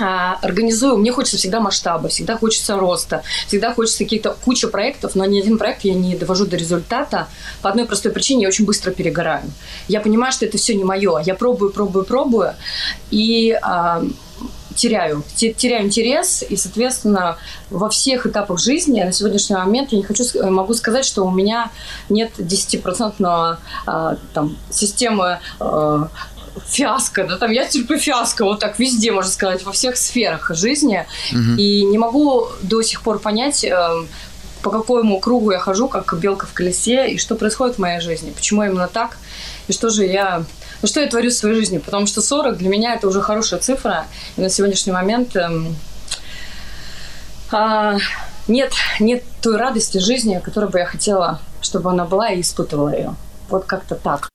А, 0.00 0.38
организую, 0.42 0.96
мне 0.96 1.12
хочется 1.12 1.36
всегда 1.36 1.60
масштаба, 1.60 2.08
всегда 2.08 2.36
хочется 2.36 2.76
роста, 2.76 3.22
всегда 3.46 3.72
хочется 3.72 3.98
каких-то 3.98 4.36
куча 4.44 4.68
проектов, 4.68 5.14
но 5.14 5.24
ни 5.24 5.38
один 5.38 5.58
проект 5.58 5.84
я 5.84 5.94
не 5.94 6.16
довожу 6.16 6.46
до 6.46 6.56
результата. 6.56 7.28
По 7.62 7.70
одной 7.70 7.86
простой 7.86 8.12
причине, 8.12 8.42
я 8.42 8.48
очень 8.48 8.64
быстро 8.64 8.90
перегораю. 8.90 9.44
Я 9.88 10.00
понимаю, 10.00 10.32
что 10.32 10.46
это 10.46 10.58
все 10.58 10.74
не 10.74 10.84
мое, 10.84 11.20
я 11.24 11.34
пробую, 11.34 11.70
пробую, 11.70 12.04
пробую, 12.04 12.54
и 13.10 13.56
а, 13.62 14.02
теряю, 14.74 15.22
теряю 15.36 15.86
интерес, 15.86 16.44
и, 16.48 16.56
соответственно, 16.56 17.36
во 17.70 17.88
всех 17.88 18.26
этапах 18.26 18.58
жизни 18.58 19.02
на 19.02 19.12
сегодняшний 19.12 19.56
момент 19.56 19.92
я 19.92 19.98
не 19.98 20.04
хочу, 20.04 20.24
могу 20.50 20.74
сказать, 20.74 21.04
что 21.04 21.24
у 21.24 21.30
меня 21.30 21.70
нет 22.08 22.32
10% 22.38 23.58
а, 23.86 24.16
там, 24.32 24.56
системы 24.70 25.38
а, 25.60 26.08
фиаско, 26.66 27.24
да, 27.24 27.36
там 27.36 27.50
я 27.50 27.64
терплю 27.66 27.98
фиаско, 27.98 28.44
вот 28.44 28.60
так 28.60 28.78
везде, 28.78 29.12
можно 29.12 29.30
сказать, 29.30 29.64
во 29.64 29.72
всех 29.72 29.96
сферах 29.96 30.50
жизни, 30.54 31.06
угу. 31.32 31.56
и 31.56 31.84
не 31.84 31.98
могу 31.98 32.48
до 32.62 32.82
сих 32.82 33.02
пор 33.02 33.18
понять, 33.18 33.64
э, 33.64 33.88
по 34.62 34.70
какому 34.70 35.20
кругу 35.20 35.50
я 35.50 35.58
хожу, 35.58 35.88
как 35.88 36.14
белка 36.18 36.46
в 36.46 36.52
колесе, 36.52 37.08
и 37.08 37.18
что 37.18 37.34
происходит 37.34 37.76
в 37.76 37.80
моей 37.80 38.00
жизни, 38.00 38.30
почему 38.30 38.62
именно 38.62 38.88
так, 38.88 39.18
и 39.68 39.72
что 39.72 39.90
же 39.90 40.04
я 40.04 40.44
ну, 40.82 40.88
что 40.88 41.00
я 41.00 41.06
творю 41.06 41.30
в 41.30 41.34
своей 41.34 41.54
жизни, 41.54 41.78
потому 41.78 42.06
что 42.06 42.20
40 42.20 42.58
для 42.58 42.68
меня 42.68 42.94
это 42.94 43.08
уже 43.08 43.22
хорошая 43.22 43.58
цифра, 43.58 44.06
и 44.36 44.42
на 44.42 44.50
сегодняшний 44.50 44.92
момент 44.92 45.34
эм, 45.34 45.76
а, 47.50 47.96
нет, 48.48 48.72
нет 49.00 49.24
той 49.40 49.56
радости 49.56 49.98
жизни, 49.98 50.40
которую 50.44 50.70
бы 50.70 50.78
я 50.78 50.86
хотела, 50.86 51.40
чтобы 51.62 51.90
она 51.90 52.04
была 52.04 52.30
и 52.30 52.40
испытывала 52.40 52.94
ее. 52.94 53.14
Вот 53.48 53.64
как-то 53.64 53.94
так. 53.94 54.28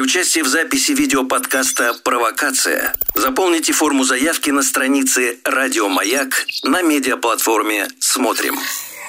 Для 0.00 0.06
участия 0.06 0.42
в 0.42 0.48
записи 0.48 0.92
видеоподкаста 0.92 1.92
«Провокация» 2.02 2.94
заполните 3.14 3.74
форму 3.74 4.02
заявки 4.02 4.48
на 4.48 4.62
странице 4.62 5.36
«Радио 5.44 5.90
Маяк» 5.90 6.46
на 6.62 6.80
медиаплатформе 6.80 7.86
«Смотрим». 7.98 8.58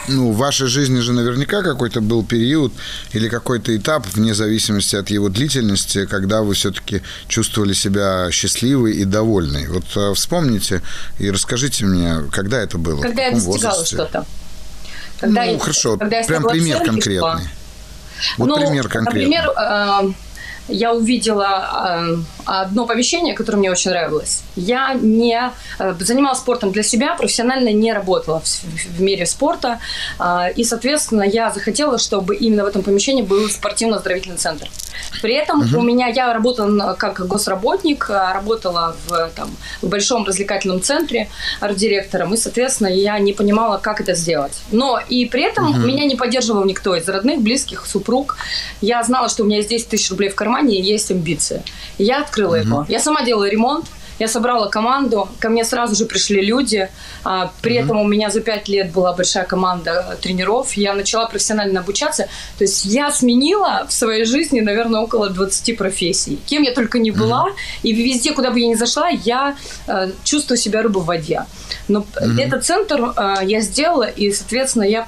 Ну, 0.10 0.34
в 0.34 0.38
вашей 0.38 0.68
жизни 0.68 1.00
же 1.00 1.14
наверняка 1.14 1.64
какой-то 1.64 2.02
был 2.02 2.26
период 2.26 2.74
или 3.14 3.30
какой-то 3.30 3.74
этап, 3.74 4.06
вне 4.08 4.34
зависимости 4.34 4.98
от 4.98 5.10
его 5.10 5.30
длительности, 5.30 6.06
когда 6.08 6.42
вы 6.42 6.56
все-таки 6.56 7.02
чувствовали 7.30 7.72
себя 7.72 8.30
счастливой 8.30 8.92
и 8.98 9.06
довольной. 9.06 9.70
Вот 9.70 9.86
э, 9.96 10.14
вспомните 10.14 10.82
и 11.20 11.32
расскажите 11.32 11.86
мне, 11.86 12.18
когда 12.34 12.60
это 12.60 12.78
было? 12.78 13.02
Когда 13.02 13.28
я 13.28 13.32
достигала 13.32 13.86
что-то. 13.86 14.26
Когда 15.22 15.46
ну, 15.46 15.52
я, 15.54 15.60
хорошо, 15.60 15.98
когда 15.98 16.20
я 16.20 16.28
прям 16.28 16.44
пример 16.44 16.84
конкретный. 16.84 17.48
Вот 18.38 18.48
ну, 18.48 18.56
пример 18.58 18.90
конкретный. 18.90 19.38
Например, 19.38 19.52
э, 19.58 20.14
я 20.72 20.94
увидела 20.94 21.98
э, 22.00 22.16
одно 22.46 22.86
помещение, 22.86 23.34
которое 23.34 23.58
мне 23.58 23.72
очень 23.72 23.92
нравилось. 23.92 24.42
Я 24.56 24.94
не 24.94 25.52
э, 25.80 25.96
занималась 26.00 26.40
спортом 26.40 26.72
для 26.72 26.84
себя, 26.84 27.16
профессионально 27.16 27.70
не 27.74 27.94
работала 27.94 28.40
в, 28.40 28.98
в 28.98 29.02
мире 29.02 29.26
спорта. 29.26 29.80
Э, 30.20 30.52
и, 30.56 30.64
соответственно, 30.64 31.24
я 31.24 31.52
захотела, 31.52 31.98
чтобы 31.98 32.36
именно 32.36 32.64
в 32.64 32.68
этом 32.68 32.84
помещении 32.84 33.22
был 33.22 33.50
спортивно-оздоровительный 33.50 34.38
центр. 34.38 34.68
При 35.22 35.34
этом 35.34 35.62
uh-huh. 35.62 35.78
у 35.78 35.82
меня 35.82 36.08
я 36.08 36.34
работала 36.34 36.94
как 36.94 37.26
госработник, 37.28 38.10
работала 38.10 38.96
в, 39.08 39.32
там, 39.36 39.50
в 39.82 39.88
большом 39.88 40.26
развлекательном 40.26 40.82
центре 40.82 41.30
арт-директором, 41.60 42.34
и, 42.34 42.38
соответственно, 42.38 42.88
я 42.88 43.20
не 43.20 43.34
понимала, 43.34 43.78
как 43.78 44.02
это 44.02 44.14
сделать. 44.14 44.62
Но 44.72 45.00
и 45.10 45.26
при 45.26 45.44
этом 45.44 45.74
uh-huh. 45.74 45.86
меня 45.86 46.06
не 46.06 46.16
поддерживал 46.16 46.64
никто 46.66 46.96
из 46.96 47.08
родных, 47.08 47.42
близких, 47.42 47.86
супруг. 47.86 48.38
Я 48.82 49.04
знала, 49.04 49.30
что 49.30 49.44
у 49.44 49.46
меня 49.46 49.58
есть 49.58 49.70
10 49.70 49.90
тысяч 49.90 50.10
рублей 50.10 50.30
в 50.30 50.36
кармане 50.36 50.61
и 50.68 50.82
есть 50.82 51.12
амбиции. 51.12 51.64
Я 51.98 52.22
открыла 52.22 52.56
uh-huh. 52.56 52.66
его. 52.66 52.86
Я 52.90 53.00
сама 53.00 53.24
делала 53.24 53.50
ремонт, 53.50 53.86
я 54.22 54.28
собрала 54.28 54.68
команду, 54.68 55.28
ко 55.40 55.50
мне 55.50 55.66
сразу 55.66 55.96
же 55.96 56.06
пришли 56.06 56.46
люди. 56.46 56.90
А, 57.24 57.52
при 57.64 57.76
mm-hmm. 57.76 57.84
этом 57.84 57.98
у 58.02 58.08
меня 58.08 58.30
за 58.30 58.42
пять 58.42 58.68
лет 58.70 58.92
была 58.92 59.14
большая 59.14 59.46
команда 59.46 60.16
тренеров. 60.22 60.74
Я 60.74 60.94
начала 60.94 61.26
профессионально 61.26 61.80
обучаться. 61.80 62.28
То 62.60 62.64
есть 62.64 62.86
я 62.86 63.10
сменила 63.10 63.88
в 63.90 63.92
своей 63.92 64.26
жизни, 64.26 64.60
наверное, 64.60 65.02
около 65.02 65.32
20 65.32 65.76
профессий. 65.76 66.40
Кем 66.46 66.62
я 66.62 66.72
только 66.72 67.00
не 67.00 67.10
была. 67.10 67.48
Mm-hmm. 67.48 67.80
И 67.82 67.94
везде, 67.94 68.34
куда 68.34 68.52
бы 68.52 68.60
я 68.60 68.68
ни 68.68 68.76
зашла, 68.76 69.10
я 69.10 69.56
э, 69.88 70.12
чувствую 70.24 70.60
себя 70.60 70.84
рыбой 70.84 71.02
в 71.02 71.06
воде. 71.06 71.46
Но 71.88 72.02
mm-hmm. 72.02 72.42
этот 72.42 72.64
центр 72.64 73.02
э, 73.18 73.36
я 73.44 73.62
сделала, 73.62 74.04
и, 74.04 74.32
соответственно, 74.32 74.84
я 74.84 75.08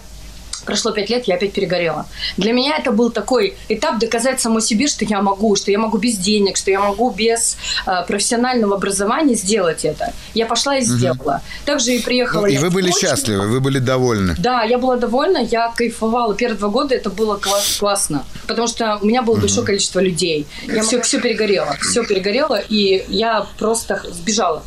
Прошло 0.66 0.92
пять 0.92 1.10
лет, 1.10 1.26
я 1.26 1.36
опять 1.36 1.54
перегорела. 1.54 2.06
Для 2.38 2.54
меня 2.54 2.78
это 2.78 2.92
был 2.92 3.12
такой 3.12 3.56
этап 3.70 4.00
доказать 4.00 4.42
самой 4.42 4.62
себе, 4.62 4.88
что 4.88 5.06
я 5.06 5.22
могу, 5.22 5.56
что 5.56 5.72
я 5.72 5.80
могу 5.80 5.98
без 5.98 6.18
денег, 6.18 6.58
что 6.58 6.72
я 6.72 6.80
могу 6.80 7.10
без 7.12 7.58
э, 7.86 8.04
профессионального 8.08 8.76
образования 8.76 9.36
сделать 9.36 9.86
это. 9.86 10.14
Я 10.34 10.46
пошла 10.46 10.78
и 10.78 10.82
сделала. 10.82 11.36
Угу. 11.36 11.66
Также 11.66 11.96
и 11.96 12.00
приехала. 12.00 12.42
Ну, 12.42 12.48
и 12.48 12.58
вы 12.58 12.70
были 12.70 12.92
Сочи. 12.92 13.08
счастливы, 13.08 13.48
вы 13.48 13.60
были 13.60 13.80
довольны. 13.80 14.36
Да, 14.38 14.64
я 14.64 14.78
была 14.78 14.98
довольна, 14.98 15.38
я 15.38 15.72
кайфовала. 15.76 16.34
Первые 16.34 16.58
два 16.58 16.70
года 16.70 16.96
это 16.96 17.10
было 17.10 17.38
класс, 17.38 17.78
классно, 17.80 18.26
потому 18.48 18.68
что 18.68 18.98
у 19.02 19.06
меня 19.06 19.22
было 19.22 19.36
угу. 19.36 19.42
большое 19.42 19.66
количество 19.66 20.00
людей. 20.00 20.48
Я 20.68 20.84
все, 20.84 21.02
все 21.02 21.20
перегорело, 21.20 21.78
все 21.82 22.04
перегорело, 22.04 22.60
и 22.70 23.06
я 23.08 23.46
просто 23.58 24.02
сбежала. 24.12 24.64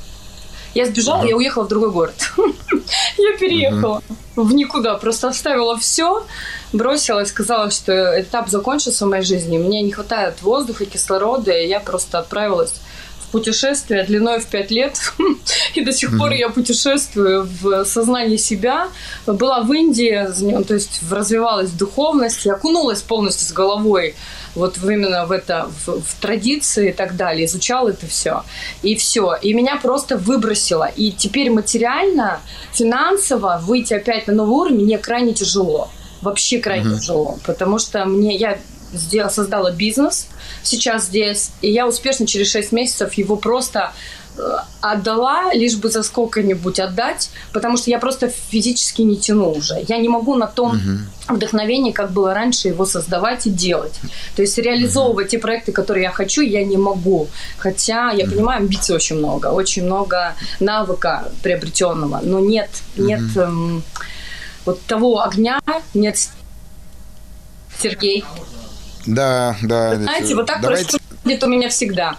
Я 0.77 0.85
сбежала, 0.85 1.25
я 1.25 1.35
уехала 1.35 1.65
в 1.65 1.69
другой 1.69 1.91
город. 1.91 2.33
я 3.17 3.39
переехала 3.39 4.03
в 4.37 4.53
никуда, 4.53 4.97
просто 4.97 5.29
оставила 5.29 5.79
все, 5.79 6.27
бросила 6.75 7.23
и 7.23 7.25
сказала, 7.25 7.71
что 7.71 8.21
этап 8.21 8.51
закончился 8.51 9.07
в 9.07 9.09
моей 9.09 9.25
жизни, 9.25 9.57
мне 9.57 9.81
не 9.81 9.91
хватает 9.91 10.43
воздуха, 10.43 10.85
кислорода, 10.85 11.51
и 11.51 11.67
я 11.67 11.81
просто 11.81 12.19
отправилась 12.19 12.75
в 13.21 13.31
путешествие 13.33 14.05
длиной 14.05 14.39
в 14.39 14.49
пять 14.49 14.71
лет, 14.71 14.99
и 15.75 15.83
до 15.83 15.93
сих 15.93 16.15
пор 16.19 16.33
я 16.33 16.51
путешествую 16.51 17.49
в 17.63 17.87
сознании 17.87 18.37
себя. 18.37 18.89
Была 19.27 19.63
в 19.63 19.73
Индии, 19.73 20.29
то 20.63 20.75
есть 20.75 21.01
развивалась 21.11 21.71
в 21.71 21.77
духовности, 21.79 22.49
окунулась 22.49 23.01
полностью 23.01 23.49
с 23.49 23.53
головой 23.53 24.15
вот 24.57 24.79
именно 24.83 25.27
в 25.27 25.33
это, 25.33 25.71
в, 25.85 26.01
в 26.01 26.15
традиции 26.21 26.89
и 26.89 26.93
так 26.93 27.17
далее, 27.17 27.47
изучала 27.47 27.91
это 27.91 28.07
все. 28.07 28.43
И 28.83 28.97
все. 28.97 29.35
И 29.41 29.55
меня 29.55 29.77
просто 29.77 30.17
выбросило. 30.17 30.89
И 30.97 31.13
теперь 31.13 31.51
материально, 31.51 32.41
финансово 32.73 33.61
выйти 33.63 33.95
опять 33.95 34.27
на 34.27 34.33
новый 34.33 34.57
уровень 34.57 34.85
мне 34.85 34.99
крайне 34.99 35.35
тяжело. 35.35 35.91
Вообще 36.23 36.59
крайне 36.59 36.91
mm-hmm. 36.91 36.99
тяжело. 36.99 37.39
Потому 37.45 37.79
что 37.79 38.05
мне, 38.07 38.37
я 38.37 38.59
сделала, 38.93 39.31
создала 39.31 39.71
бизнес 39.71 40.27
сейчас 40.63 41.07
здесь, 41.07 41.51
и 41.61 41.71
я 41.71 41.87
успешно 41.87 42.27
через 42.27 42.51
6 42.51 42.73
месяцев 42.73 43.15
его 43.15 43.37
просто 43.37 43.93
отдала, 44.81 45.53
лишь 45.53 45.77
бы 45.77 45.89
за 45.89 46.03
сколько-нибудь 46.03 46.81
отдать, 46.81 47.31
потому 47.53 47.77
что 47.77 47.91
я 47.91 47.99
просто 47.99 48.29
физически 48.29 49.03
не 49.03 49.17
тяну 49.17 49.53
уже. 49.53 49.85
Я 49.89 49.99
не 49.99 50.09
могу 50.09 50.35
на 50.37 50.47
том 50.47 50.71
угу. 50.71 51.35
вдохновении, 51.37 51.93
как 51.93 52.11
было 52.11 52.35
раньше, 52.35 52.69
его 52.69 52.87
создавать 52.87 53.47
и 53.47 53.51
делать. 53.51 53.99
То 54.37 54.43
есть 54.43 54.59
реализовывать 54.59 55.27
угу. 55.27 55.31
те 55.31 55.39
проекты, 55.39 55.73
которые 55.73 56.05
я 56.05 56.11
хочу, 56.11 56.43
я 56.43 56.65
не 56.65 56.77
могу. 56.77 57.29
Хотя 57.59 58.11
я 58.11 58.25
угу. 58.25 58.35
понимаю, 58.35 58.59
амбиций 58.59 58.95
очень 58.95 59.17
много, 59.17 59.47
очень 59.49 59.85
много 59.85 60.35
навыка 60.61 61.29
приобретенного, 61.43 62.21
но 62.23 62.41
нет, 62.41 62.71
нет 62.97 63.21
угу. 63.21 63.41
эм, 63.41 63.83
вот 64.65 64.83
того 64.83 65.23
огня, 65.23 65.61
нет 65.95 66.29
Сергей. 67.81 68.25
Да, 69.07 69.57
да. 69.63 69.95
Знаете, 69.95 70.35
вот 70.35 70.47
так 70.47 70.61
Давайте... 70.61 70.99
происходит 70.99 71.45
у 71.45 71.47
меня 71.47 71.69
всегда. 71.69 72.17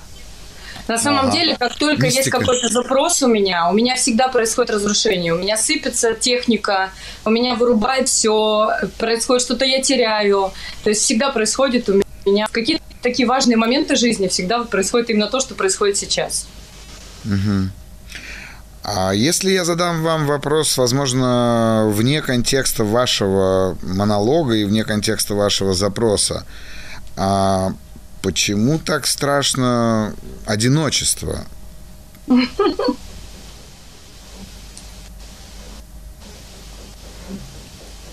На 0.87 0.97
самом 0.97 1.25
ага. 1.25 1.31
деле, 1.31 1.57
как 1.57 1.75
только 1.75 2.05
Мистика. 2.05 2.23
есть 2.23 2.29
какой-то 2.29 2.69
запрос 2.69 3.21
у 3.21 3.27
меня, 3.27 3.69
у 3.69 3.73
меня 3.73 3.95
всегда 3.95 4.29
происходит 4.29 4.71
разрушение. 4.71 5.33
У 5.33 5.37
меня 5.37 5.57
сыпется 5.57 6.13
техника, 6.13 6.91
у 7.25 7.29
меня 7.29 7.55
вырубает 7.55 8.07
все, 8.07 8.69
происходит 8.97 9.43
что-то 9.43 9.65
я 9.65 9.81
теряю. 9.81 10.51
То 10.83 10.89
есть 10.89 11.01
всегда 11.01 11.29
происходит 11.29 11.89
у 11.89 12.01
меня 12.25 12.47
какие-то 12.49 12.83
такие 13.01 13.27
важные 13.27 13.57
моменты 13.57 13.95
жизни, 13.95 14.27
всегда 14.27 14.63
происходит 14.63 15.09
именно 15.09 15.27
то, 15.27 15.39
что 15.39 15.55
происходит 15.55 15.97
сейчас. 15.97 16.47
Угу. 17.25 17.69
А 18.83 19.11
если 19.11 19.51
я 19.51 19.65
задам 19.65 20.01
вам 20.01 20.25
вопрос, 20.27 20.77
возможно, 20.77 21.89
вне 21.91 22.21
контекста 22.21 22.85
вашего 22.85 23.77
монолога 23.81 24.55
и 24.55 24.63
вне 24.63 24.85
контекста 24.85 25.35
вашего 25.35 25.73
запроса, 25.73 26.45
а 27.17 27.73
Почему 28.21 28.79
так 28.79 29.07
страшно 29.07 30.13
одиночество? 30.45 31.45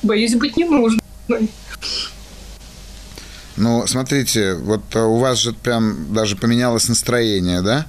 Боюсь 0.03 0.35
быть 0.35 0.57
не 0.57 0.65
нужной. 0.65 1.01
Ну, 3.57 3.87
смотрите, 3.87 4.55
вот 4.55 4.95
у 4.97 5.17
вас 5.17 5.39
же 5.39 5.53
прям 5.53 6.13
даже 6.13 6.37
поменялось 6.37 6.89
настроение, 6.89 7.63
да? 7.63 7.87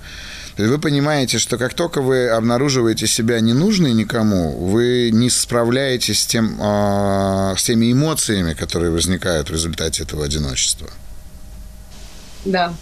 То 0.55 0.63
есть 0.63 0.73
вы 0.73 0.79
понимаете, 0.79 1.37
что 1.37 1.57
как 1.57 1.73
только 1.73 2.01
вы 2.01 2.29
обнаруживаете 2.29 3.07
себя 3.07 3.41
ненужной 3.41 3.91
никому, 3.91 4.57
вы 4.57 5.09
не 5.11 5.29
справляетесь 5.29 6.21
с, 6.21 6.25
тем, 6.25 6.57
э, 6.61 7.55
с 7.57 7.63
теми 7.63 7.91
эмоциями, 7.91 8.53
которые 8.53 8.91
возникают 8.91 9.49
в 9.49 9.51
результате 9.51 10.03
этого 10.03 10.23
одиночества. 10.23 10.89
Да, 12.45 12.73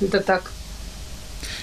это 0.00 0.20
так. 0.20 0.52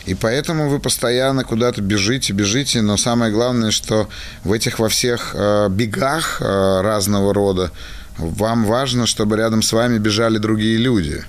И 0.05 0.15
поэтому 0.15 0.69
вы 0.69 0.79
постоянно 0.79 1.43
куда-то 1.43 1.81
бежите, 1.81 2.33
бежите, 2.33 2.81
но 2.81 2.97
самое 2.97 3.31
главное, 3.31 3.71
что 3.71 4.09
в 4.43 4.51
этих 4.51 4.79
во 4.79 4.89
всех 4.89 5.31
э, 5.33 5.67
бегах 5.69 6.41
э, 6.41 6.81
разного 6.81 7.33
рода 7.33 7.71
вам 8.17 8.65
важно, 8.65 9.05
чтобы 9.05 9.37
рядом 9.37 9.61
с 9.61 9.71
вами 9.71 9.97
бежали 9.97 10.37
другие 10.37 10.77
люди. 10.77 11.23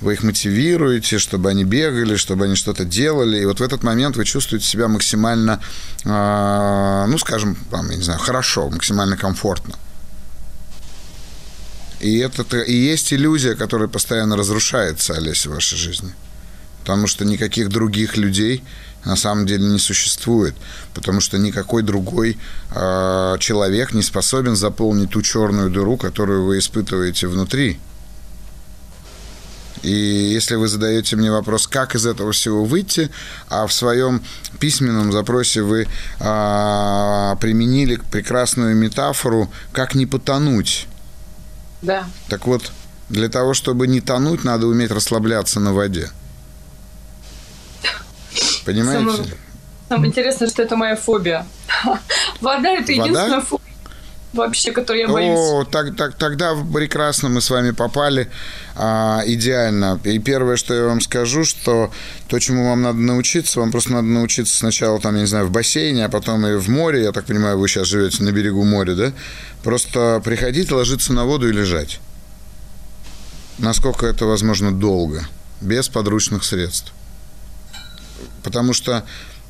Вы 0.00 0.14
их 0.14 0.22
мотивируете, 0.22 1.18
чтобы 1.18 1.50
они 1.50 1.64
бегали, 1.64 2.16
чтобы 2.16 2.46
они 2.46 2.56
что-то 2.56 2.84
делали. 2.84 3.38
И 3.38 3.44
вот 3.46 3.60
в 3.60 3.62
этот 3.62 3.82
момент 3.82 4.16
вы 4.16 4.24
чувствуете 4.24 4.66
себя 4.66 4.88
максимально, 4.88 5.60
э, 6.04 7.04
ну, 7.06 7.18
скажем, 7.18 7.56
там, 7.70 7.90
я 7.90 7.96
не 7.96 8.02
знаю, 8.02 8.20
хорошо, 8.20 8.68
максимально 8.70 9.16
комфортно. 9.16 9.74
И 12.04 12.18
это 12.18 12.42
и 12.58 12.74
есть 12.74 13.14
иллюзия, 13.14 13.54
которая 13.54 13.88
постоянно 13.88 14.36
разрушается, 14.36 15.14
Олеся, 15.14 15.48
в 15.48 15.54
вашей 15.54 15.78
жизни. 15.78 16.12
Потому 16.80 17.06
что 17.06 17.24
никаких 17.24 17.70
других 17.70 18.18
людей 18.18 18.62
на 19.06 19.16
самом 19.16 19.46
деле 19.46 19.64
не 19.64 19.78
существует. 19.78 20.54
Потому 20.92 21.22
что 21.22 21.38
никакой 21.38 21.82
другой 21.82 22.36
э, 22.74 23.36
человек 23.40 23.94
не 23.94 24.02
способен 24.02 24.54
заполнить 24.54 25.12
ту 25.12 25.22
черную 25.22 25.70
дыру, 25.70 25.96
которую 25.96 26.44
вы 26.44 26.58
испытываете 26.58 27.26
внутри. 27.26 27.80
И 29.82 29.90
если 29.90 30.56
вы 30.56 30.68
задаете 30.68 31.16
мне 31.16 31.30
вопрос, 31.30 31.66
как 31.66 31.94
из 31.94 32.04
этого 32.04 32.32
всего 32.32 32.66
выйти, 32.66 33.10
а 33.48 33.66
в 33.66 33.72
своем 33.72 34.22
письменном 34.60 35.10
запросе 35.10 35.62
вы 35.62 35.88
а, 36.20 37.36
применили 37.36 37.98
прекрасную 38.10 38.76
метафору, 38.76 39.50
как 39.72 39.94
не 39.94 40.04
потонуть. 40.04 40.86
Да. 41.84 42.06
Так 42.28 42.46
вот, 42.46 42.72
для 43.08 43.28
того, 43.28 43.54
чтобы 43.54 43.86
не 43.86 44.00
тонуть, 44.00 44.42
надо 44.44 44.66
уметь 44.66 44.90
расслабляться 44.90 45.60
на 45.60 45.72
воде. 45.72 46.10
Понимаете? 48.64 49.04
Самое, 49.04 49.28
самое 49.88 50.10
интересное, 50.10 50.48
что 50.48 50.62
это 50.62 50.76
моя 50.76 50.96
фобия. 50.96 51.46
Вода– 52.40 52.70
это 52.78 52.92
единственная 52.92 53.42
фобия 53.42 53.73
вообще, 54.34 54.72
которой 54.72 55.00
я 55.00 55.08
боюсь. 55.08 55.38
О, 55.38 55.64
так, 55.64 55.96
так, 55.96 56.14
тогда 56.16 56.54
прекрасно 56.54 57.28
мы 57.28 57.40
с 57.40 57.50
вами 57.50 57.70
попали 57.70 58.30
а, 58.76 59.22
идеально. 59.26 60.00
И 60.04 60.18
первое, 60.18 60.56
что 60.56 60.74
я 60.74 60.84
вам 60.84 61.00
скажу, 61.00 61.44
что 61.44 61.90
то, 62.28 62.38
чему 62.38 62.68
вам 62.68 62.82
надо 62.82 62.98
научиться, 62.98 63.60
вам 63.60 63.70
просто 63.70 63.92
надо 63.92 64.08
научиться 64.08 64.56
сначала, 64.56 65.00
там, 65.00 65.14
я 65.14 65.22
не 65.22 65.26
знаю, 65.26 65.46
в 65.46 65.50
бассейне, 65.50 66.04
а 66.04 66.08
потом 66.08 66.46
и 66.46 66.56
в 66.56 66.68
море. 66.68 67.02
Я 67.04 67.12
так 67.12 67.24
понимаю, 67.26 67.58
вы 67.58 67.68
сейчас 67.68 67.86
живете 67.88 68.22
на 68.22 68.32
берегу 68.32 68.64
моря, 68.64 68.94
да? 68.94 69.12
Просто 69.62 70.20
приходить, 70.24 70.70
ложиться 70.70 71.12
на 71.12 71.24
воду 71.24 71.48
и 71.48 71.52
лежать. 71.52 72.00
насколько 73.58 74.06
это 74.06 74.26
возможно 74.26 74.72
долго, 74.72 75.26
без 75.60 75.88
подручных 75.88 76.44
средств. 76.44 76.92
Потому 78.42 78.72
что, 78.72 79.04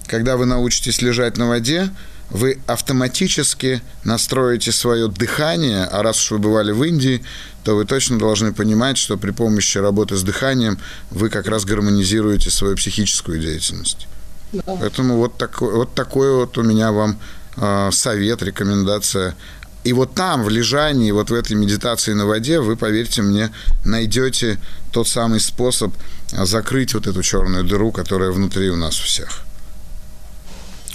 когда 0.07 0.37
вы 0.37 0.47
научитесь 0.47 1.03
лежать 1.03 1.37
на 1.37 1.49
воде, 1.49 1.91
вы 2.35 2.59
автоматически 2.67 3.81
настроите 4.03 4.73
свое 4.73 5.07
дыхание, 5.07 5.85
а 5.85 6.03
раз 6.03 6.21
уж 6.21 6.33
вы 6.33 6.39
бывали 6.39 6.73
в 6.73 6.83
Индии, 6.83 7.23
то 7.63 7.77
вы 7.77 7.85
точно 7.85 8.19
должны 8.19 8.53
понимать, 8.53 8.99
что 8.99 9.17
при 9.17 9.31
помощи 9.31 9.79
работы 9.79 10.17
с 10.17 10.23
дыханием 10.23 10.79
вы 11.11 11.31
как 11.31 11.47
раз 11.47 11.65
гармонизируете 11.65 12.51
свою 12.51 12.75
психическую 12.75 13.41
деятельность. 13.41 14.09
Да. 14.53 14.77
Поэтому 14.81 15.17
вот 15.17 15.39
такой, 15.39 15.75
вот 15.75 15.95
такой 15.95 16.35
вот 16.35 16.59
у 16.59 16.65
меня 16.65 16.91
вам 16.91 17.21
э, 17.57 17.91
совет, 17.93 18.43
рекомендация. 18.43 19.37
И 19.85 19.93
вот 19.93 20.15
там, 20.15 20.43
в 20.43 20.49
лежании, 20.49 21.13
вот 21.13 21.31
в 21.31 21.35
этой 21.35 21.55
медитации 21.57 22.15
на 22.15 22.27
воде, 22.27 22.59
вы, 22.59 22.77
поверьте 22.77 23.23
мне, 23.23 23.53
найдете 23.85 24.59
тот 24.91 25.07
самый 25.07 25.39
способ 25.39 25.95
закрыть 26.33 26.95
вот 26.95 27.07
эту 27.07 27.23
черную 27.23 27.63
дыру, 27.63 27.93
которая 27.93 28.33
внутри 28.33 28.71
у 28.71 28.77
нас 28.77 28.99
у 28.99 29.05
всех. 29.05 29.44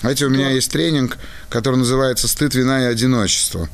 Знаете, 0.02 0.26
у 0.26 0.30
меня 0.30 0.50
есть 0.50 0.72
тренинг, 0.72 1.18
который 1.50 1.76
называется 1.76 2.28
«Стыд, 2.28 2.56
вина 2.56 2.84
и 2.84 2.86
одиночество». 2.86 3.68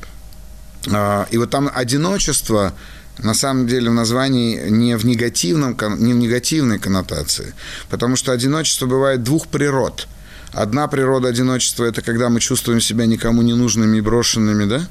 А, 0.90 1.26
и 1.30 1.38
вот 1.38 1.50
там 1.50 1.70
одиночество 1.72 2.72
на 3.18 3.34
самом 3.34 3.66
деле 3.66 3.90
в 3.90 3.94
названии 3.94 4.68
не 4.68 4.96
в, 4.96 5.06
негативном, 5.06 5.76
не 5.98 6.12
в 6.12 6.16
негативной 6.16 6.78
коннотации, 6.78 7.54
потому 7.88 8.16
что 8.16 8.32
одиночество 8.32 8.86
бывает 8.86 9.22
двух 9.22 9.48
природ. 9.48 10.06
Одна 10.52 10.88
природа 10.88 11.28
одиночества– 11.28 11.84
это 11.86 12.02
когда 12.02 12.28
мы 12.28 12.40
чувствуем 12.40 12.80
себя 12.80 13.06
никому 13.06 13.42
не 13.42 13.54
нужными 13.54 13.98
и 13.98 14.00
брошенными, 14.00 14.64
да? 14.64 14.88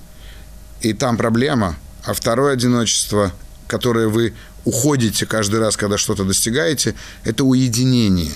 И 0.81 0.93
там 0.93 1.17
проблема. 1.17 1.75
А 2.03 2.13
второе 2.13 2.53
одиночество, 2.53 3.31
которое 3.67 4.07
вы 4.07 4.33
уходите 4.63 5.25
каждый 5.25 5.59
раз, 5.59 5.75
когда 5.75 5.97
что-то 5.97 6.23
достигаете, 6.23 6.95
это 7.23 7.43
уединение. 7.43 8.33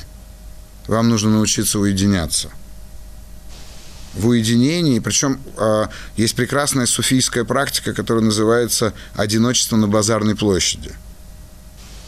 Вам 0.87 1.09
нужно 1.09 1.29
научиться 1.29 1.79
уединяться 1.79 2.49
в 4.13 4.27
уединении. 4.27 4.99
Причем 4.99 5.39
э, 5.57 5.87
есть 6.17 6.35
прекрасная 6.35 6.85
суфийская 6.85 7.43
практика, 7.43 7.93
которая 7.93 8.23
называется 8.23 8.93
«одиночество 9.15 9.77
на 9.77 9.87
базарной 9.87 10.35
площади». 10.35 10.91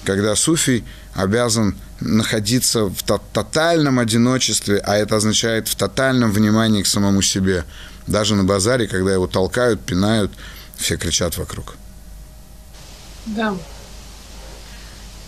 Когда 0.03 0.35
суфий 0.35 0.83
обязан 1.13 1.75
находиться 1.99 2.85
в 2.85 3.03
тотальном 3.03 3.99
одиночестве, 3.99 4.79
а 4.79 4.97
это 4.97 5.17
означает 5.17 5.67
в 5.67 5.75
тотальном 5.75 6.31
внимании 6.31 6.81
к 6.81 6.87
самому 6.87 7.21
себе. 7.21 7.65
Даже 8.07 8.35
на 8.35 8.43
базаре, 8.43 8.87
когда 8.87 9.13
его 9.13 9.27
толкают, 9.27 9.81
пинают, 9.81 10.31
все 10.75 10.97
кричат 10.97 11.37
вокруг. 11.37 11.75
Да. 13.27 13.55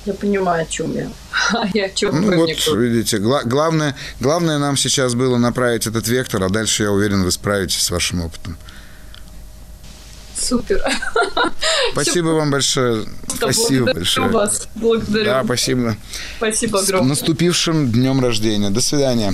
Я 0.05 0.13
понимаю, 0.13 0.63
о 0.63 0.65
чем 0.65 0.93
я. 0.93 1.09
А 1.53 1.67
я 1.73 1.85
о 1.85 1.89
чем 1.89 2.21
Ну 2.21 2.35
вот, 2.35 2.49
видите, 2.49 3.17
гла- 3.19 3.43
главное, 3.43 3.95
главное 4.19 4.57
нам 4.59 4.77
сейчас 4.77 5.13
было 5.15 5.37
направить 5.37 5.87
этот 5.87 6.07
вектор, 6.07 6.43
а 6.43 6.49
дальше, 6.49 6.83
я 6.83 6.91
уверен, 6.91 7.23
вы 7.23 7.31
справитесь 7.31 7.81
с 7.81 7.91
вашим 7.91 8.21
опытом. 8.21 8.57
Супер. 10.43 10.81
Спасибо 11.91 12.29
вам 12.29 12.51
большое. 12.51 13.05
Спасибо 13.33 13.93
большое. 13.93 14.29
вас. 14.29 14.67
Благодарю. 14.75 15.25
Да, 15.25 15.43
спасибо. 15.43 15.95
Спасибо 16.37 16.79
огромное. 16.79 17.15
С 17.15 17.19
наступившим 17.19 17.91
днем 17.91 18.19
рождения. 18.19 18.69
До 18.69 18.81
свидания. 18.81 19.33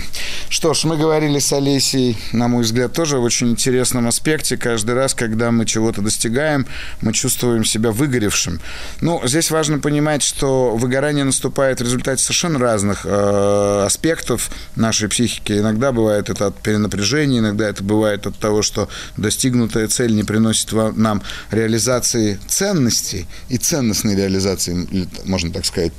Что 0.50 0.74
ж, 0.74 0.84
мы 0.86 0.98
говорили 0.98 1.40
с 1.40 1.52
Олесей, 1.54 2.18
на 2.32 2.48
мой 2.48 2.64
взгляд, 2.64 2.94
тоже 2.94 3.18
в 3.18 3.24
очень 3.24 3.50
интересном 3.50 4.08
аспекте. 4.08 4.58
Каждый 4.58 4.96
раз, 4.96 5.14
когда 5.14 5.52
мы 5.52 5.66
чего-то 5.66 6.02
достигаем, 6.02 6.68
мы 7.02 7.14
чувствуем 7.14 7.66
себя 7.66 7.92
выгоревшим. 7.92 8.60
Ну, 9.02 9.22
здесь 9.26 9.52
важно 9.52 9.80
понимать, 9.80 10.24
что 10.24 10.76
выгорание 10.76 11.24
наступает 11.24 11.80
в 11.80 11.84
результате 11.84 12.22
совершенно 12.22 12.60
разных 12.60 13.06
э, 13.06 13.84
аспектов 13.86 14.50
нашей 14.76 15.10
психики. 15.10 15.54
Иногда 15.54 15.92
бывает 15.92 16.30
это 16.30 16.48
от 16.48 16.60
перенапряжения, 16.62 17.40
иногда 17.40 17.68
это 17.68 17.84
бывает 17.84 18.28
от 18.28 18.36
того, 18.38 18.62
что 18.62 18.90
достигнутая 19.18 19.88
цель 19.88 20.14
не 20.14 20.24
приносит 20.24 20.72
вам 20.72 20.99
нам 21.00 21.22
реализации 21.52 22.40
ценностей 22.48 23.28
и 23.48 23.58
ценностной 23.58 24.16
реализации, 24.16 25.08
можно 25.26 25.52
так 25.52 25.66
сказать. 25.66 25.94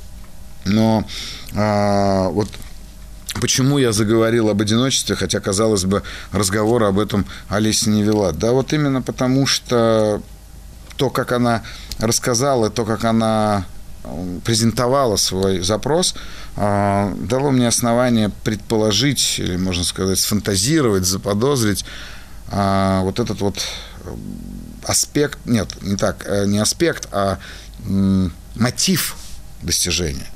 Но 0.65 1.05
а, 1.55 2.29
вот 2.29 2.49
Почему 3.39 3.77
я 3.77 3.93
заговорил 3.93 4.49
об 4.49 4.61
одиночестве, 4.61 5.15
хотя, 5.15 5.39
казалось 5.39 5.85
бы, 5.85 6.03
разговор 6.33 6.83
об 6.83 6.99
этом 6.99 7.25
Олеся 7.47 7.89
не 7.89 8.03
вела? 8.03 8.33
Да 8.33 8.51
вот 8.51 8.73
именно 8.73 9.01
потому, 9.01 9.47
что 9.47 10.21
то, 10.97 11.09
как 11.09 11.31
она 11.31 11.63
рассказала, 11.97 12.69
то, 12.69 12.83
как 12.83 13.05
она 13.05 13.65
презентовала 14.43 15.15
свой 15.15 15.61
запрос, 15.61 16.15
а, 16.57 17.13
дало 17.15 17.51
мне 17.51 17.67
основание 17.67 18.29
предположить, 18.43 19.39
или, 19.39 19.55
можно 19.55 19.83
сказать, 19.83 20.19
сфантазировать, 20.19 21.05
заподозрить 21.05 21.85
а, 22.49 23.01
вот 23.03 23.19
этот 23.19 23.39
вот 23.41 23.59
аспект, 24.83 25.39
нет, 25.45 25.69
не 25.81 25.95
так, 25.95 26.25
э, 26.27 26.45
не 26.45 26.59
аспект, 26.59 27.07
а 27.11 27.39
мотив 28.55 29.15
достижения. 29.61 30.27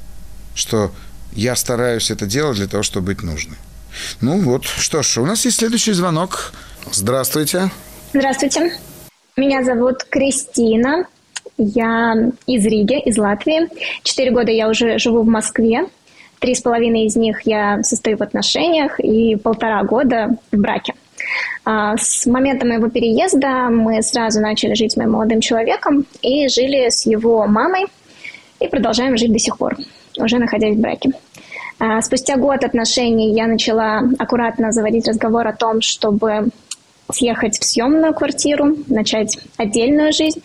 Что 0.55 0.91
я 1.33 1.55
стараюсь 1.55 2.11
это 2.11 2.25
делать 2.25 2.57
для 2.57 2.67
того, 2.67 2.83
чтобы 2.83 3.07
быть 3.07 3.23
нужной. 3.23 3.57
Ну 4.21 4.39
вот, 4.39 4.65
что 4.65 5.03
ж, 5.03 5.17
у 5.17 5.25
нас 5.25 5.45
есть 5.45 5.57
следующий 5.57 5.93
звонок. 5.93 6.53
Здравствуйте. 6.91 7.69
Здравствуйте. 8.13 8.73
Меня 9.35 9.63
зовут 9.63 10.03
Кристина. 10.09 11.05
Я 11.57 12.31
из 12.47 12.65
Риги, 12.65 12.99
из 13.01 13.17
Латвии. 13.17 13.69
Четыре 14.03 14.31
года 14.31 14.51
я 14.51 14.69
уже 14.69 14.99
живу 14.99 15.23
в 15.23 15.27
Москве. 15.27 15.87
Три 16.39 16.53
с 16.53 16.61
половиной 16.61 17.05
из 17.05 17.15
них 17.15 17.41
я 17.45 17.81
состою 17.83 18.17
в 18.17 18.23
отношениях 18.23 18.99
и 18.99 19.35
полтора 19.35 19.83
года 19.83 20.37
в 20.51 20.57
браке. 20.57 20.93
А, 21.63 21.97
с 21.97 22.25
момента 22.25 22.65
моего 22.65 22.89
переезда 22.89 23.69
мы 23.69 24.01
сразу 24.01 24.39
начали 24.41 24.73
жить 24.73 24.93
с 24.93 24.97
моим 24.97 25.11
молодым 25.11 25.41
человеком 25.41 26.05
и 26.21 26.47
жили 26.47 26.89
с 26.89 27.05
его 27.05 27.45
мамой 27.47 27.85
и 28.59 28.67
продолжаем 28.67 29.17
жить 29.17 29.31
до 29.31 29.39
сих 29.39 29.57
пор, 29.57 29.75
уже 30.17 30.37
находясь 30.37 30.75
в 30.75 30.79
браке. 30.79 31.11
А, 31.79 32.01
спустя 32.01 32.37
год 32.37 32.63
отношений 32.63 33.33
я 33.33 33.47
начала 33.47 34.03
аккуратно 34.17 34.71
заводить 34.71 35.07
разговор 35.07 35.47
о 35.47 35.53
том, 35.53 35.81
чтобы 35.81 36.49
съехать 37.11 37.59
в 37.59 37.65
съемную 37.65 38.13
квартиру, 38.13 38.77
начать 38.87 39.37
отдельную 39.57 40.11
жизнь, 40.11 40.41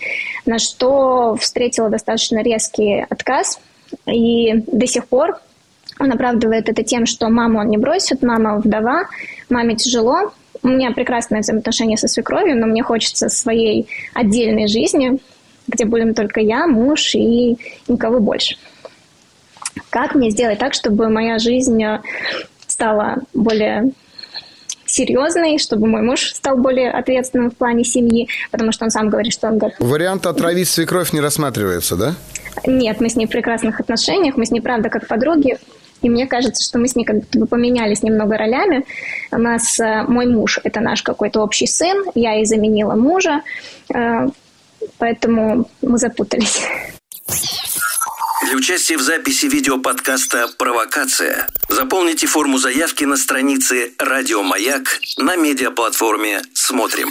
на 0.47 0.59
что 0.59 1.37
встретила 1.37 1.89
достаточно 1.89 2.43
резкий 2.43 3.05
отказ. 3.09 3.61
И 4.07 4.55
до 4.67 4.87
сих 4.87 5.07
пор 5.07 5.41
он 5.99 6.13
оправдывает 6.13 6.69
это 6.69 6.83
тем, 6.83 7.07
что 7.07 7.29
маму 7.29 7.61
он 7.61 7.69
не 7.69 7.79
бросит, 7.79 8.23
мама 8.23 8.59
вдова, 8.59 9.05
маме 9.49 9.77
тяжело, 9.77 10.33
у 10.63 10.69
меня 10.69 10.93
прекрасные 10.93 11.41
взаимоотношения 11.41 11.97
со 11.97 12.09
свекровью, 12.09 12.59
но 12.59 12.67
мне 12.67 12.83
хочется 12.83 13.29
своей 13.29 13.89
отдельной 14.15 14.67
жизни, 14.67 15.19
где 15.69 15.85
будем 15.85 16.15
только 16.15 16.41
я, 16.41 16.67
муж 16.67 17.15
и 17.15 17.57
никого 17.89 18.21
больше. 18.21 18.57
Как 19.91 20.15
мне 20.15 20.31
сделать 20.31 20.59
так, 20.59 20.75
чтобы 20.75 21.09
моя 21.09 21.39
жизнь 21.39 21.83
э, 21.83 22.01
стала 22.67 23.19
более 23.35 23.93
серьезной, 24.87 25.59
чтобы 25.59 25.87
мой 25.87 26.03
муж 26.03 26.33
стал 26.33 26.57
более 26.57 26.91
ответственным 26.91 27.51
в 27.51 27.57
плане 27.57 27.85
семьи, 27.85 28.29
потому 28.51 28.73
что 28.73 28.85
он 28.85 28.91
сам 28.91 29.09
говорит, 29.09 29.33
что 29.33 29.49
он 29.49 29.59
готов. 29.59 29.79
Вариант 29.79 30.27
отравить 30.27 30.69
свекровь 30.69 31.13
не 31.13 31.21
рассматривается, 31.21 31.97
да? 31.97 32.15
Нет, 32.67 33.01
мы 33.01 33.09
с 33.09 33.17
ней 33.17 33.27
в 33.27 33.31
прекрасных 33.31 33.81
отношениях, 33.81 34.37
мы 34.37 34.45
с 34.45 34.51
ней, 34.51 34.61
правда, 34.61 34.91
как 34.91 35.07
подруги. 35.07 35.59
И 36.03 36.09
мне 36.09 36.27
кажется, 36.27 36.63
что 36.63 36.79
мы 36.79 36.89
с 36.89 36.97
ней 36.97 37.05
как 37.05 37.17
будто 37.17 37.39
бы 37.39 37.47
поменялись 37.47 38.03
немного 38.03 38.37
ролями. 38.37 38.85
У 39.31 39.39
нас 39.39 39.79
э, 39.79 40.05
мой 40.09 40.27
муж– 40.27 40.59
это 40.65 40.81
наш 40.81 41.03
какой-то 41.03 41.43
общий 41.43 41.67
сын, 41.67 42.05
я 42.15 42.41
и 42.41 42.45
заменила 42.45 42.95
мужа, 42.95 43.43
э, 43.95 44.29
поэтому 44.99 45.69
мы 45.83 45.99
запутались. 45.99 46.61
Для 48.47 48.57
участия 48.57 48.97
в 48.97 49.03
записи 49.03 49.47
видеоподкаста 49.47 50.49
«Провокация» 50.59 51.47
заполните 51.69 52.27
форму 52.27 52.59
заявки 52.59 53.05
на 53.05 53.17
странице 53.17 53.93
«Радио 53.99 54.43
Маяк» 54.43 54.99
на 55.19 55.37
медиаплатформе 55.37 56.41
«Смотрим». 56.55 57.11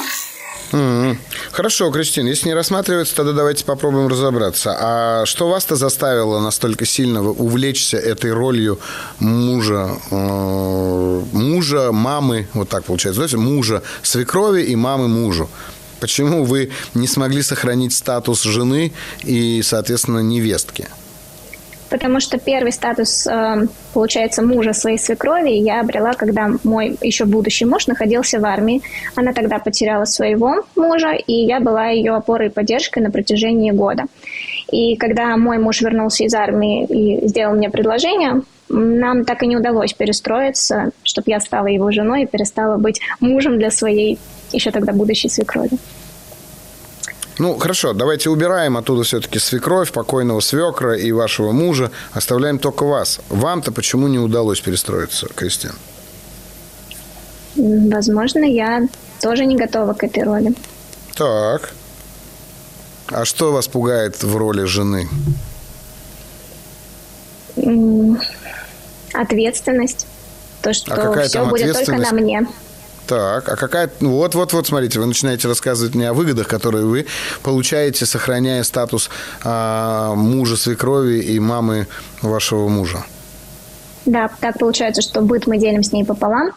Mm-hmm. 0.71 1.17
Хорошо, 1.51 1.91
Кристина, 1.91 2.27
если 2.27 2.49
не 2.49 2.53
рассматривается, 2.53 3.15
тогда 3.15 3.33
давайте 3.33 3.65
попробуем 3.65 4.07
разобраться. 4.07 4.75
А 4.79 5.25
что 5.25 5.49
вас-то 5.49 5.75
заставило 5.75 6.39
настолько 6.39 6.85
сильно 6.85 7.21
увлечься 7.21 7.97
этой 7.97 8.33
ролью 8.33 8.79
мужа, 9.19 9.89
э, 10.11 11.23
мужа, 11.31 11.91
мамы, 11.91 12.47
вот 12.53 12.69
так 12.69 12.83
получается, 12.83 13.15
знаете, 13.15 13.37
мужа 13.37 13.81
свекрови 14.03 14.61
и 14.63 14.75
мамы 14.75 15.07
мужу? 15.07 15.49
Почему 15.99 16.45
вы 16.45 16.71
не 16.93 17.07
смогли 17.07 17.41
сохранить 17.41 17.93
статус 17.93 18.43
жены 18.43 18.93
и, 19.23 19.61
соответственно, 19.63 20.19
невестки? 20.19 20.87
Потому 21.89 22.19
что 22.19 22.37
первый 22.37 22.71
статус, 22.71 23.27
э, 23.27 23.67
получается, 23.93 24.41
мужа 24.41 24.73
своей 24.73 24.97
свекрови 24.97 25.51
я 25.51 25.81
обрела, 25.81 26.13
когда 26.13 26.49
мой 26.63 26.97
еще 27.01 27.25
будущий 27.25 27.65
муж 27.65 27.87
находился 27.87 28.39
в 28.39 28.45
армии. 28.45 28.81
Она 29.15 29.33
тогда 29.33 29.59
потеряла 29.59 30.05
своего 30.05 30.63
мужа, 30.75 31.11
и 31.13 31.33
я 31.33 31.59
была 31.59 31.87
ее 31.87 32.15
опорой 32.15 32.47
и 32.47 32.51
поддержкой 32.51 32.99
на 32.99 33.11
протяжении 33.11 33.71
года. 33.71 34.05
И 34.71 34.95
когда 34.97 35.35
мой 35.37 35.57
муж 35.57 35.81
вернулся 35.81 36.23
из 36.23 36.33
армии 36.33 36.85
и 36.85 37.27
сделал 37.27 37.55
мне 37.55 37.69
предложение, 37.69 38.41
нам 38.69 39.25
так 39.25 39.41
и 39.43 39.47
не 39.47 39.57
удалось 39.57 39.93
перестроиться, 39.93 40.91
чтобы 41.03 41.31
я 41.31 41.39
стала 41.39 41.67
его 41.67 41.91
женой 41.91 42.23
и 42.23 42.27
перестала 42.27 42.77
быть 42.77 43.01
мужем 43.19 43.57
для 43.57 43.71
своей 43.71 44.19
еще 44.51 44.71
тогда 44.71 44.93
будущей 44.93 45.29
свекрови. 45.29 45.71
Ну, 47.39 47.57
хорошо, 47.57 47.93
давайте 47.93 48.29
убираем 48.29 48.75
оттуда 48.75 49.03
все-таки 49.03 49.39
свекровь, 49.39 49.93
покойного 49.93 50.41
свекра 50.41 50.97
и 50.97 51.11
вашего 51.13 51.53
мужа. 51.53 51.89
Оставляем 52.11 52.59
только 52.59 52.83
вас. 52.83 53.21
Вам-то 53.29 53.71
почему 53.71 54.09
не 54.09 54.19
удалось 54.19 54.59
перестроиться, 54.59 55.27
Кристин? 55.33 55.71
Возможно, 57.55 58.43
я 58.43 58.87
тоже 59.21 59.45
не 59.45 59.55
готова 59.55 59.93
к 59.93 60.03
этой 60.03 60.23
роли. 60.23 60.53
Так. 61.15 61.71
А 63.07 63.23
что 63.23 63.53
вас 63.53 63.69
пугает 63.69 64.21
в 64.21 64.35
роли 64.35 64.65
жены? 64.65 65.07
Ответственность. 69.13 70.07
То, 70.61 70.73
что 70.73 70.93
а 70.93 71.23
все 71.23 71.45
будет 71.45 71.73
только 71.73 71.97
на 71.97 72.11
мне. 72.11 72.45
Так, 73.09 73.49
а 73.49 73.55
какая... 73.55 73.89
Ну, 74.01 74.11
вот, 74.11 74.35
вот, 74.35 74.53
вот, 74.53 74.67
смотрите, 74.67 74.99
вы 74.99 75.07
начинаете 75.07 75.47
рассказывать 75.47 75.95
мне 75.95 76.09
о 76.09 76.13
выгодах, 76.13 76.47
которые 76.47 76.85
вы 76.85 77.07
получаете, 77.41 78.05
сохраняя 78.05 78.61
статус 78.61 79.09
а, 79.43 80.13
мужа 80.13 80.55
свекрови 80.55 81.17
и 81.17 81.39
мамы 81.39 81.87
вашего 82.21 82.67
мужа. 82.67 83.03
Да, 84.05 84.29
так 84.39 84.59
получается, 84.59 85.01
что 85.01 85.21
быт 85.21 85.47
мы 85.47 85.57
делим 85.57 85.81
с 85.81 85.91
ней 85.91 86.05
пополам, 86.05 86.51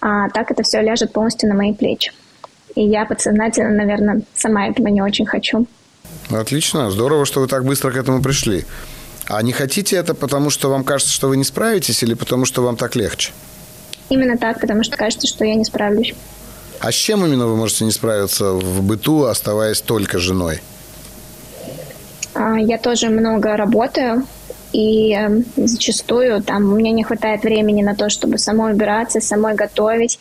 а 0.00 0.28
так 0.30 0.50
это 0.50 0.64
все 0.64 0.80
ляжет 0.82 1.12
полностью 1.12 1.48
на 1.48 1.54
мои 1.54 1.72
плечи. 1.72 2.10
И 2.74 2.82
я 2.82 3.04
подсознательно, 3.06 3.70
наверное, 3.70 4.22
сама 4.34 4.66
этого 4.66 4.88
не 4.88 5.02
очень 5.02 5.24
хочу. 5.24 5.68
Отлично, 6.30 6.90
здорово, 6.90 7.26
что 7.26 7.40
вы 7.40 7.46
так 7.46 7.64
быстро 7.64 7.92
к 7.92 7.96
этому 7.96 8.20
пришли. 8.20 8.64
А 9.28 9.40
не 9.40 9.52
хотите 9.52 9.94
это 9.94 10.14
потому, 10.14 10.50
что 10.50 10.68
вам 10.68 10.82
кажется, 10.82 11.12
что 11.12 11.28
вы 11.28 11.36
не 11.36 11.44
справитесь, 11.44 12.02
или 12.02 12.14
потому, 12.14 12.44
что 12.44 12.64
вам 12.64 12.76
так 12.76 12.96
легче? 12.96 13.30
Именно 14.08 14.38
так, 14.38 14.60
потому 14.60 14.82
что 14.82 14.96
кажется, 14.96 15.26
что 15.26 15.44
я 15.44 15.54
не 15.54 15.64
справлюсь. 15.64 16.14
А 16.80 16.92
с 16.92 16.94
чем 16.94 17.24
именно 17.24 17.46
вы 17.46 17.56
можете 17.56 17.84
не 17.84 17.90
справиться 17.90 18.52
в 18.52 18.82
быту, 18.82 19.24
оставаясь 19.24 19.80
только 19.80 20.18
женой? 20.18 20.60
А, 22.34 22.58
я 22.58 22.78
тоже 22.78 23.08
много 23.08 23.56
работаю, 23.56 24.26
и 24.72 25.12
эм, 25.12 25.44
зачастую 25.56 26.42
там 26.42 26.72
у 26.72 26.76
меня 26.76 26.90
не 26.90 27.02
хватает 27.02 27.42
времени 27.42 27.82
на 27.82 27.94
то, 27.94 28.10
чтобы 28.10 28.38
самой 28.38 28.74
убираться, 28.74 29.20
самой 29.20 29.54
готовить. 29.54 30.18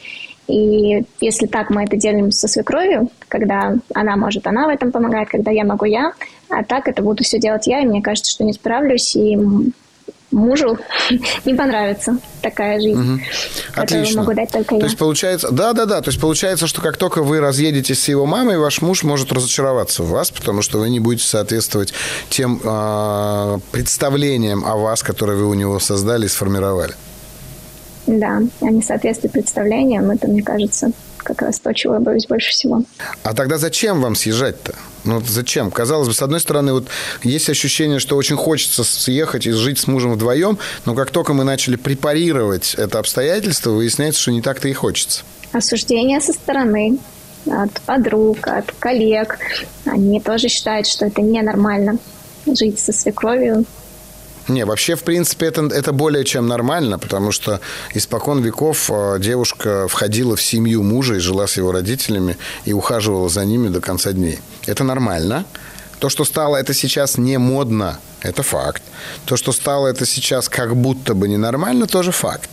И 0.47 1.03
если 1.19 1.47
так 1.47 1.71
мы 1.71 1.83
это 1.83 1.97
делим 1.97 2.31
со 2.31 2.47
свекровью, 2.47 3.09
когда 3.27 3.75
она 3.93 4.15
может, 4.15 4.47
она 4.47 4.67
в 4.67 4.69
этом 4.69 4.91
помогает, 4.91 5.27
когда 5.29 5.51
я 5.51 5.65
могу, 5.65 5.85
я, 5.85 6.13
а 6.49 6.63
так 6.63 6.87
это 6.87 7.01
буду 7.01 7.23
все 7.23 7.39
делать 7.39 7.67
я, 7.67 7.81
и 7.81 7.85
мне 7.85 8.01
кажется, 8.01 8.31
что 8.31 8.43
не 8.43 8.53
справлюсь, 8.53 9.15
и 9.15 9.37
мужу 10.35 10.77
не 11.45 11.55
понравится 11.55 12.17
такая 12.41 12.79
жизнь, 12.79 13.13
угу. 13.13 13.21
Отлично. 13.75 14.21
могу 14.21 14.33
дать 14.33 14.51
только 14.51 14.75
я. 14.75 14.81
То 14.81 14.85
есть 14.85 14.97
получается, 14.97 15.49
да, 15.51 15.73
да, 15.73 15.85
да, 15.85 16.01
то 16.01 16.09
есть 16.09 16.21
получается, 16.21 16.67
что 16.67 16.81
как 16.81 16.97
только 16.97 17.23
вы 17.23 17.39
разъедетесь 17.39 18.03
с 18.03 18.07
его 18.07 18.25
мамой, 18.25 18.57
ваш 18.57 18.81
муж 18.81 19.03
может 19.03 19.31
разочароваться 19.31 20.03
в 20.03 20.09
вас, 20.09 20.29
потому 20.29 20.61
что 20.61 20.77
вы 20.77 20.89
не 20.89 20.99
будете 20.99 21.25
соответствовать 21.25 21.93
тем 22.29 22.61
э, 22.63 23.59
представлениям 23.71 24.65
о 24.65 24.75
вас, 24.75 25.01
которые 25.01 25.37
вы 25.37 25.47
у 25.47 25.53
него 25.53 25.79
создали 25.79 26.25
и 26.25 26.29
сформировали. 26.29 26.93
Да, 28.05 28.41
не 28.61 28.83
соответствие 28.83 29.31
представлениям, 29.31 30.11
это, 30.11 30.27
мне 30.27 30.43
кажется, 30.43 30.91
как 31.25 31.41
раз 31.41 31.59
то, 31.59 31.73
чего 31.73 31.95
я 31.95 31.99
боюсь 31.99 32.27
больше 32.27 32.51
всего. 32.51 32.83
А 33.23 33.33
тогда 33.33 33.57
зачем 33.57 34.01
вам 34.01 34.15
съезжать-то? 34.15 34.75
Ну, 35.03 35.21
зачем? 35.27 35.71
Казалось 35.71 36.07
бы, 36.07 36.13
с 36.13 36.21
одной 36.21 36.39
стороны, 36.39 36.73
вот 36.73 36.87
есть 37.23 37.49
ощущение, 37.49 37.99
что 37.99 38.15
очень 38.15 38.35
хочется 38.35 38.83
съехать 38.83 39.45
и 39.45 39.51
жить 39.51 39.79
с 39.79 39.87
мужем 39.87 40.13
вдвоем, 40.13 40.57
но 40.85 40.95
как 40.95 41.11
только 41.11 41.33
мы 41.33 41.43
начали 41.43 41.75
препарировать 41.75 42.75
это 42.75 42.99
обстоятельство, 42.99 43.71
выясняется, 43.71 44.21
что 44.21 44.31
не 44.31 44.41
так-то 44.41 44.67
и 44.67 44.73
хочется. 44.73 45.23
Осуждение 45.51 46.21
со 46.21 46.33
стороны, 46.33 46.97
от 47.47 47.71
подруг, 47.81 48.47
от 48.47 48.71
коллег. 48.71 49.39
Они 49.85 50.19
тоже 50.19 50.47
считают, 50.47 50.87
что 50.87 51.05
это 51.05 51.21
ненормально 51.21 51.97
жить 52.45 52.79
со 52.79 52.91
свекровью 52.91 53.65
не, 54.47 54.63
вообще, 54.65 54.95
в 54.95 55.03
принципе, 55.03 55.47
это, 55.47 55.65
это 55.65 55.91
более 55.91 56.23
чем 56.23 56.47
нормально, 56.47 56.99
потому 56.99 57.31
что 57.31 57.61
испокон 57.93 58.41
веков 58.41 58.91
э, 58.91 59.17
девушка 59.19 59.87
входила 59.87 60.35
в 60.35 60.41
семью 60.41 60.83
мужа 60.83 61.15
и 61.15 61.19
жила 61.19 61.47
с 61.47 61.57
его 61.57 61.71
родителями 61.71 62.37
и 62.65 62.73
ухаживала 62.73 63.27
за 63.27 63.43
ними 63.43 63.69
до 63.69 63.81
конца 63.81 64.11
дней. 64.11 64.39
Это 64.67 64.83
нормально. 64.83 65.45
То, 65.99 66.09
что 66.09 66.25
стало 66.25 66.57
это 66.57 66.73
сейчас 66.73 67.17
не 67.17 67.39
модно, 67.39 67.99
это 68.21 68.43
факт. 68.43 68.83
То, 69.25 69.37
что 69.37 69.51
стало 69.51 69.87
это 69.87 70.05
сейчас 70.05 70.47
как 70.49 70.75
будто 70.75 71.15
бы 71.15 71.27
ненормально, 71.27 71.87
тоже 71.87 72.11
факт. 72.11 72.49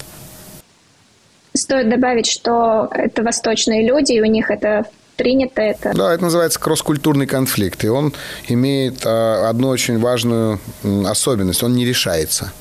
Стоит 1.54 1.90
добавить, 1.90 2.26
что 2.26 2.88
это 2.90 3.22
восточные 3.22 3.86
люди, 3.86 4.12
и 4.12 4.20
у 4.22 4.24
них 4.24 4.50
это 4.50 4.86
принято 5.16 5.62
это. 5.62 5.92
Да, 5.94 6.12
это 6.14 6.24
называется 6.24 6.58
кросс-культурный 6.58 7.26
конфликт. 7.26 7.84
И 7.84 7.88
он 7.88 8.12
имеет 8.48 9.02
а, 9.04 9.48
одну 9.48 9.68
очень 9.68 9.98
важную 9.98 10.60
особенность. 11.06 11.62
Он 11.62 11.74
не 11.74 11.84
решается. 11.84 12.52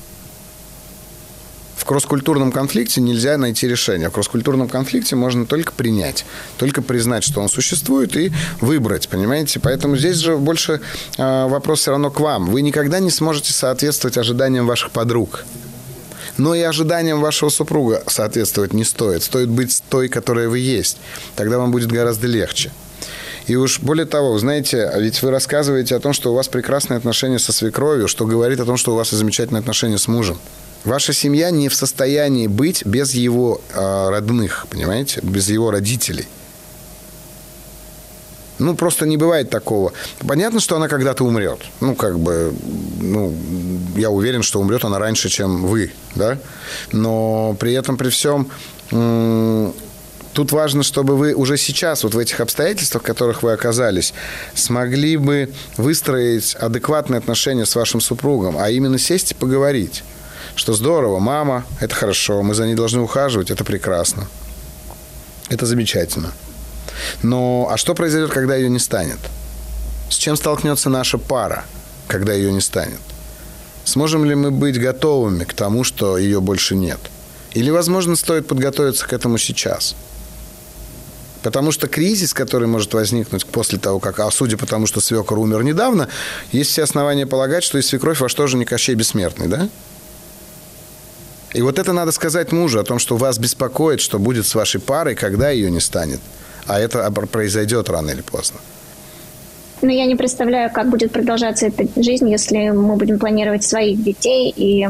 В 1.82 1.84
кросс-культурном 1.84 2.52
конфликте 2.52 3.00
нельзя 3.00 3.36
найти 3.36 3.66
решение. 3.66 4.08
В 4.08 4.12
кросс-культурном 4.12 4.68
конфликте 4.68 5.16
можно 5.16 5.46
только 5.46 5.72
принять, 5.72 6.24
только 6.56 6.80
признать, 6.80 7.24
что 7.24 7.40
он 7.40 7.48
существует, 7.48 8.16
и 8.16 8.30
выбрать, 8.60 9.08
понимаете? 9.08 9.58
Поэтому 9.58 9.96
здесь 9.96 10.18
же 10.18 10.36
больше 10.36 10.80
э, 11.18 11.46
вопрос 11.48 11.80
все 11.80 11.90
равно 11.90 12.12
к 12.12 12.20
вам. 12.20 12.46
Вы 12.46 12.62
никогда 12.62 13.00
не 13.00 13.10
сможете 13.10 13.52
соответствовать 13.52 14.16
ожиданиям 14.16 14.64
ваших 14.64 14.92
подруг 14.92 15.44
но 16.38 16.54
и 16.54 16.60
ожиданиям 16.60 17.20
вашего 17.20 17.48
супруга 17.50 18.02
соответствовать 18.06 18.72
не 18.72 18.84
стоит. 18.84 19.22
Стоит 19.22 19.48
быть 19.48 19.82
той, 19.88 20.08
которая 20.08 20.48
вы 20.48 20.58
есть. 20.58 20.98
Тогда 21.36 21.58
вам 21.58 21.70
будет 21.72 21.90
гораздо 21.90 22.26
легче. 22.26 22.70
И 23.46 23.56
уж 23.56 23.80
более 23.80 24.06
того, 24.06 24.32
вы 24.32 24.38
знаете, 24.38 24.90
ведь 24.98 25.20
вы 25.22 25.30
рассказываете 25.30 25.96
о 25.96 26.00
том, 26.00 26.12
что 26.12 26.32
у 26.32 26.34
вас 26.34 26.48
прекрасные 26.48 26.98
отношения 26.98 27.38
со 27.38 27.52
свекровью, 27.52 28.08
что 28.08 28.24
говорит 28.24 28.60
о 28.60 28.64
том, 28.64 28.76
что 28.76 28.92
у 28.92 28.96
вас 28.96 29.12
и 29.12 29.16
замечательные 29.16 29.60
отношения 29.60 29.98
с 29.98 30.06
мужем. 30.06 30.38
Ваша 30.84 31.12
семья 31.12 31.50
не 31.50 31.68
в 31.68 31.74
состоянии 31.74 32.46
быть 32.46 32.84
без 32.84 33.14
его 33.14 33.60
э, 33.72 34.08
родных, 34.10 34.66
понимаете, 34.68 35.20
без 35.22 35.48
его 35.48 35.70
родителей. 35.70 36.26
Ну, 38.62 38.76
просто 38.76 39.06
не 39.06 39.16
бывает 39.16 39.50
такого. 39.50 39.92
Понятно, 40.26 40.60
что 40.60 40.76
она 40.76 40.88
когда-то 40.88 41.24
умрет. 41.24 41.60
Ну, 41.80 41.94
как 41.96 42.18
бы, 42.18 42.54
ну, 43.00 43.34
я 43.96 44.10
уверен, 44.10 44.42
что 44.42 44.60
умрет 44.60 44.84
она 44.84 44.98
раньше, 44.98 45.28
чем 45.28 45.66
вы, 45.66 45.92
да? 46.14 46.38
Но 46.92 47.56
при 47.58 47.72
этом, 47.72 47.96
при 47.96 48.08
всем, 48.10 48.48
тут 50.32 50.52
важно, 50.52 50.84
чтобы 50.84 51.16
вы 51.16 51.34
уже 51.34 51.56
сейчас, 51.56 52.04
вот 52.04 52.14
в 52.14 52.18
этих 52.18 52.40
обстоятельствах, 52.40 53.02
в 53.02 53.06
которых 53.06 53.42
вы 53.42 53.52
оказались, 53.52 54.14
смогли 54.54 55.16
бы 55.16 55.52
выстроить 55.76 56.54
адекватные 56.54 57.18
отношения 57.18 57.66
с 57.66 57.74
вашим 57.74 58.00
супругом, 58.00 58.56
а 58.58 58.70
именно 58.70 58.98
сесть 58.98 59.32
и 59.32 59.34
поговорить. 59.34 60.04
Что 60.54 60.72
здорово, 60.72 61.18
мама, 61.18 61.64
это 61.80 61.94
хорошо, 61.94 62.42
мы 62.42 62.54
за 62.54 62.66
ней 62.66 62.74
должны 62.74 63.00
ухаживать, 63.00 63.50
это 63.50 63.64
прекрасно. 63.64 64.28
Это 65.48 65.66
замечательно. 65.66 66.32
Но 67.22 67.68
а 67.70 67.76
что 67.76 67.94
произойдет, 67.94 68.30
когда 68.30 68.56
ее 68.56 68.68
не 68.68 68.78
станет? 68.78 69.18
С 70.10 70.14
чем 70.16 70.36
столкнется 70.36 70.90
наша 70.90 71.18
пара, 71.18 71.64
когда 72.08 72.32
ее 72.32 72.52
не 72.52 72.60
станет? 72.60 73.00
Сможем 73.84 74.24
ли 74.24 74.34
мы 74.34 74.50
быть 74.50 74.80
готовыми 74.80 75.44
к 75.44 75.54
тому, 75.54 75.84
что 75.84 76.18
ее 76.18 76.40
больше 76.40 76.76
нет? 76.76 77.00
Или, 77.52 77.70
возможно, 77.70 78.16
стоит 78.16 78.46
подготовиться 78.46 79.06
к 79.06 79.12
этому 79.12 79.38
сейчас? 79.38 79.94
Потому 81.42 81.72
что 81.72 81.88
кризис, 81.88 82.32
который 82.32 82.68
может 82.68 82.94
возникнуть 82.94 83.44
после 83.46 83.78
того, 83.78 83.98
как, 83.98 84.20
а 84.20 84.30
судя 84.30 84.56
по 84.56 84.66
тому, 84.66 84.86
что 84.86 85.00
свекор 85.00 85.38
умер 85.38 85.64
недавно, 85.64 86.08
есть 86.52 86.70
все 86.70 86.84
основания 86.84 87.26
полагать, 87.26 87.64
что 87.64 87.78
и 87.78 87.82
свекровь 87.82 88.20
ваш 88.20 88.32
тоже 88.32 88.56
не 88.56 88.64
Кощей 88.64 88.94
Бессмертный, 88.94 89.48
да? 89.48 89.68
И 91.52 91.60
вот 91.60 91.78
это 91.78 91.92
надо 91.92 92.12
сказать 92.12 92.52
мужу 92.52 92.80
о 92.80 92.84
том, 92.84 92.98
что 92.98 93.16
вас 93.16 93.38
беспокоит, 93.38 94.00
что 94.00 94.18
будет 94.18 94.46
с 94.46 94.54
вашей 94.54 94.80
парой, 94.80 95.14
когда 95.14 95.50
ее 95.50 95.70
не 95.70 95.80
станет. 95.80 96.20
А 96.66 96.78
это 96.78 97.10
произойдет 97.10 97.88
рано 97.88 98.10
или 98.10 98.22
поздно. 98.22 98.60
Но 99.82 99.90
я 99.90 100.06
не 100.06 100.14
представляю, 100.14 100.70
как 100.72 100.90
будет 100.90 101.10
продолжаться 101.10 101.66
эта 101.66 101.86
жизнь, 102.00 102.30
если 102.30 102.70
мы 102.70 102.96
будем 102.96 103.18
планировать 103.18 103.64
своих 103.64 104.02
детей 104.02 104.52
и 104.54 104.88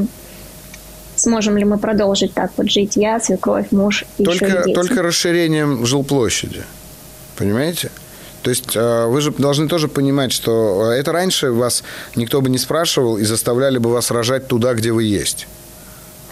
сможем 1.16 1.56
ли 1.56 1.64
мы 1.64 1.78
продолжить 1.78 2.34
так 2.34 2.52
вот 2.56 2.70
жить 2.70 2.96
я, 2.96 3.18
свекровь, 3.20 3.66
муж 3.70 4.04
и 4.18 4.24
только, 4.24 4.44
еще 4.44 4.60
и 4.60 4.64
дети. 4.64 4.74
Только 4.74 5.02
расширением 5.02 5.86
жилплощади. 5.86 6.62
Понимаете? 7.36 7.90
То 8.42 8.50
есть 8.50 8.76
э, 8.76 9.06
вы 9.06 9.20
же 9.20 9.32
должны 9.32 9.68
тоже 9.68 9.88
понимать, 9.88 10.32
что 10.32 10.92
э, 10.92 10.98
это 10.98 11.12
раньше 11.12 11.52
вас 11.52 11.84
никто 12.16 12.40
бы 12.40 12.50
не 12.50 12.58
спрашивал 12.58 13.16
и 13.16 13.24
заставляли 13.24 13.78
бы 13.78 13.90
вас 13.90 14.10
рожать 14.10 14.48
туда, 14.48 14.74
где 14.74 14.92
вы 14.92 15.04
есть. 15.04 15.46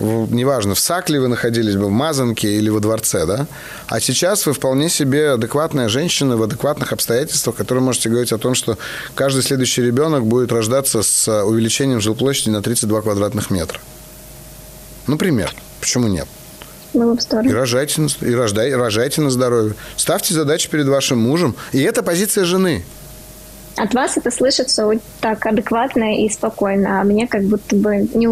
Неважно, 0.00 0.74
в 0.74 0.80
Сакле 0.80 1.20
вы 1.20 1.28
находились 1.28 1.76
бы, 1.76 1.86
в 1.86 1.90
Мазанке 1.90 2.48
или 2.52 2.68
во 2.68 2.80
дворце, 2.80 3.26
да? 3.26 3.46
А 3.86 4.00
сейчас 4.00 4.46
вы 4.46 4.52
вполне 4.52 4.88
себе 4.88 5.32
адекватная 5.32 5.88
женщина 5.88 6.36
в 6.36 6.42
адекватных 6.42 6.92
обстоятельствах, 6.92 7.56
которые 7.56 7.84
можете 7.84 8.08
говорить 8.08 8.32
о 8.32 8.38
том, 8.38 8.54
что 8.54 8.78
каждый 9.14 9.42
следующий 9.42 9.82
ребенок 9.82 10.24
будет 10.24 10.52
рождаться 10.52 11.02
с 11.02 11.44
увеличением 11.44 12.00
жилплощади 12.00 12.50
на 12.50 12.62
32 12.62 13.02
квадратных 13.02 13.50
метра. 13.50 13.78
Например. 15.06 15.54
Почему 15.80 16.08
нет? 16.08 16.26
Здорово. 16.92 17.48
И 17.48 17.52
рожайте, 17.52 18.06
и 18.20 18.34
рождай, 18.34 18.74
рожайте 18.74 19.20
на 19.20 19.30
здоровье. 19.30 19.74
Ставьте 19.96 20.34
задачи 20.34 20.68
перед 20.68 20.86
вашим 20.88 21.18
мужем. 21.18 21.54
И 21.72 21.80
это 21.80 22.02
позиция 22.02 22.44
жены. 22.44 22.84
От 23.76 23.94
вас 23.94 24.16
это 24.16 24.30
слышится 24.30 24.84
вот 24.84 24.98
так 25.20 25.46
адекватно 25.46 26.22
и 26.22 26.28
спокойно, 26.28 27.00
а 27.00 27.04
мне 27.04 27.26
как 27.26 27.44
будто 27.44 27.76
бы 27.76 28.08
не, 28.12 28.28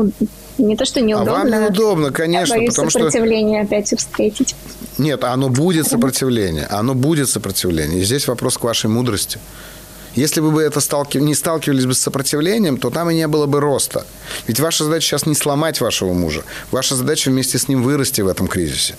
не 0.58 0.76
то, 0.76 0.84
что 0.84 1.00
неудобно. 1.00 1.32
А 1.32 1.38
вам 1.38 1.50
неудобно, 1.50 2.10
конечно. 2.10 2.54
Я 2.54 2.60
боюсь 2.60 2.74
потому 2.74 2.90
сопротивление 2.90 3.64
что... 3.64 3.74
опять 3.74 3.98
встретить. 3.98 4.54
Нет, 4.98 5.24
оно 5.24 5.48
будет 5.48 5.86
сопротивление. 5.86 6.66
Оно 6.66 6.94
будет 6.94 7.28
сопротивление. 7.28 8.00
И 8.00 8.04
здесь 8.04 8.26
вопрос 8.28 8.58
к 8.58 8.64
вашей 8.64 8.90
мудрости. 8.90 9.38
Если 10.14 10.40
бы 10.40 10.50
вы 10.50 10.62
это 10.62 10.80
сталкив... 10.80 11.22
не 11.22 11.34
сталкивались 11.34 11.86
бы 11.86 11.94
с 11.94 12.00
сопротивлением, 12.00 12.78
то 12.78 12.90
там 12.90 13.10
и 13.10 13.14
не 13.14 13.28
было 13.28 13.46
бы 13.46 13.60
роста. 13.60 14.04
Ведь 14.46 14.58
ваша 14.58 14.84
задача 14.84 15.06
сейчас 15.06 15.26
не 15.26 15.34
сломать 15.34 15.80
вашего 15.80 16.12
мужа. 16.12 16.42
Ваша 16.70 16.96
задача 16.96 17.30
вместе 17.30 17.58
с 17.58 17.68
ним 17.68 17.82
вырасти 17.82 18.20
в 18.20 18.28
этом 18.28 18.48
кризисе. 18.48 18.96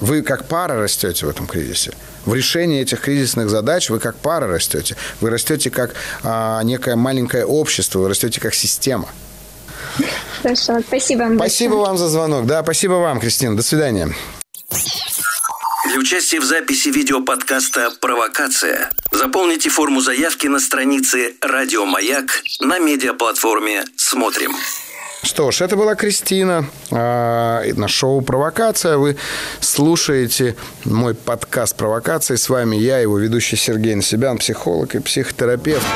Вы 0.00 0.22
как 0.22 0.46
пара 0.46 0.80
растете 0.80 1.26
в 1.26 1.28
этом 1.28 1.46
кризисе. 1.46 1.92
В 2.24 2.34
решении 2.34 2.80
этих 2.80 3.00
кризисных 3.00 3.50
задач 3.50 3.90
вы 3.90 3.98
как 3.98 4.16
пара 4.16 4.46
растете. 4.46 4.96
Вы 5.20 5.30
растете 5.30 5.70
как 5.70 5.94
а, 6.22 6.62
некое 6.62 6.96
маленькое 6.96 7.44
общество, 7.44 8.00
вы 8.00 8.08
растете 8.08 8.40
как 8.40 8.54
система. 8.54 9.08
Хорошо, 10.42 10.80
спасибо 10.86 11.20
вам. 11.20 11.36
Спасибо 11.36 11.76
большое. 11.76 11.88
вам 11.88 11.98
за 11.98 12.08
звонок. 12.08 12.46
Да, 12.46 12.62
спасибо 12.62 12.94
вам, 12.94 13.20
Кристина. 13.20 13.56
До 13.56 13.62
свидания. 13.62 14.08
Для 15.88 15.98
участия 15.98 16.40
в 16.40 16.44
записи 16.44 16.88
видеоподкаста 16.88 17.90
«Провокация» 18.00 18.90
заполните 19.12 19.68
форму 19.68 20.00
заявки 20.00 20.46
на 20.46 20.58
странице 20.58 21.34
«Радио 21.40 21.84
Маяк» 21.84 22.42
на 22.60 22.78
медиаплатформе 22.78 23.84
«Смотрим». 23.96 24.52
Что 25.22 25.50
ж, 25.52 25.60
это 25.60 25.76
была 25.76 25.94
Кристина 25.94 26.66
э, 26.90 27.74
на 27.74 27.88
шоу 27.88 28.22
«Провокация». 28.22 28.96
Вы 28.96 29.16
слушаете 29.60 30.56
мой 30.84 31.14
подкаст 31.14 31.76
«Провокация». 31.76 32.36
С 32.36 32.48
вами 32.48 32.76
я, 32.76 32.98
его 32.98 33.18
ведущий 33.18 33.56
Сергей 33.56 33.94
Насебян, 33.94 34.38
психолог 34.38 34.94
и 34.94 34.98
психотерапевт. 34.98 35.86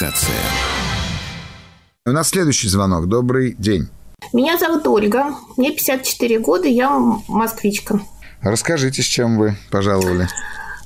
Провокация. 0.00 0.34
У 2.06 2.10
нас 2.10 2.30
следующий 2.30 2.68
звонок. 2.68 3.06
Добрый 3.06 3.54
день. 3.58 3.88
Меня 4.32 4.56
зовут 4.56 4.86
Ольга. 4.86 5.34
Мне 5.58 5.72
54 5.72 6.38
года, 6.38 6.68
я 6.68 6.90
москвичка. 7.28 8.00
Расскажите, 8.40 9.02
с 9.02 9.04
чем 9.04 9.36
вы 9.36 9.56
пожаловали. 9.70 10.26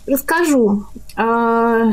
Расскажу. 0.08 0.86
А, 1.16 1.92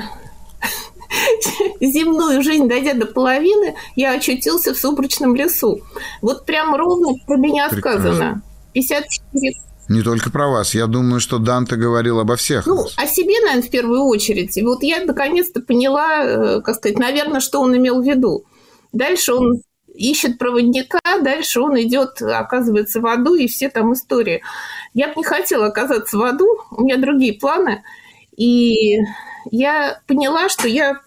земную 1.80 2.42
жизнь, 2.42 2.68
дойдя 2.68 2.96
до 2.96 3.06
половины, 3.06 3.76
я 3.96 4.14
очутился 4.14 4.74
в 4.74 4.78
сумрачном 4.78 5.36
лесу. 5.36 5.82
Вот 6.24 6.46
прям 6.48 6.76
ровно 6.76 7.14
про 7.28 7.38
меня 7.38 7.70
Прекрасно. 7.70 8.02
сказано. 8.02 8.42
54 8.74 9.52
не 9.92 10.02
только 10.02 10.32
про 10.32 10.48
вас. 10.48 10.74
Я 10.74 10.88
думаю, 10.88 11.20
что 11.20 11.38
Данте 11.38 11.76
говорил 11.76 12.20
обо 12.20 12.36
всех. 12.36 12.66
Ну, 12.66 12.86
о 12.96 13.08
себе, 13.08 13.40
наверное, 13.42 13.68
в 13.68 13.70
первую 13.70 14.04
очередь. 14.04 14.58
И 14.58 14.64
вот 14.64 14.84
я 14.84 15.04
наконец-то 15.04 15.62
поняла, 15.62 16.24
э, 16.24 16.62
как 16.62 16.76
сказать, 16.76 16.98
наверное, 16.98 17.40
что 17.40 17.62
он 17.62 17.76
имел 17.76 18.02
в 18.02 18.06
виду. 18.06 18.46
Дальше 18.94 19.34
он 19.34 19.62
ищет 19.94 20.38
проводника, 20.38 21.00
дальше 21.22 21.62
он 21.62 21.80
идет, 21.82 22.22
оказывается, 22.22 23.02
в 23.02 23.06
аду, 23.06 23.36
и 23.36 23.48
все 23.48 23.70
там 23.70 23.94
истории. 23.94 24.42
Я 24.94 25.10
бы 25.10 25.14
не 25.18 25.24
хотела 25.24 25.68
оказаться 25.68 26.18
в 26.18 26.24
аду, 26.24 26.48
у 26.72 26.84
меня 26.84 26.98
другие 26.98 27.34
планы. 27.34 27.84
И 28.36 28.98
я 29.50 30.00
поняла, 30.08 30.50
что 30.50 30.68
я, 30.68 31.00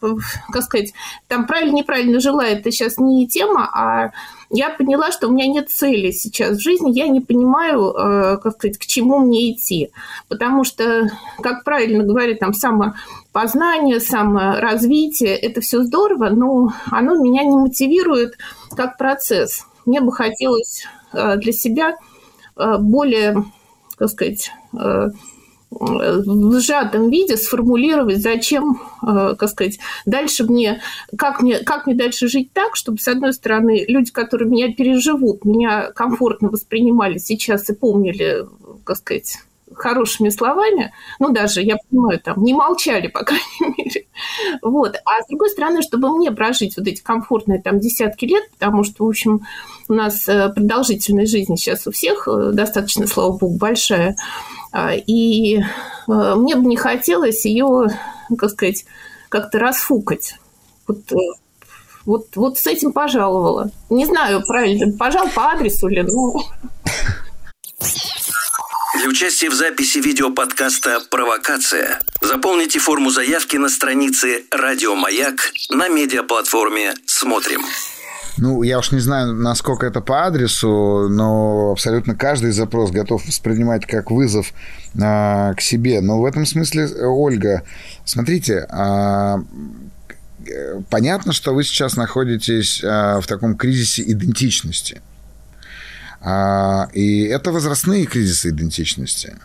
как 0.51 0.62
сказать, 0.62 0.93
там 1.28 1.47
правильно-неправильно 1.47 2.20
жила, 2.20 2.47
это 2.47 2.70
сейчас 2.70 2.99
не 2.99 3.28
тема, 3.28 3.68
а 3.72 4.12
я 4.55 4.70
поняла, 4.70 5.11
что 5.11 5.28
у 5.28 5.32
меня 5.32 5.46
нет 5.48 5.68
цели 5.68 6.12
сейчас 6.12 6.59
в 6.59 6.61
жизни, 6.61 6.92
я 6.92 7.09
не 7.09 7.20
понимаю, 7.20 7.90
э, 7.90 8.38
как 8.38 8.55
сказать, 8.55 8.78
к 8.78 8.86
чему 8.86 9.18
мне 9.18 9.52
идти. 9.52 9.90
Потому 10.28 10.62
что, 10.64 11.11
как 11.42 11.64
правильно 11.64 12.05
говорят, 12.05 12.38
там 12.38 12.55
самопознание, 12.55 13.98
саморазвитие, 13.98 15.36
это 15.36 15.61
все 15.61 15.82
здорово, 15.82 16.28
но 16.28 16.72
оно 16.90 17.16
меня 17.16 17.42
не 17.42 17.57
мотивирует 17.57 18.38
как 18.76 18.96
процесс. 18.96 19.66
Мне 19.86 20.00
бы 20.00 20.12
хотелось 20.12 20.84
э, 21.12 21.36
для 21.36 21.52
себя 21.52 21.96
э, 22.57 22.78
более, 22.78 23.44
как 23.96 24.09
сказать, 24.09 24.52
в 25.79 26.61
сжатом 26.61 27.11
виде 27.11 27.37
сформулировать, 27.37 28.18
зачем, 28.18 28.81
э, 29.03 29.35
как 29.37 29.49
сказать, 29.49 29.79
дальше 30.07 30.45
мне, 30.45 30.81
как 31.16 31.41
мне, 31.43 31.59
как 31.59 31.87
мне 31.87 31.95
дальше 31.95 32.29
жить 32.29 32.53
так, 32.53 32.77
чтобы, 32.77 32.99
с 32.99 33.09
одной 33.09 33.33
стороны, 33.33 33.85
люди, 33.89 34.11
которые 34.11 34.49
меня 34.49 34.72
переживут, 34.72 35.45
меня 35.45 35.91
комфортно 35.93 36.49
воспринимали 36.49 37.18
сейчас 37.18 37.68
и 37.70 37.75
помнили, 37.75 38.47
как 38.85 38.97
сказать, 38.97 39.39
хорошими 39.75 40.29
словами, 40.29 40.93
ну, 41.18 41.31
даже, 41.31 41.62
я 41.62 41.77
понимаю, 41.89 42.20
там, 42.20 42.43
не 42.43 42.55
молчали, 42.55 43.09
по 43.09 43.20
крайней 43.25 43.75
мере. 43.77 44.07
Вот. 44.62 44.97
А 45.05 45.22
с 45.22 45.29
другой 45.29 45.51
стороны, 45.51 45.83
чтобы 45.83 46.16
мне 46.16 46.31
прожить 46.31 46.77
вот 46.77 46.87
эти 46.87 47.03
комфортные 47.03 47.61
там 47.61 47.81
десятки 47.81 48.25
лет, 48.25 48.45
потому 48.53 48.85
что, 48.85 49.05
в 49.05 49.09
общем, 49.09 49.47
у 49.89 49.95
нас 49.95 50.29
э, 50.29 50.51
продолжительность 50.51 51.33
жизни 51.33 51.57
сейчас 51.57 51.87
у 51.87 51.91
всех 51.91 52.29
э, 52.29 52.53
достаточно, 52.53 53.07
слава 53.07 53.37
богу, 53.37 53.57
большая, 53.57 54.16
и 55.07 55.59
э, 55.59 55.62
мне 56.07 56.57
бы 56.57 56.66
не 56.66 56.77
хотелось 56.77 57.45
ее, 57.45 57.87
как 58.37 58.51
сказать, 58.51 58.85
как-то 59.29 59.59
расфукать. 59.59 60.37
Вот, 60.87 60.99
вот, 62.05 62.27
вот 62.35 62.59
с 62.59 62.66
этим 62.66 62.93
пожаловала. 62.93 63.70
Не 63.91 64.07
знаю, 64.07 64.43
правильно, 64.47 64.97
пожал 64.97 65.29
по 65.29 65.53
адресу 65.53 65.89
ли, 65.89 66.03
но... 66.03 66.43
Для 68.99 69.09
участия 69.09 69.51
в 69.51 69.55
записи 69.55 69.99
видеоподкаста 69.99 71.01
«Провокация» 71.11 72.01
заполните 72.20 72.79
форму 72.79 73.11
заявки 73.11 73.57
на 73.57 73.68
странице 73.68 74.45
«Радио 74.51 74.95
Маяк» 74.95 75.53
на 75.68 75.89
медиаплатформе 75.89 76.95
«Смотрим». 77.05 77.62
Ну, 78.37 78.62
я 78.62 78.78
уж 78.78 78.91
не 78.91 78.99
знаю, 78.99 79.35
насколько 79.35 79.87
это 79.87 80.01
по 80.01 80.26
адресу, 80.26 81.09
но 81.09 81.70
абсолютно 81.72 82.14
каждый 82.14 82.51
запрос 82.51 82.91
готов 82.91 83.24
воспринимать 83.26 83.87
как 83.87 84.11
вызов 84.11 84.53
а, 85.01 85.55
к 85.55 85.61
себе. 85.61 86.01
Но 86.01 86.20
в 86.20 86.24
этом 86.24 86.45
смысле, 86.45 86.89
Ольга, 87.05 87.62
смотрите, 88.05 88.66
а, 88.70 89.41
понятно, 90.91 91.32
что 91.32 91.55
вы 91.55 91.62
сейчас 91.62 91.97
находитесь 91.97 92.82
а, 92.85 93.20
в 93.20 93.26
таком 93.26 93.57
кризисе 93.57 94.03
идентичности– 94.03 95.01
а, 96.24 96.89
и 96.95 97.24
это 97.24 97.53
возрастные 97.53 98.07
кризисы 98.07 98.49
идентичности. 98.49 99.37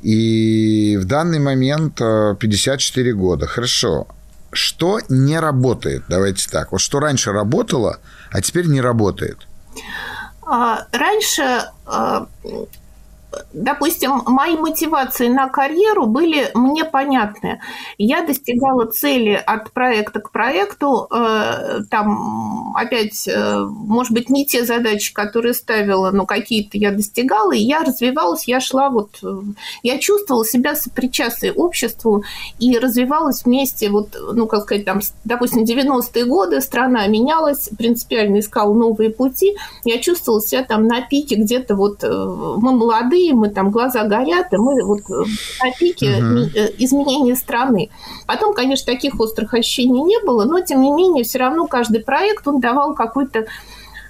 И 0.00 0.96
в 1.00 1.04
данный 1.04 1.38
момент 1.38 1.98
54 1.98 3.10
э, 3.10 3.12
года. 3.12 3.46
Хорошо. 3.46 4.08
Что 4.52 5.00
не 5.08 5.38
работает? 5.38 6.04
Давайте 6.08 6.48
так. 6.48 6.72
Вот 6.72 6.80
что 6.80 7.00
раньше 7.00 7.32
работало, 7.32 7.98
а 8.34 8.40
теперь 8.42 8.66
не 8.66 8.80
работает. 8.80 9.46
А, 10.42 10.88
раньше 10.90 11.70
а, 11.86 12.26
допустим, 13.52 14.22
мои 14.26 14.56
мотивации 14.56 15.28
на 15.28 15.48
карьеру 15.48 16.06
были 16.06 16.50
мне 16.54 16.84
понятны. 16.84 17.60
Я 17.98 18.26
достигала 18.26 18.86
цели 18.86 19.40
от 19.46 19.72
проекта 19.72 20.20
к 20.20 20.30
проекту. 20.30 21.08
Э, 21.10 21.80
там, 21.90 22.74
опять, 22.76 23.26
э, 23.26 23.58
может 23.58 24.12
быть, 24.12 24.30
не 24.30 24.44
те 24.44 24.64
задачи, 24.64 25.12
которые 25.12 25.54
ставила, 25.54 26.10
но 26.10 26.26
какие-то 26.26 26.76
я 26.78 26.90
достигала, 26.90 27.52
и 27.52 27.60
я 27.60 27.80
развивалась, 27.80 28.46
я 28.46 28.60
шла 28.60 28.90
вот... 28.90 29.18
Э, 29.22 29.40
я 29.82 29.98
чувствовала 29.98 30.44
себя 30.44 30.74
сопричастной 30.74 31.50
обществу 31.50 32.24
и 32.58 32.78
развивалась 32.78 33.44
вместе, 33.44 33.88
вот, 33.90 34.16
ну, 34.32 34.46
как 34.46 34.62
сказать, 34.62 34.84
там, 34.84 35.00
допустим, 35.24 35.64
90-е 35.64 36.24
годы 36.24 36.60
страна 36.60 37.06
менялась, 37.06 37.68
принципиально 37.78 38.40
искала 38.40 38.74
новые 38.74 39.10
пути. 39.10 39.56
Я 39.84 39.98
чувствовала 39.98 40.42
себя 40.42 40.64
там 40.64 40.86
на 40.86 41.00
пике 41.00 41.36
где-то 41.36 41.76
вот... 41.76 42.02
Мы 42.02 42.72
молодые, 42.72 43.23
молодые, 43.24 43.34
мы 43.34 43.48
там 43.48 43.70
глаза 43.70 44.04
горят, 44.04 44.52
и 44.52 44.56
мы 44.56 44.84
вот 44.84 45.00
на 45.08 45.72
пике 45.78 46.16
угу. 46.16 46.50
изменения 46.78 47.34
страны. 47.34 47.90
Потом, 48.26 48.54
конечно, 48.54 48.92
таких 48.92 49.18
острых 49.20 49.54
ощущений 49.54 50.02
не 50.02 50.20
было, 50.24 50.44
но 50.44 50.60
тем 50.60 50.80
не 50.80 50.90
менее, 50.90 51.24
все 51.24 51.38
равно 51.38 51.66
каждый 51.66 52.02
проект, 52.02 52.46
он 52.46 52.60
давал 52.60 52.94
какой-то, 52.94 53.40
э, 53.40 53.46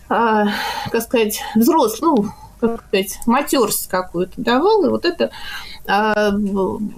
как 0.09 1.03
сказать, 1.03 1.41
взрослый, 1.55 2.11
ну, 2.11 2.29
как 2.61 2.85
сказать, 2.89 3.19
матерсть 3.27 3.89
какую-то 3.89 4.35
давал, 4.37 4.85
и 4.85 4.89
вот 4.89 5.05
это 5.05 5.31
э, 5.87 6.31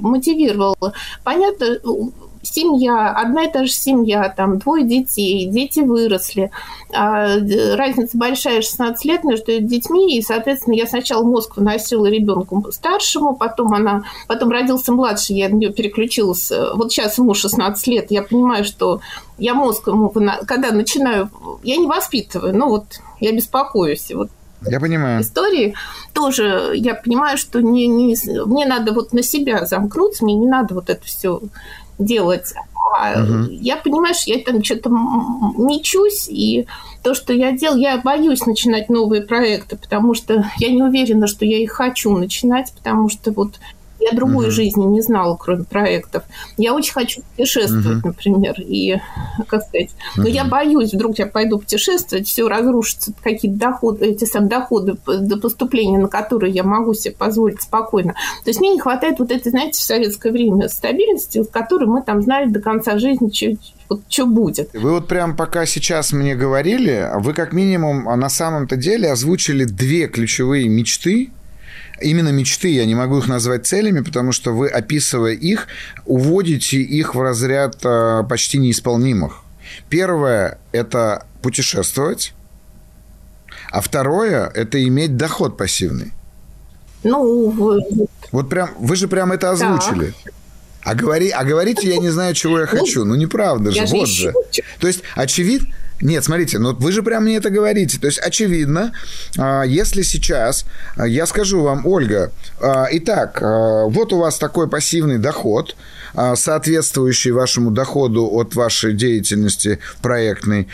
мотивировало. 0.01 0.93
Понятно, 1.25 1.79
семья, 2.47 3.11
одна 3.11 3.45
и 3.45 3.51
та 3.51 3.65
же 3.65 3.73
семья, 3.73 4.33
там 4.35 4.59
двое 4.59 4.85
детей, 4.85 5.47
дети 5.47 5.81
выросли, 5.81 6.51
а, 6.93 7.37
разница 7.77 8.17
большая, 8.17 8.63
16 8.63 9.05
лет 9.05 9.25
между 9.25 9.61
детьми, 9.61 10.17
и, 10.17 10.23
соответственно, 10.23 10.75
я 10.75 10.87
сначала 10.87 11.23
мозг 11.23 11.57
выносила 11.57 12.07
ребенку 12.07 12.71
старшему, 12.73 13.35
потом 13.35 13.75
она, 13.75 14.05
потом 14.29 14.51
родился 14.51 14.93
младший, 14.93 15.37
я 15.37 15.49
на 15.49 15.55
нее 15.55 15.73
переключилась. 15.73 16.51
Вот 16.75 16.93
сейчас 16.93 17.19
ему 17.19 17.35
16 17.35 17.87
лет, 17.89 18.11
я 18.11 18.23
понимаю, 18.23 18.65
что 18.65 19.01
я 19.39 19.55
мозг 19.55 19.89
ему, 19.89 20.09
когда 20.47 20.73
начинаю, 20.73 21.31
я 21.63 21.77
не 21.77 21.87
воспитываю, 21.87 22.57
ну 22.57 22.69
вот 22.69 22.85
я 23.21 23.33
беспокоюсь. 23.33 24.11
Вот 24.13 24.31
я 24.63 24.81
понимаю. 24.81 25.21
Истории 25.21 25.75
тоже 26.13 26.73
я 26.75 26.95
понимаю, 26.95 27.37
что 27.37 27.61
не, 27.61 27.87
не, 27.87 28.17
мне 28.47 28.67
надо 28.67 28.93
вот 28.93 29.13
на 29.13 29.23
себя 29.23 29.67
замкнуться, 29.67 30.25
мне 30.25 30.35
не 30.35 30.47
надо 30.47 30.75
вот 30.75 30.91
это 30.91 31.05
все 31.05 31.41
делать. 31.99 32.55
А 32.99 33.23
угу. 33.23 33.51
Я 33.51 33.77
понимаю, 33.77 34.15
что 34.15 34.31
я 34.31 34.43
там 34.43 34.63
что-то 34.63 34.91
мечусь, 34.91 36.29
и 36.29 36.67
то, 37.03 37.15
что 37.15 37.33
я 37.33 37.53
делаю, 37.53 37.81
я 37.81 37.99
боюсь 37.99 38.47
начинать 38.47 38.89
новые 38.89 39.23
проекты, 39.23 39.77
потому 39.77 40.15
что 40.15 40.45
я 40.59 40.71
не 40.71 40.83
уверена, 40.83 41.27
что 41.27 41.45
я 41.45 41.59
их 41.59 41.73
хочу 41.73 42.17
начинать, 42.17 42.73
потому 42.75 43.09
что 43.09 43.33
вот 43.33 43.59
я 44.11 44.17
другой 44.17 44.49
uh-huh. 44.49 44.51
жизни 44.51 44.85
не 44.85 45.01
знала, 45.01 45.37
кроме 45.37 45.65
проектов. 45.65 46.25
Я 46.57 46.75
очень 46.75 46.93
хочу 46.93 47.23
путешествовать, 47.23 47.99
uh-huh. 47.99 48.07
например, 48.07 48.55
и, 48.59 48.97
как 49.47 49.63
сказать, 49.63 49.91
uh-huh. 49.91 50.23
но 50.23 50.29
я 50.29 50.45
боюсь, 50.45 50.95
вдруг 50.95 51.19
я 51.19 51.27
пойду 51.27 51.59
путешествовать, 51.59 52.27
все 52.27 52.49
разрушится, 52.49 53.13
какие-то 53.23 53.59
доходы, 53.59 54.07
эти 54.07 54.25
самые 54.25 54.51
доходы 54.51 54.97
до 55.07 55.37
поступления, 55.39 55.99
на 55.99 56.09
которые 56.09 56.53
я 56.53 56.63
могу 56.65 56.95
себе 56.95 57.15
позволить 57.15 57.63
спокойно. 57.63 58.15
То 58.45 58.51
есть 58.51 58.61
мне 58.61 58.71
не 58.71 58.81
хватает 58.81 59.19
вот 59.19 59.31
этой, 59.31 59.51
знаете, 59.51 59.81
в 59.81 59.85
советское 59.85 60.33
время 60.33 60.69
стабильности, 60.69 61.43
с 61.43 61.49
которой 61.49 61.87
мы 61.87 62.03
там 62.03 62.23
знали 62.23 62.49
до 62.49 62.61
конца 62.61 62.99
жизни, 62.99 63.31
что, 63.33 63.61
вот 63.89 64.01
что 64.09 64.27
будет. 64.27 64.71
Вы 64.73 64.93
вот 64.93 65.09
прям 65.09 65.37
пока 65.37 65.67
сейчас 65.67 66.13
мне 66.13 66.35
говорили, 66.35 67.11
вы 67.19 67.35
как 67.35 67.53
минимум 67.53 68.09
а 68.09 68.17
на 68.17 68.29
самом-то 68.29 68.77
деле 68.77 69.11
озвучили 69.11 69.65
две 69.65 70.09
ключевые 70.09 70.69
мечты, 70.69 71.31
именно 72.01 72.31
мечты, 72.31 72.69
я 72.69 72.85
не 72.85 72.95
могу 72.95 73.19
их 73.19 73.29
назвать 73.29 73.67
целями, 73.67 74.01
потому 74.01 74.33
что 74.33 74.53
вы, 74.53 74.69
описывая 74.69 75.33
их, 75.33 75.67
уводите 76.05 76.79
их 76.79 77.15
в 77.15 77.21
разряд 77.21 77.77
э, 77.85 78.23
почти 78.29 78.59
неисполнимых. 78.59 79.43
Первое– 79.89 80.59
это 80.73 81.27
путешествовать, 81.43 82.35
а 83.71 83.81
второе– 83.81 84.51
это 84.55 84.83
иметь 84.87 85.17
доход 85.17 85.57
пассивный. 85.57 86.13
Ну, 87.03 87.51
вы... 87.51 87.81
вот 88.33 88.49
прям, 88.49 88.71
вы 88.79 88.97
же 88.97 89.09
прям 89.09 89.33
это 89.33 89.51
озвучили. 89.51 90.13
Да. 90.25 90.31
А, 90.83 90.95
говори, 90.95 91.31
а 91.31 91.45
говорите, 91.45 91.89
я 91.89 91.99
не 91.99 92.11
знаю, 92.11 92.35
чего 92.35 92.61
я 92.61 92.69
ну, 92.71 92.79
хочу. 92.79 93.05
Ну, 93.05 93.17
неправда 93.17 93.73
же, 93.73 93.87
вот 93.87 94.09
же. 94.09 94.33
То 94.79 94.87
есть, 94.87 95.03
очевидно, 95.17 95.75
нет, 96.01 96.25
смотрите, 96.25 96.59
ну 96.59 96.75
вы 96.75 96.93
же 96.93 97.03
прям 97.03 97.25
мне 97.25 97.37
это 97.37 97.51
говорите. 97.51 97.99
То 97.99 98.07
есть, 98.07 98.19
очевидно, 98.19 98.93
а, 99.39 99.63
если 99.63 100.03
сейчас 100.03 100.67
а, 100.97 101.07
я 101.07 101.27
скажу 101.27 101.63
вам, 101.63 101.87
Ольга, 101.87 102.33
а, 102.61 102.87
итак, 102.91 103.41
вот 103.41 104.13
у 104.13 104.19
вас 104.19 104.39
такой 104.39 104.69
пассивный 104.69 105.19
доход, 105.19 105.77
соответствующий 106.35 107.31
вашему 107.31 107.71
доходу 107.71 108.27
от 108.27 108.55
вашей 108.55 108.95
деятельности 108.95 109.79
проектной, 110.01 110.69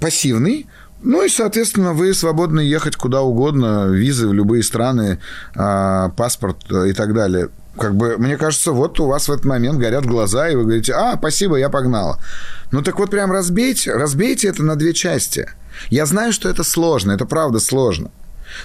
пассивный, 0.00 0.66
ну 1.02 1.22
и, 1.22 1.28
соответственно, 1.28 1.92
вы 1.92 2.14
свободны 2.14 2.60
ехать 2.60 2.96
куда 2.96 3.20
угодно, 3.20 3.88
визы 3.88 4.26
в 4.26 4.32
любые 4.32 4.62
страны, 4.62 5.18
паспорт 5.54 6.70
и 6.70 6.92
так 6.94 7.14
далее 7.14 7.50
как 7.76 7.94
бы, 7.94 8.16
мне 8.18 8.36
кажется, 8.36 8.72
вот 8.72 8.98
у 9.00 9.06
вас 9.06 9.28
в 9.28 9.32
этот 9.32 9.44
момент 9.44 9.78
горят 9.78 10.04
глаза, 10.04 10.48
и 10.48 10.54
вы 10.54 10.64
говорите, 10.64 10.92
а, 10.92 11.16
спасибо, 11.16 11.56
я 11.56 11.68
погнала. 11.68 12.18
Ну 12.72 12.82
так 12.82 12.98
вот 12.98 13.10
прям 13.10 13.32
разбейте, 13.32 13.92
разбейте 13.92 14.48
это 14.48 14.62
на 14.62 14.76
две 14.76 14.92
части. 14.92 15.48
Я 15.90 16.06
знаю, 16.06 16.32
что 16.32 16.48
это 16.48 16.64
сложно, 16.64 17.12
это 17.12 17.26
правда 17.26 17.60
сложно 17.60 18.10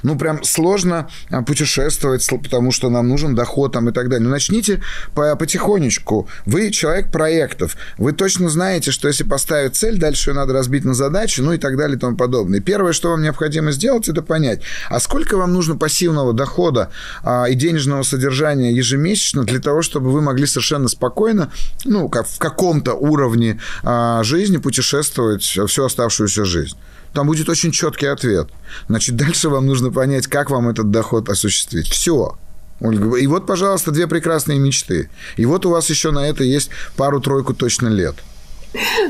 ну, 0.03 0.17
прям 0.17 0.43
сложно 0.43 1.09
а, 1.29 1.41
путешествовать, 1.41 2.27
потому 2.41 2.71
что 2.71 2.89
нам 2.89 3.07
нужен 3.07 3.35
доход 3.35 3.73
там 3.73 3.89
и 3.89 3.91
так 3.91 4.09
далее. 4.09 4.25
Ну, 4.25 4.31
начните 4.31 4.81
потихонечку. 5.13 6.27
Вы 6.45 6.71
человек 6.71 7.11
проектов. 7.11 7.75
Вы 7.97 8.13
точно 8.13 8.49
знаете, 8.49 8.91
что 8.91 9.07
если 9.07 9.23
поставить 9.23 9.75
цель, 9.75 9.97
дальше 9.97 10.31
ее 10.31 10.35
надо 10.35 10.53
разбить 10.53 10.85
на 10.85 10.93
задачи, 10.93 11.41
ну 11.41 11.53
и 11.53 11.57
так 11.57 11.77
далее 11.77 11.97
и 11.97 11.99
тому 11.99 12.17
подобное. 12.17 12.59
Первое, 12.59 12.93
что 12.93 13.11
вам 13.11 13.21
необходимо 13.21 13.71
сделать, 13.71 14.07
это 14.09 14.21
понять, 14.21 14.61
а 14.89 14.99
сколько 14.99 15.37
вам 15.37 15.53
нужно 15.53 15.75
пассивного 15.75 16.33
дохода 16.33 16.89
а, 17.23 17.45
и 17.45 17.55
денежного 17.55 18.03
содержания 18.03 18.71
ежемесячно 18.71 19.43
для 19.43 19.59
того, 19.59 19.81
чтобы 19.81 20.11
вы 20.11 20.21
могли 20.21 20.45
совершенно 20.45 20.87
спокойно, 20.87 21.51
ну, 21.85 22.09
как 22.09 22.27
в 22.27 22.37
каком-то 22.37 22.93
уровне 22.93 23.59
а, 23.83 24.23
жизни 24.23 24.57
путешествовать 24.57 25.43
всю 25.43 25.85
оставшуюся 25.85 26.45
жизнь. 26.45 26.77
Там 27.13 27.27
будет 27.27 27.49
очень 27.49 27.71
четкий 27.71 28.05
ответ. 28.05 28.49
Значит, 28.87 29.15
дальше 29.15 29.49
вам 29.49 29.65
нужно 29.65 29.91
понять, 29.91 30.27
как 30.27 30.49
вам 30.49 30.69
этот 30.69 30.91
доход 30.91 31.29
осуществить. 31.29 31.87
Все. 31.87 32.37
И 32.81 33.27
вот, 33.27 33.45
пожалуйста, 33.45 33.91
две 33.91 34.07
прекрасные 34.07 34.59
мечты. 34.59 35.09
И 35.35 35.45
вот 35.45 35.65
у 35.65 35.69
вас 35.69 35.89
еще 35.89 36.11
на 36.11 36.27
это 36.27 36.43
есть 36.43 36.69
пару-тройку 36.95 37.53
точно 37.53 37.89
лет. 37.89 38.15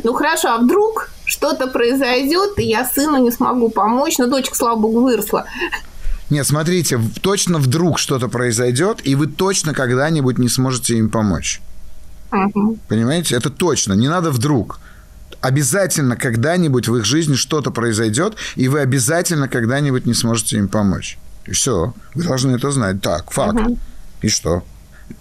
Ну 0.03 0.13
хорошо, 0.13 0.49
а 0.49 0.57
вдруг 0.57 1.09
что-то 1.25 1.67
произойдет, 1.67 2.57
и 2.57 2.63
я 2.63 2.83
сыну 2.85 3.17
не 3.17 3.31
смогу 3.31 3.69
помочь, 3.69 4.17
но 4.17 4.27
дочка, 4.27 4.55
слава 4.55 4.79
богу, 4.79 5.01
выросла. 5.01 5.45
Нет, 6.29 6.47
смотрите, 6.47 6.99
точно 7.21 7.59
вдруг 7.59 7.99
что-то 7.99 8.27
произойдет, 8.27 8.99
и 9.03 9.15
вы 9.15 9.27
точно 9.27 9.73
когда-нибудь 9.73 10.39
не 10.39 10.49
сможете 10.49 10.97
им 10.97 11.09
помочь. 11.09 11.61
Угу. 12.31 12.79
Понимаете? 12.87 13.35
Это 13.35 13.49
точно. 13.49 13.93
Не 13.93 14.07
надо 14.07 14.31
вдруг 14.31 14.79
обязательно 15.41 16.15
когда-нибудь 16.15 16.87
в 16.87 16.97
их 16.97 17.05
жизни 17.05 17.35
что-то 17.35 17.71
произойдет, 17.71 18.35
и 18.55 18.67
вы 18.67 18.81
обязательно 18.81 19.47
когда-нибудь 19.47 20.05
не 20.05 20.13
сможете 20.13 20.57
им 20.57 20.67
помочь. 20.67 21.17
И 21.45 21.51
все. 21.51 21.93
Вы 22.13 22.23
должны 22.23 22.55
это 22.55 22.71
знать. 22.71 23.01
Так, 23.01 23.31
факт. 23.31 23.59
Угу. 23.59 23.79
И 24.21 24.29
что? 24.29 24.63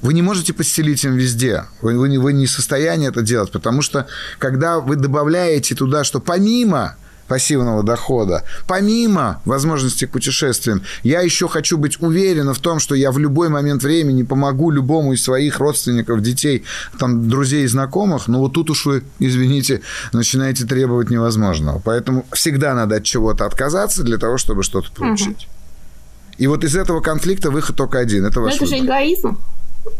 Вы 0.02 0.14
не 0.14 0.22
можете 0.22 0.52
постелить 0.52 1.04
им 1.04 1.14
везде. 1.14 1.64
Вы, 1.82 1.98
вы, 1.98 2.18
вы 2.18 2.32
не 2.32 2.46
в 2.46 2.50
состоянии 2.50 3.08
это 3.08 3.22
делать, 3.22 3.50
потому 3.50 3.82
что 3.82 4.06
когда 4.38 4.80
вы 4.80 4.96
добавляете 4.96 5.74
туда, 5.74 6.04
что 6.04 6.20
помимо 6.20 6.96
пассивного 7.30 7.84
дохода. 7.84 8.42
Помимо 8.66 9.40
возможности 9.44 10.04
к 10.04 10.10
путешествиям, 10.10 10.82
я 11.04 11.20
еще 11.20 11.46
хочу 11.46 11.78
быть 11.78 12.02
уверена 12.02 12.54
в 12.54 12.58
том, 12.58 12.80
что 12.80 12.96
я 12.96 13.12
в 13.12 13.18
любой 13.18 13.48
момент 13.48 13.84
времени 13.84 14.24
помогу 14.24 14.72
любому 14.72 15.12
из 15.12 15.22
своих 15.22 15.60
родственников, 15.60 16.22
детей, 16.22 16.64
там, 16.98 17.28
друзей 17.28 17.62
и 17.62 17.68
знакомых, 17.68 18.26
но 18.26 18.40
вот 18.40 18.52
тут 18.54 18.70
уж 18.70 18.84
вы, 18.84 19.04
извините, 19.20 19.80
начинаете 20.12 20.66
требовать 20.66 21.10
невозможного. 21.10 21.78
Поэтому 21.78 22.26
всегда 22.32 22.74
надо 22.74 22.96
от 22.96 23.04
чего-то 23.04 23.46
отказаться 23.46 24.02
для 24.02 24.18
того, 24.18 24.36
чтобы 24.36 24.64
что-то 24.64 24.90
получить. 24.90 25.44
Угу. 25.44 26.38
И 26.38 26.48
вот 26.48 26.64
из 26.64 26.74
этого 26.74 27.00
конфликта 27.00 27.52
выход 27.52 27.76
только 27.76 28.00
один. 28.00 28.26
Это 28.26 28.40
ваш 28.40 28.50
Но 28.50 28.56
это 28.56 28.64
выбор. 28.64 28.76
же 28.76 28.84
эгоизм, 28.84 29.38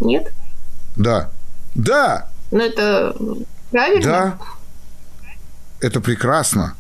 нет? 0.01 0.33
Да. 0.97 1.31
Да! 1.77 2.29
Но 2.51 2.65
это 2.65 3.15
правильно? 3.71 4.03
Да. 4.03 4.39
Это 5.79 6.01
прекрасно. 6.01 6.75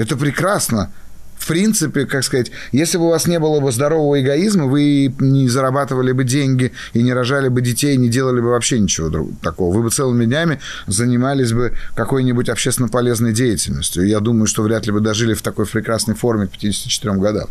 Это 0.00 0.16
прекрасно. 0.16 0.90
В 1.36 1.46
принципе, 1.46 2.06
как 2.06 2.24
сказать, 2.24 2.50
если 2.72 2.96
бы 2.96 3.04
у 3.04 3.08
вас 3.10 3.26
не 3.26 3.38
было 3.38 3.60
бы 3.60 3.70
здорового 3.70 4.18
эгоизма, 4.18 4.64
вы 4.64 5.14
не 5.20 5.46
зарабатывали 5.48 6.12
бы 6.12 6.24
деньги 6.24 6.72
и 6.94 7.02
не 7.02 7.12
рожали 7.12 7.48
бы 7.48 7.60
детей, 7.60 7.96
не 7.98 8.08
делали 8.08 8.40
бы 8.40 8.48
вообще 8.48 8.78
ничего 8.78 9.28
такого. 9.42 9.74
Вы 9.74 9.82
бы 9.82 9.90
целыми 9.90 10.24
днями 10.24 10.58
занимались 10.86 11.52
бы 11.52 11.74
какой-нибудь 11.94 12.48
общественно 12.48 12.88
полезной 12.88 13.34
деятельностью. 13.34 14.06
Я 14.06 14.20
думаю, 14.20 14.46
что 14.46 14.62
вряд 14.62 14.86
ли 14.86 14.92
бы 14.92 15.00
дожили 15.00 15.34
в 15.34 15.42
такой 15.42 15.66
прекрасной 15.66 16.14
форме 16.14 16.46
к 16.46 16.52
54 16.52 17.16
годам. 17.16 17.48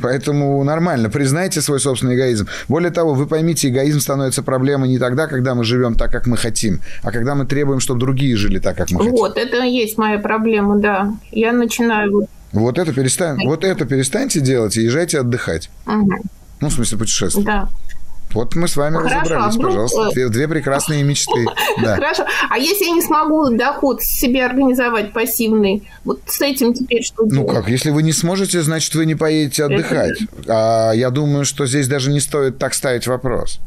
Поэтому 0.00 0.62
нормально, 0.64 1.10
признайте 1.10 1.60
свой 1.60 1.80
собственный 1.80 2.16
эгоизм. 2.16 2.48
Более 2.68 2.90
того, 2.90 3.14
вы 3.14 3.26
поймите, 3.26 3.68
эгоизм 3.68 4.00
становится 4.00 4.42
проблемой 4.42 4.88
не 4.88 4.98
тогда, 4.98 5.26
когда 5.26 5.54
мы 5.54 5.64
живем 5.64 5.94
так, 5.94 6.10
как 6.10 6.26
мы 6.26 6.36
хотим, 6.36 6.80
а 7.02 7.10
когда 7.10 7.34
мы 7.34 7.46
требуем, 7.46 7.80
чтобы 7.80 8.00
другие 8.00 8.36
жили 8.36 8.58
так, 8.58 8.76
как 8.76 8.90
мы 8.90 8.98
хотим. 8.98 9.12
Вот, 9.12 9.36
это 9.36 9.64
и 9.64 9.70
есть 9.70 9.98
моя 9.98 10.18
проблема, 10.18 10.78
да. 10.78 11.14
Я 11.30 11.52
начинаю... 11.52 12.28
Вот 12.52 12.78
это, 12.78 12.92
перестань, 12.92 13.38
вот 13.44 13.64
это 13.64 13.84
перестаньте 13.84 14.40
делать 14.40 14.76
и 14.76 14.82
езжайте 14.82 15.20
отдыхать. 15.20 15.68
Угу. 15.86 16.12
Ну, 16.60 16.68
в 16.68 16.72
смысле, 16.72 16.98
путешествовать. 16.98 17.46
Да. 17.46 17.68
Вот 18.36 18.54
мы 18.54 18.68
с 18.68 18.76
вами 18.76 18.96
Хорошо, 18.96 19.20
разобрались, 19.20 19.44
а 19.46 19.48
вдруг... 19.48 19.64
пожалуйста. 19.64 20.10
Две, 20.12 20.28
две 20.28 20.46
прекрасные 20.46 21.02
мечты. 21.02 21.46
Да. 21.82 21.96
Хорошо. 21.96 22.24
А 22.50 22.58
если 22.58 22.86
я 22.86 22.92
не 22.92 23.02
смогу 23.02 23.50
доход 23.50 24.02
себе 24.02 24.44
организовать 24.44 25.12
пассивный, 25.12 25.82
вот 26.04 26.20
с 26.26 26.40
этим 26.40 26.72
теперь 26.72 27.02
что 27.02 27.22
ну 27.24 27.30
делать? 27.30 27.48
Ну 27.48 27.54
как, 27.54 27.68
если 27.68 27.90
вы 27.90 28.02
не 28.02 28.12
сможете, 28.12 28.62
значит, 28.62 28.94
вы 28.94 29.06
не 29.06 29.14
поедете 29.14 29.64
отдыхать. 29.64 30.18
А 30.46 30.92
я 30.92 31.10
думаю, 31.10 31.44
что 31.44 31.66
здесь 31.66 31.88
даже 31.88 32.10
не 32.10 32.20
стоит 32.20 32.58
так 32.58 32.74
ставить 32.74 33.06
вопрос. 33.06 33.60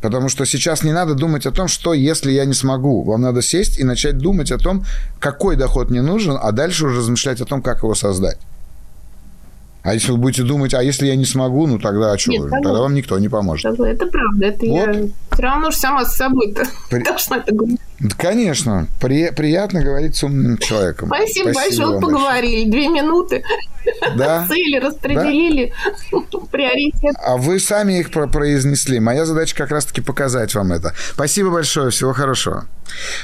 Потому 0.00 0.28
что 0.28 0.44
сейчас 0.44 0.82
не 0.82 0.92
надо 0.92 1.14
думать 1.14 1.46
о 1.46 1.50
том, 1.50 1.68
что 1.68 1.94
если 1.94 2.30
я 2.30 2.44
не 2.44 2.54
смогу. 2.54 3.02
Вам 3.02 3.22
надо 3.22 3.42
сесть 3.42 3.78
и 3.78 3.84
начать 3.84 4.18
думать 4.18 4.50
о 4.52 4.58
том, 4.58 4.84
какой 5.18 5.56
доход 5.56 5.90
мне 5.90 6.02
нужен, 6.02 6.38
а 6.40 6.52
дальше 6.52 6.86
уже 6.86 6.98
размышлять 6.98 7.40
о 7.40 7.44
том, 7.44 7.62
как 7.62 7.82
его 7.82 7.94
создать. 7.94 8.38
А 9.86 9.94
если 9.94 10.10
вы 10.10 10.18
будете 10.18 10.42
думать, 10.42 10.74
а 10.74 10.82
если 10.82 11.06
я 11.06 11.14
не 11.14 11.24
смогу, 11.24 11.68
ну 11.68 11.78
тогда 11.78 12.10
а 12.10 12.18
что? 12.18 12.32
Нет, 12.32 12.42
тогда, 12.42 12.60
тогда 12.60 12.80
вам 12.80 12.94
никто 12.94 13.16
не 13.20 13.28
поможет. 13.28 13.78
Это 13.78 14.06
правда. 14.06 14.46
Это 14.46 14.66
вот. 14.66 14.74
я 14.74 14.92
все 15.30 15.42
равно 15.42 15.70
же 15.70 15.76
сама 15.76 16.04
с 16.04 16.16
собой-то 16.16 16.64
При... 16.90 17.04
должна 17.04 17.36
это 17.36 17.54
говорить. 17.54 17.80
Конечно, 18.18 18.88
при, 19.00 19.30
приятно 19.30 19.82
говорить 19.82 20.16
с 20.16 20.22
умным 20.22 20.58
человеком. 20.58 21.08
Спасибо, 21.08 21.52
Спасибо 21.52 21.92
большое, 21.92 22.00
поговорили. 22.00 22.70
Две 22.70 22.88
минуты. 22.88 23.42
Да? 24.16 24.46
Цели 24.48 24.78
распределили, 24.78 25.72
да? 26.10 26.18
приоритет. 26.50 27.14
А 27.24 27.36
вы 27.36 27.58
сами 27.60 28.00
их 28.00 28.10
произнесли. 28.10 29.00
Моя 29.00 29.24
задача 29.24 29.56
как 29.56 29.70
раз-таки 29.70 30.00
показать 30.00 30.54
вам 30.54 30.72
это. 30.72 30.92
Спасибо 31.12 31.50
большое, 31.50 31.90
всего 31.90 32.12
хорошего. 32.12 32.66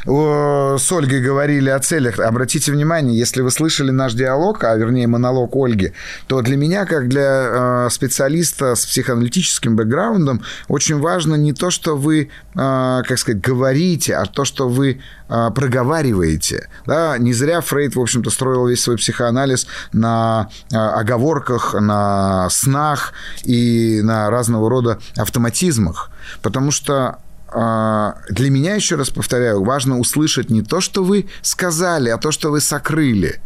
С 0.04 0.92
Ольгой 0.92 1.20
говорили 1.20 1.68
о 1.70 1.78
целях. 1.78 2.18
Обратите 2.18 2.72
внимание, 2.72 3.16
если 3.16 3.42
вы 3.42 3.50
слышали 3.50 3.90
наш 3.90 4.14
диалог, 4.14 4.64
а 4.64 4.74
вернее 4.76 5.06
монолог 5.06 5.54
Ольги, 5.54 5.92
то 6.26 6.42
для 6.42 6.56
меня, 6.56 6.84
как 6.84 7.08
для 7.08 7.86
э, 7.86 7.88
специалиста 7.90 8.74
с 8.74 8.84
психоаналитическим 8.84 9.76
бэкграундом, 9.76 10.42
очень 10.68 10.98
важно 10.98 11.36
не 11.36 11.52
то, 11.52 11.70
что 11.70 11.96
вы, 11.96 12.22
э, 12.22 12.28
как 12.54 13.18
сказать, 13.18 13.40
говорите, 13.40 14.14
а 14.14 14.26
то, 14.26 14.44
что 14.44 14.61
вы 14.68 15.00
э, 15.28 15.50
проговариваете. 15.54 16.68
Да? 16.86 17.18
Не 17.18 17.32
зря 17.32 17.60
Фрейд, 17.60 17.96
в 17.96 18.00
общем-то, 18.00 18.30
строил 18.30 18.66
весь 18.66 18.82
свой 18.82 18.96
психоанализ 18.96 19.66
на 19.92 20.48
оговорках, 20.70 21.74
на 21.74 22.48
снах 22.50 23.12
и 23.44 24.00
на 24.02 24.30
разного 24.30 24.68
рода 24.68 24.98
автоматизмах. 25.16 26.10
Потому 26.42 26.70
что 26.70 27.18
а, 27.54 28.16
для 28.30 28.50
меня, 28.50 28.74
еще 28.74 28.96
раз 28.96 29.10
повторяю, 29.10 29.62
важно 29.62 29.98
услышать 29.98 30.50
не 30.50 30.62
то, 30.62 30.80
что 30.80 31.04
вы 31.04 31.28
сказали, 31.42 32.08
а 32.08 32.16
то, 32.16 32.32
что 32.32 32.50
вы 32.50 32.60
сокрыли. 32.60 33.40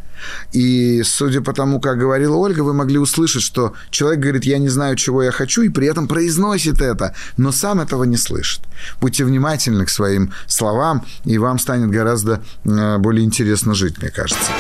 И 0.53 1.03
судя 1.03 1.41
по 1.41 1.53
тому, 1.53 1.81
как 1.81 1.99
говорила 1.99 2.37
Ольга, 2.37 2.61
вы 2.61 2.73
могли 2.73 2.99
услышать, 2.99 3.43
что 3.43 3.75
человек 3.91 4.21
говорит, 4.21 4.45
я 4.45 4.59
не 4.59 4.69
знаю, 4.69 4.97
чего 4.97 5.23
я 5.23 5.31
хочу, 5.31 5.63
и 5.63 5.69
при 5.69 5.87
этом 5.87 6.09
произносит 6.09 6.81
это, 6.81 7.15
но 7.37 7.53
сам 7.53 7.81
этого 7.81 8.05
не 8.05 8.17
слышит. 8.17 8.61
Будьте 9.01 9.25
внимательны 9.25 9.85
к 9.85 9.91
своим 9.91 10.33
словам, 10.47 11.05
и 11.25 11.39
вам 11.39 11.59
станет 11.59 11.91
гораздо 11.91 12.43
э, 12.65 12.99
более 12.99 13.25
интересно 13.25 13.75
жить, 13.75 13.99
мне 13.99 14.11
кажется. 14.11 14.51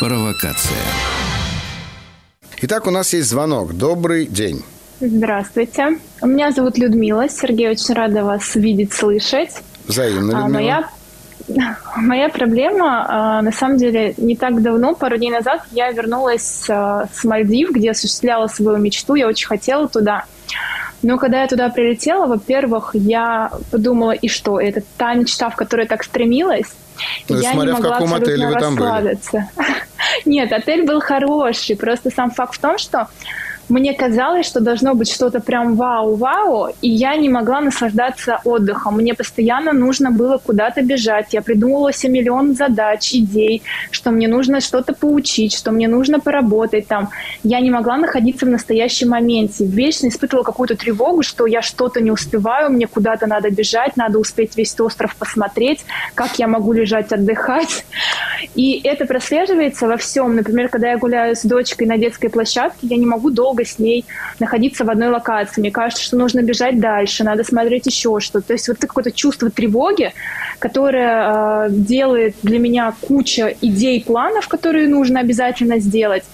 Провокация. 0.00 0.76
Итак, 2.62 2.86
у 2.86 2.90
нас 2.90 3.12
есть 3.12 3.28
звонок. 3.28 3.74
Добрый 3.74 4.26
день. 4.26 4.64
Здравствуйте. 5.00 5.98
Меня 6.22 6.52
зовут 6.52 6.78
Людмила. 6.78 7.28
Сергей, 7.28 7.68
очень 7.68 7.94
рада 7.94 8.24
вас 8.24 8.54
видеть, 8.54 8.94
слышать. 8.94 9.50
Взаимно, 9.86 10.20
Людмила. 10.20 10.44
А, 10.44 10.48
моя, 10.48 10.88
моя 11.96 12.28
проблема, 12.30 13.06
а, 13.06 13.42
на 13.42 13.52
самом 13.52 13.76
деле, 13.76 14.14
не 14.16 14.36
так 14.36 14.62
давно, 14.62 14.94
пару 14.94 15.18
дней 15.18 15.30
назад, 15.30 15.62
я 15.72 15.90
вернулась 15.90 16.64
а, 16.70 17.08
с 17.12 17.24
Мальдив, 17.24 17.72
где 17.72 17.90
осуществляла 17.90 18.46
свою 18.46 18.78
мечту. 18.78 19.16
Я 19.16 19.28
очень 19.28 19.46
хотела 19.46 19.86
туда. 19.86 20.24
Но 21.02 21.18
когда 21.18 21.42
я 21.42 21.46
туда 21.46 21.68
прилетела, 21.68 22.26
во-первых, 22.26 22.92
я 22.94 23.50
подумала, 23.70 24.12
и 24.12 24.28
что, 24.28 24.58
это 24.58 24.82
та 24.96 25.12
мечта, 25.12 25.50
в 25.50 25.56
которой 25.56 25.82
я 25.82 25.88
так 25.88 26.04
стремилась. 26.04 26.74
Ну, 27.28 27.38
я 27.38 27.52
смотря 27.52 27.72
не 27.72 27.76
могла 27.76 27.90
в 27.90 27.92
каком 27.92 28.14
отеле 28.14 28.46
вы 28.46 28.54
там 28.54 28.76
были. 28.76 29.18
Нет, 30.24 30.50
отель 30.52 30.86
был 30.86 31.00
хороший. 31.00 31.76
Просто 31.76 32.10
сам 32.10 32.30
факт 32.30 32.54
в 32.54 32.58
том, 32.58 32.78
что 32.78 33.08
мне 33.68 33.94
казалось, 33.94 34.46
что 34.46 34.60
должно 34.60 34.94
быть 34.94 35.10
что-то 35.10 35.40
прям 35.40 35.74
вау-вау, 35.74 36.68
и 36.80 36.88
я 36.88 37.16
не 37.16 37.28
могла 37.28 37.60
наслаждаться 37.60 38.40
отдыхом. 38.44 38.96
Мне 38.96 39.14
постоянно 39.14 39.72
нужно 39.72 40.10
было 40.10 40.38
куда-то 40.38 40.82
бежать. 40.82 41.32
Я 41.32 41.42
придумывала 41.42 41.92
себе 41.92 42.20
миллион 42.20 42.54
задач, 42.54 43.12
идей, 43.12 43.62
что 43.90 44.10
мне 44.10 44.28
нужно 44.28 44.60
что-то 44.60 44.94
поучить, 44.94 45.54
что 45.54 45.72
мне 45.72 45.88
нужно 45.88 46.20
поработать 46.20 46.86
там. 46.86 47.08
Я 47.42 47.60
не 47.60 47.70
могла 47.70 47.96
находиться 47.96 48.46
в 48.46 48.50
настоящем 48.50 49.08
моменте. 49.08 49.64
Вечно 49.64 50.08
испытывала 50.08 50.44
какую-то 50.44 50.76
тревогу, 50.76 51.22
что 51.22 51.46
я 51.46 51.60
что-то 51.60 52.00
не 52.00 52.12
успеваю, 52.12 52.70
мне 52.70 52.86
куда-то 52.86 53.26
надо 53.26 53.50
бежать, 53.50 53.96
надо 53.96 54.18
успеть 54.18 54.56
весь 54.56 54.78
остров 54.78 55.16
посмотреть, 55.16 55.84
как 56.14 56.38
я 56.38 56.46
могу 56.46 56.72
лежать, 56.72 57.12
отдыхать. 57.12 57.84
И 58.54 58.80
это 58.84 59.06
прослеживается 59.06 59.88
во 59.88 59.96
всем. 59.96 60.36
Например, 60.36 60.68
когда 60.68 60.90
я 60.90 60.98
гуляю 60.98 61.34
с 61.34 61.42
дочкой 61.42 61.86
на 61.86 61.98
детской 61.98 62.28
площадке, 62.28 62.86
я 62.86 62.96
не 62.96 63.06
могу 63.06 63.30
долго 63.30 63.55
долго 63.56 63.64
с 63.64 63.78
ней 63.78 64.04
находиться 64.38 64.84
в 64.84 64.90
одной 64.90 65.08
локации. 65.08 65.60
Мне 65.60 65.70
кажется, 65.70 66.04
что 66.04 66.16
нужно 66.16 66.42
бежать 66.42 66.80
дальше, 66.80 67.24
надо 67.24 67.44
смотреть 67.44 67.86
еще 67.86 68.20
что-то. 68.20 68.48
То 68.48 68.52
есть 68.52 68.68
вот 68.68 68.78
какое-то 68.78 69.10
чувство 69.10 69.50
тревоги, 69.50 70.12
которое 70.58 71.66
э, 71.66 71.70
делает 71.70 72.34
для 72.42 72.58
меня 72.58 72.94
куча 73.00 73.54
идей, 73.60 74.02
планов, 74.06 74.48
которые 74.48 74.88
нужно 74.88 75.20
обязательно 75.20 75.78
сделать. 75.78 76.24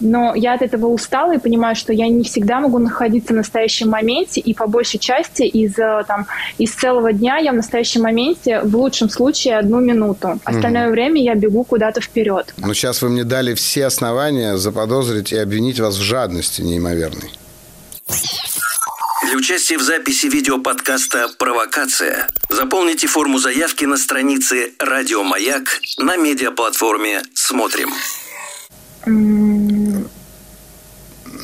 Но 0.00 0.34
я 0.34 0.54
от 0.54 0.62
этого 0.62 0.86
устала 0.86 1.34
и 1.34 1.38
понимаю, 1.38 1.76
что 1.76 1.92
я 1.92 2.08
не 2.08 2.24
всегда 2.24 2.60
могу 2.60 2.78
находиться 2.78 3.32
в 3.32 3.36
настоящем 3.36 3.90
моменте, 3.90 4.40
и 4.40 4.54
по 4.54 4.66
большей 4.66 4.98
части 4.98 5.42
из, 5.42 5.78
э, 5.78 6.04
там, 6.06 6.26
из 6.58 6.74
целого 6.74 7.12
дня 7.12 7.36
я 7.38 7.52
в 7.52 7.56
настоящем 7.56 8.02
моменте 8.02 8.60
в 8.60 8.76
лучшем 8.76 9.10
случае 9.10 9.58
одну 9.58 9.80
минуту. 9.80 10.40
Остальное 10.44 10.86
угу. 10.86 10.92
время 10.92 11.22
я 11.22 11.34
бегу 11.34 11.64
куда-то 11.64 12.00
вперед. 12.00 12.54
Ну, 12.56 12.74
сейчас 12.74 13.02
вы 13.02 13.10
мне 13.10 13.24
дали 13.24 13.54
все 13.54 13.86
основания 13.86 14.56
заподозрить 14.56 15.32
и 15.32 15.36
обвинить 15.36 15.80
вас 15.80 15.96
в 15.96 16.02
жадности 16.02 16.62
неимоверной. 16.70 17.30
Для 19.26 19.36
участия 19.36 19.76
в 19.76 19.82
записи 19.82 20.26
видеоподкаста 20.26 21.28
«Провокация» 21.38 22.26
заполните 22.48 23.06
форму 23.06 23.38
заявки 23.38 23.84
на 23.84 23.96
странице 23.96 24.72
«Радио 24.78 25.22
Маяк» 25.22 25.78
на 25.98 26.16
медиаплатформе 26.16 27.22
«Смотрим». 27.34 27.90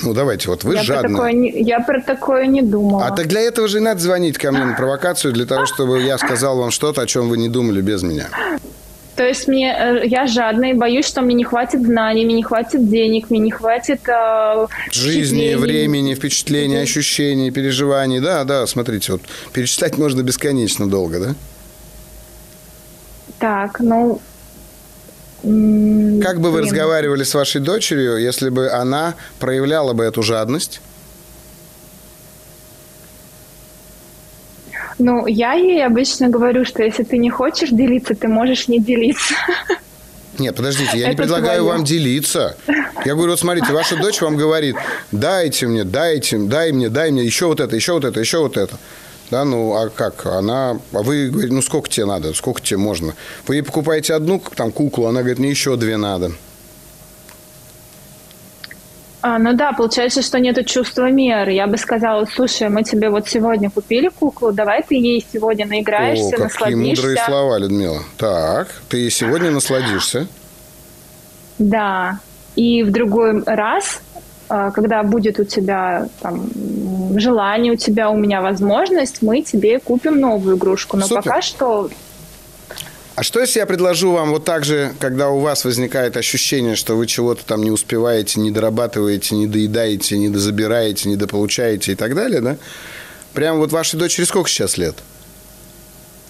Ну, 0.03 0.13
давайте, 0.15 0.49
вот 0.49 0.65
вы 0.65 0.75
я 0.75 0.83
жадные. 0.83 1.09
Про 1.09 1.17
такое 1.17 1.33
не, 1.33 1.63
я 1.63 1.81
про 1.81 2.03
такое 2.03 2.47
не 2.47 2.63
думала. 2.63 3.07
А 3.07 3.11
так 3.13 3.29
для 3.29 3.41
этого 3.41 3.69
же 3.69 3.79
и 3.79 3.81
надо 3.81 4.01
звонить 4.01 4.37
ко 4.37 4.53
мне 4.53 4.65
на 4.65 4.75
провокацию, 4.75 5.33
для 5.33 5.47
того, 5.47 5.67
чтобы 5.67 6.01
я 6.03 6.19
сказал 6.19 6.59
вам 6.59 6.71
что-то, 6.71 7.03
о 7.03 7.07
чем 7.07 7.29
вы 7.29 7.39
не 7.39 7.49
думали 7.49 7.81
без 7.81 8.03
меня. 8.03 8.29
То 9.17 9.27
есть 9.27 9.49
мне, 9.49 9.75
э, 9.75 10.07
я 10.07 10.27
жадная, 10.27 10.75
боюсь, 10.75 11.07
что 11.07 11.23
мне 11.23 11.35
не 11.35 11.45
хватит 11.45 11.83
знаний, 11.83 12.27
мне 12.27 12.35
не 12.35 12.43
хватит 12.43 12.89
денег, 12.89 13.31
мне 13.31 13.39
не 13.39 13.51
хватит 13.51 14.01
э, 14.07 14.67
жизни, 14.93 15.55
времени, 15.55 16.15
впечатлений, 16.15 16.77
ощущений, 16.77 17.51
переживаний. 17.51 18.21
Да, 18.21 18.45
да, 18.45 18.67
смотрите, 18.67 19.13
вот 19.13 19.23
перечислять 19.55 19.97
можно 19.97 20.23
бесконечно 20.23 20.87
долго, 20.87 21.19
да? 21.19 21.35
Так, 23.39 23.81
ну, 23.81 24.21
как 25.43 26.41
бы 26.41 26.51
вы 26.51 26.63
разговаривали 26.63 27.23
с 27.23 27.35
вашей 27.35 27.61
дочерью, 27.61 28.17
если 28.19 28.51
бы 28.51 28.69
она 28.71 29.15
проявляла 29.39 29.93
бы 29.93 30.05
эту 30.05 30.23
жадность? 30.23 30.81
Ну, 34.99 35.27
я 35.27 35.53
ей 35.53 35.85
обычно 35.85 36.29
говорю, 36.29 36.65
что 36.65 36.83
если 36.83 37.03
ты 37.03 37.19
не 37.19 37.31
хочешь 37.31 37.71
делиться, 37.71 38.15
ты 38.15 38.29
можешь 38.29 38.69
не 38.69 38.81
делиться. 38.81 39.35
Нет, 40.39 40.55
подождите, 40.55 40.99
я 40.99 41.09
не 41.09 41.17
предлагаю 41.17 41.61
твое. 41.61 41.73
вам 41.73 41.85
делиться. 41.85 42.57
Я 43.05 43.15
говорю, 43.15 43.31
вот 43.31 43.41
смотрите, 43.41 43.73
ваша 43.73 43.97
дочь 43.97 44.21
вам 44.21 44.37
говорит, 44.37 44.77
дайте 45.13 45.67
мне, 45.67 45.85
дайте, 45.85 46.39
дай 46.39 46.73
мне, 46.73 46.89
дай 46.89 47.11
мне 47.11 47.25
еще 47.25 47.47
вот 47.47 47.61
это, 47.61 47.75
еще 47.75 47.93
вот 47.93 48.05
это, 48.05 48.21
еще 48.21 48.39
вот 48.39 48.57
это. 48.57 48.77
Да, 49.31 49.45
ну, 49.45 49.75
а 49.75 49.89
как? 49.89 50.27
Она... 50.27 50.79
А 50.93 51.03
вы 51.03 51.29
говорите, 51.31 51.55
ну, 51.55 51.63
сколько 51.63 51.89
тебе 51.89 52.07
надо? 52.07 52.33
Сколько 52.33 52.61
тебе 52.61 52.77
можно? 52.77 53.15
Вы 53.47 53.57
ей 53.57 53.63
покупаете 53.63 54.15
одну 54.15 54.41
там 54.55 54.71
куклу, 54.71 55.07
она 55.07 55.21
говорит, 55.21 55.39
мне 55.39 55.51
еще 55.51 55.77
две 55.77 55.97
надо. 55.97 56.33
А, 59.27 59.39
ну 59.41 59.55
да, 59.55 59.73
получается, 59.73 60.23
что 60.23 60.39
нету 60.39 60.63
чувства 60.63 61.11
меры. 61.11 61.53
Я 61.53 61.67
бы 61.67 61.77
сказала, 61.79 62.25
слушай, 62.27 62.69
мы 62.69 62.85
тебе 62.85 63.11
вот 63.11 63.29
сегодня 63.29 63.71
купили 63.71 64.07
куклу, 64.09 64.53
давай 64.53 64.85
ты 64.85 64.95
ей 64.95 65.27
сегодня 65.33 65.67
наиграешься, 65.67 66.29
О, 66.29 66.31
какие 66.31 66.45
насладишься. 66.45 66.87
мудрые 66.87 67.25
слова, 67.27 67.59
Людмила. 67.59 68.03
Так, 68.19 68.69
ты 68.89 68.99
ей 68.99 69.11
сегодня 69.11 69.51
насладишься. 69.51 70.29
Да. 71.59 72.21
И 72.55 72.85
в 72.85 72.93
другой 72.93 73.43
раз, 73.43 74.01
а, 74.49 74.71
когда 74.71 75.03
будет 75.03 75.41
у 75.41 75.45
тебя 75.45 76.07
там, 76.21 76.49
желание, 77.17 77.73
у 77.73 77.77
тебя, 77.77 78.11
у 78.11 78.17
меня 78.17 78.41
возможность, 78.41 79.23
мы 79.23 79.43
тебе 79.43 79.81
купим 79.81 80.21
новую 80.21 80.57
игрушку. 80.57 80.97
Но 80.97 81.05
Супер. 81.05 81.23
пока 81.25 81.43
что 81.43 81.91
а 83.17 83.23
что, 83.23 83.41
если 83.41 83.61
я 83.61 83.67
предложу 83.67 84.13
вам 84.13 84.31
вот 84.31 84.45
так 84.45 84.67
же, 84.67 84.93
когда 85.01 85.31
у 85.31 85.41
вас 85.41 85.65
возникает 85.65 86.19
ощущение, 86.19 86.77
что 86.77 86.97
вы 86.97 87.07
чего-то 87.07 87.47
там 87.47 87.63
не 87.63 87.71
успеваете, 87.71 88.41
не 88.41 88.51
дорабатываете, 88.51 89.35
не 89.35 89.47
доедаете, 89.47 90.19
не 90.19 90.29
дозабираете, 90.29 91.09
не 91.09 91.17
дополучаете 91.17 91.93
и 91.93 91.95
так 91.95 92.15
далее, 92.15 92.43
да? 92.43 92.59
Прям 93.33 93.57
вот 93.57 93.73
вашей 93.73 93.99
дочери 93.99 94.27
сколько 94.27 94.51
сейчас 94.51 94.77
лет? 94.77 94.97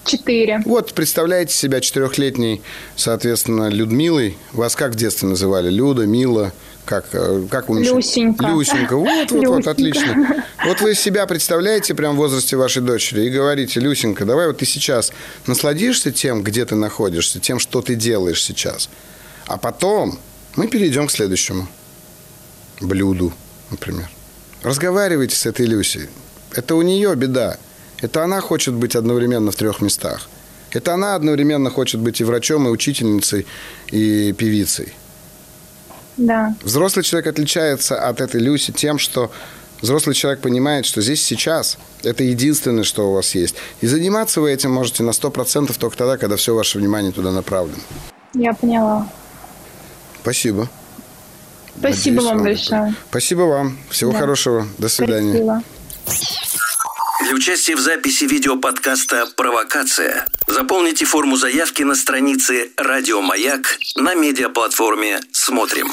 Четыре. 0.05 0.61
Вот, 0.63 0.93
представляете 0.93 1.53
себя 1.53 1.81
четырехлетней, 1.81 2.61
соответственно, 2.95 3.67
Людмилой. 3.67 4.37
Вас 4.53 4.77
как 4.77 4.93
в 4.93 4.95
детстве 4.95 5.27
называли? 5.27 5.69
Люда, 5.69 6.05
Мила, 6.05 6.53
как, 6.87 7.05
э, 7.11 7.45
как 7.51 7.69
вы 7.69 7.83
Люсенька. 7.83 8.47
Люсенька. 8.47 8.95
Вот, 8.95 9.31
вот, 9.31 9.45
вот, 9.45 9.67
отлично. 9.67 10.43
Вот 10.65 10.81
вы 10.81 10.95
себя 10.95 11.27
представляете 11.27 11.93
прям 11.93 12.15
в 12.15 12.17
возрасте 12.17 12.55
вашей 12.55 12.81
дочери 12.81 13.25
и 13.25 13.29
говорите, 13.29 13.79
Люсенька, 13.79 14.25
давай 14.25 14.47
вот 14.47 14.57
ты 14.57 14.65
сейчас 14.65 15.11
насладишься 15.45 16.11
тем, 16.11 16.41
где 16.41 16.65
ты 16.65 16.75
находишься, 16.75 17.39
тем, 17.39 17.59
что 17.59 17.81
ты 17.81 17.95
делаешь 17.95 18.43
сейчас. 18.43 18.89
А 19.45 19.57
потом 19.57 20.17
мы 20.55 20.67
перейдем 20.67 21.07
к 21.07 21.11
следующему 21.11 21.67
блюду, 22.81 23.33
например. 23.69 24.09
Разговаривайте 24.63 25.35
с 25.35 25.45
этой 25.45 25.65
Люсей. 25.65 26.07
Это 26.53 26.75
у 26.75 26.81
нее 26.81 27.13
беда. 27.15 27.57
Это 28.01 28.23
она 28.23 28.41
хочет 28.41 28.73
быть 28.73 28.95
одновременно 28.95 29.51
в 29.51 29.55
трех 29.55 29.81
местах. 29.81 30.29
Это 30.71 30.93
она 30.93 31.15
одновременно 31.15 31.69
хочет 31.69 31.99
быть 31.99 32.21
и 32.21 32.23
врачом, 32.23 32.67
и 32.67 32.71
учительницей, 32.71 33.45
и 33.91 34.33
певицей. 34.33 34.93
Да. 36.17 36.55
Взрослый 36.63 37.03
человек 37.03 37.27
отличается 37.27 37.99
от 38.07 38.21
этой 38.21 38.41
Люси 38.41 38.71
тем, 38.71 38.97
что 38.97 39.31
взрослый 39.81 40.15
человек 40.15 40.41
понимает, 40.41 40.85
что 40.85 41.01
здесь 41.01 41.23
сейчас 41.23 41.77
это 42.03 42.23
единственное, 42.23 42.83
что 42.83 43.09
у 43.09 43.13
вас 43.13 43.35
есть. 43.35 43.55
И 43.81 43.87
заниматься 43.87 44.41
вы 44.41 44.51
этим 44.51 44.71
можете 44.71 45.03
на 45.03 45.11
100% 45.11 45.77
только 45.77 45.97
тогда, 45.97 46.17
когда 46.17 46.35
все 46.35 46.55
ваше 46.55 46.79
внимание 46.79 47.11
туда 47.11 47.31
направлено. 47.31 47.81
Я 48.33 48.53
поняла. 48.53 49.07
Спасибо. 50.21 50.69
Спасибо 51.79 52.15
Надеюсь, 52.15 52.33
вам 52.33 52.43
большое. 52.43 52.95
Спасибо 53.09 53.41
вам. 53.41 53.77
Всего 53.89 54.11
да. 54.11 54.19
хорошего. 54.19 54.67
До 54.77 54.89
свидания. 54.89 55.61
Спасибо. 56.05 56.57
Для 57.27 57.35
участия 57.35 57.75
в 57.75 57.79
записи 57.81 58.23
видеоподкаста 58.23 59.25
«Провокация» 59.35 60.25
заполните 60.47 61.03
форму 61.03 61.35
заявки 61.35 61.83
на 61.83 61.93
странице 61.93 62.69
«Радио 62.77 63.19
Маяк» 63.21 63.79
на 63.97 64.15
медиаплатформе 64.15 65.19
«Смотрим». 65.33 65.87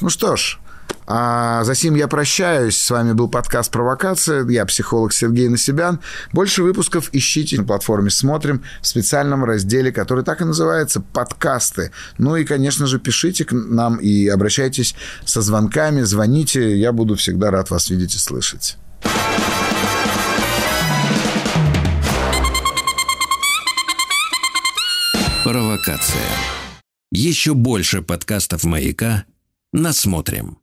Ну 0.00 0.08
что 0.08 0.36
ж, 0.36 0.58
а 1.06 1.64
за 1.64 1.74
сим 1.74 1.96
я 1.96 2.08
прощаюсь. 2.08 2.78
С 2.78 2.90
вами 2.90 3.12
был 3.12 3.28
подкаст 3.28 3.70
«Провокация». 3.70 4.48
Я 4.48 4.64
психолог 4.64 5.12
Сергей 5.12 5.48
Насибян. 5.48 6.00
Больше 6.32 6.62
выпусков 6.62 7.10
ищите 7.12 7.58
на 7.58 7.64
платформе 7.64 8.08
«Смотрим» 8.08 8.64
в 8.80 8.86
специальном 8.86 9.44
разделе, 9.44 9.92
который 9.92 10.24
так 10.24 10.40
и 10.40 10.46
называется 10.46 11.02
«Подкасты». 11.02 11.92
Ну 12.16 12.36
и, 12.36 12.44
конечно 12.46 12.86
же, 12.86 12.98
пишите 12.98 13.44
к 13.44 13.52
нам 13.52 13.96
и 13.96 14.28
обращайтесь 14.28 14.94
со 15.26 15.42
звонками, 15.42 16.00
звоните. 16.00 16.74
Я 16.78 16.92
буду 16.92 17.16
всегда 17.16 17.50
рад 17.50 17.68
вас 17.68 17.90
видеть 17.90 18.14
и 18.14 18.18
слышать. 18.18 18.78
Провокация. 25.84 26.30
Еще 27.12 27.52
больше 27.52 28.00
подкастов 28.00 28.64
«Маяка» 28.64 29.26
насмотрим. 29.72 30.58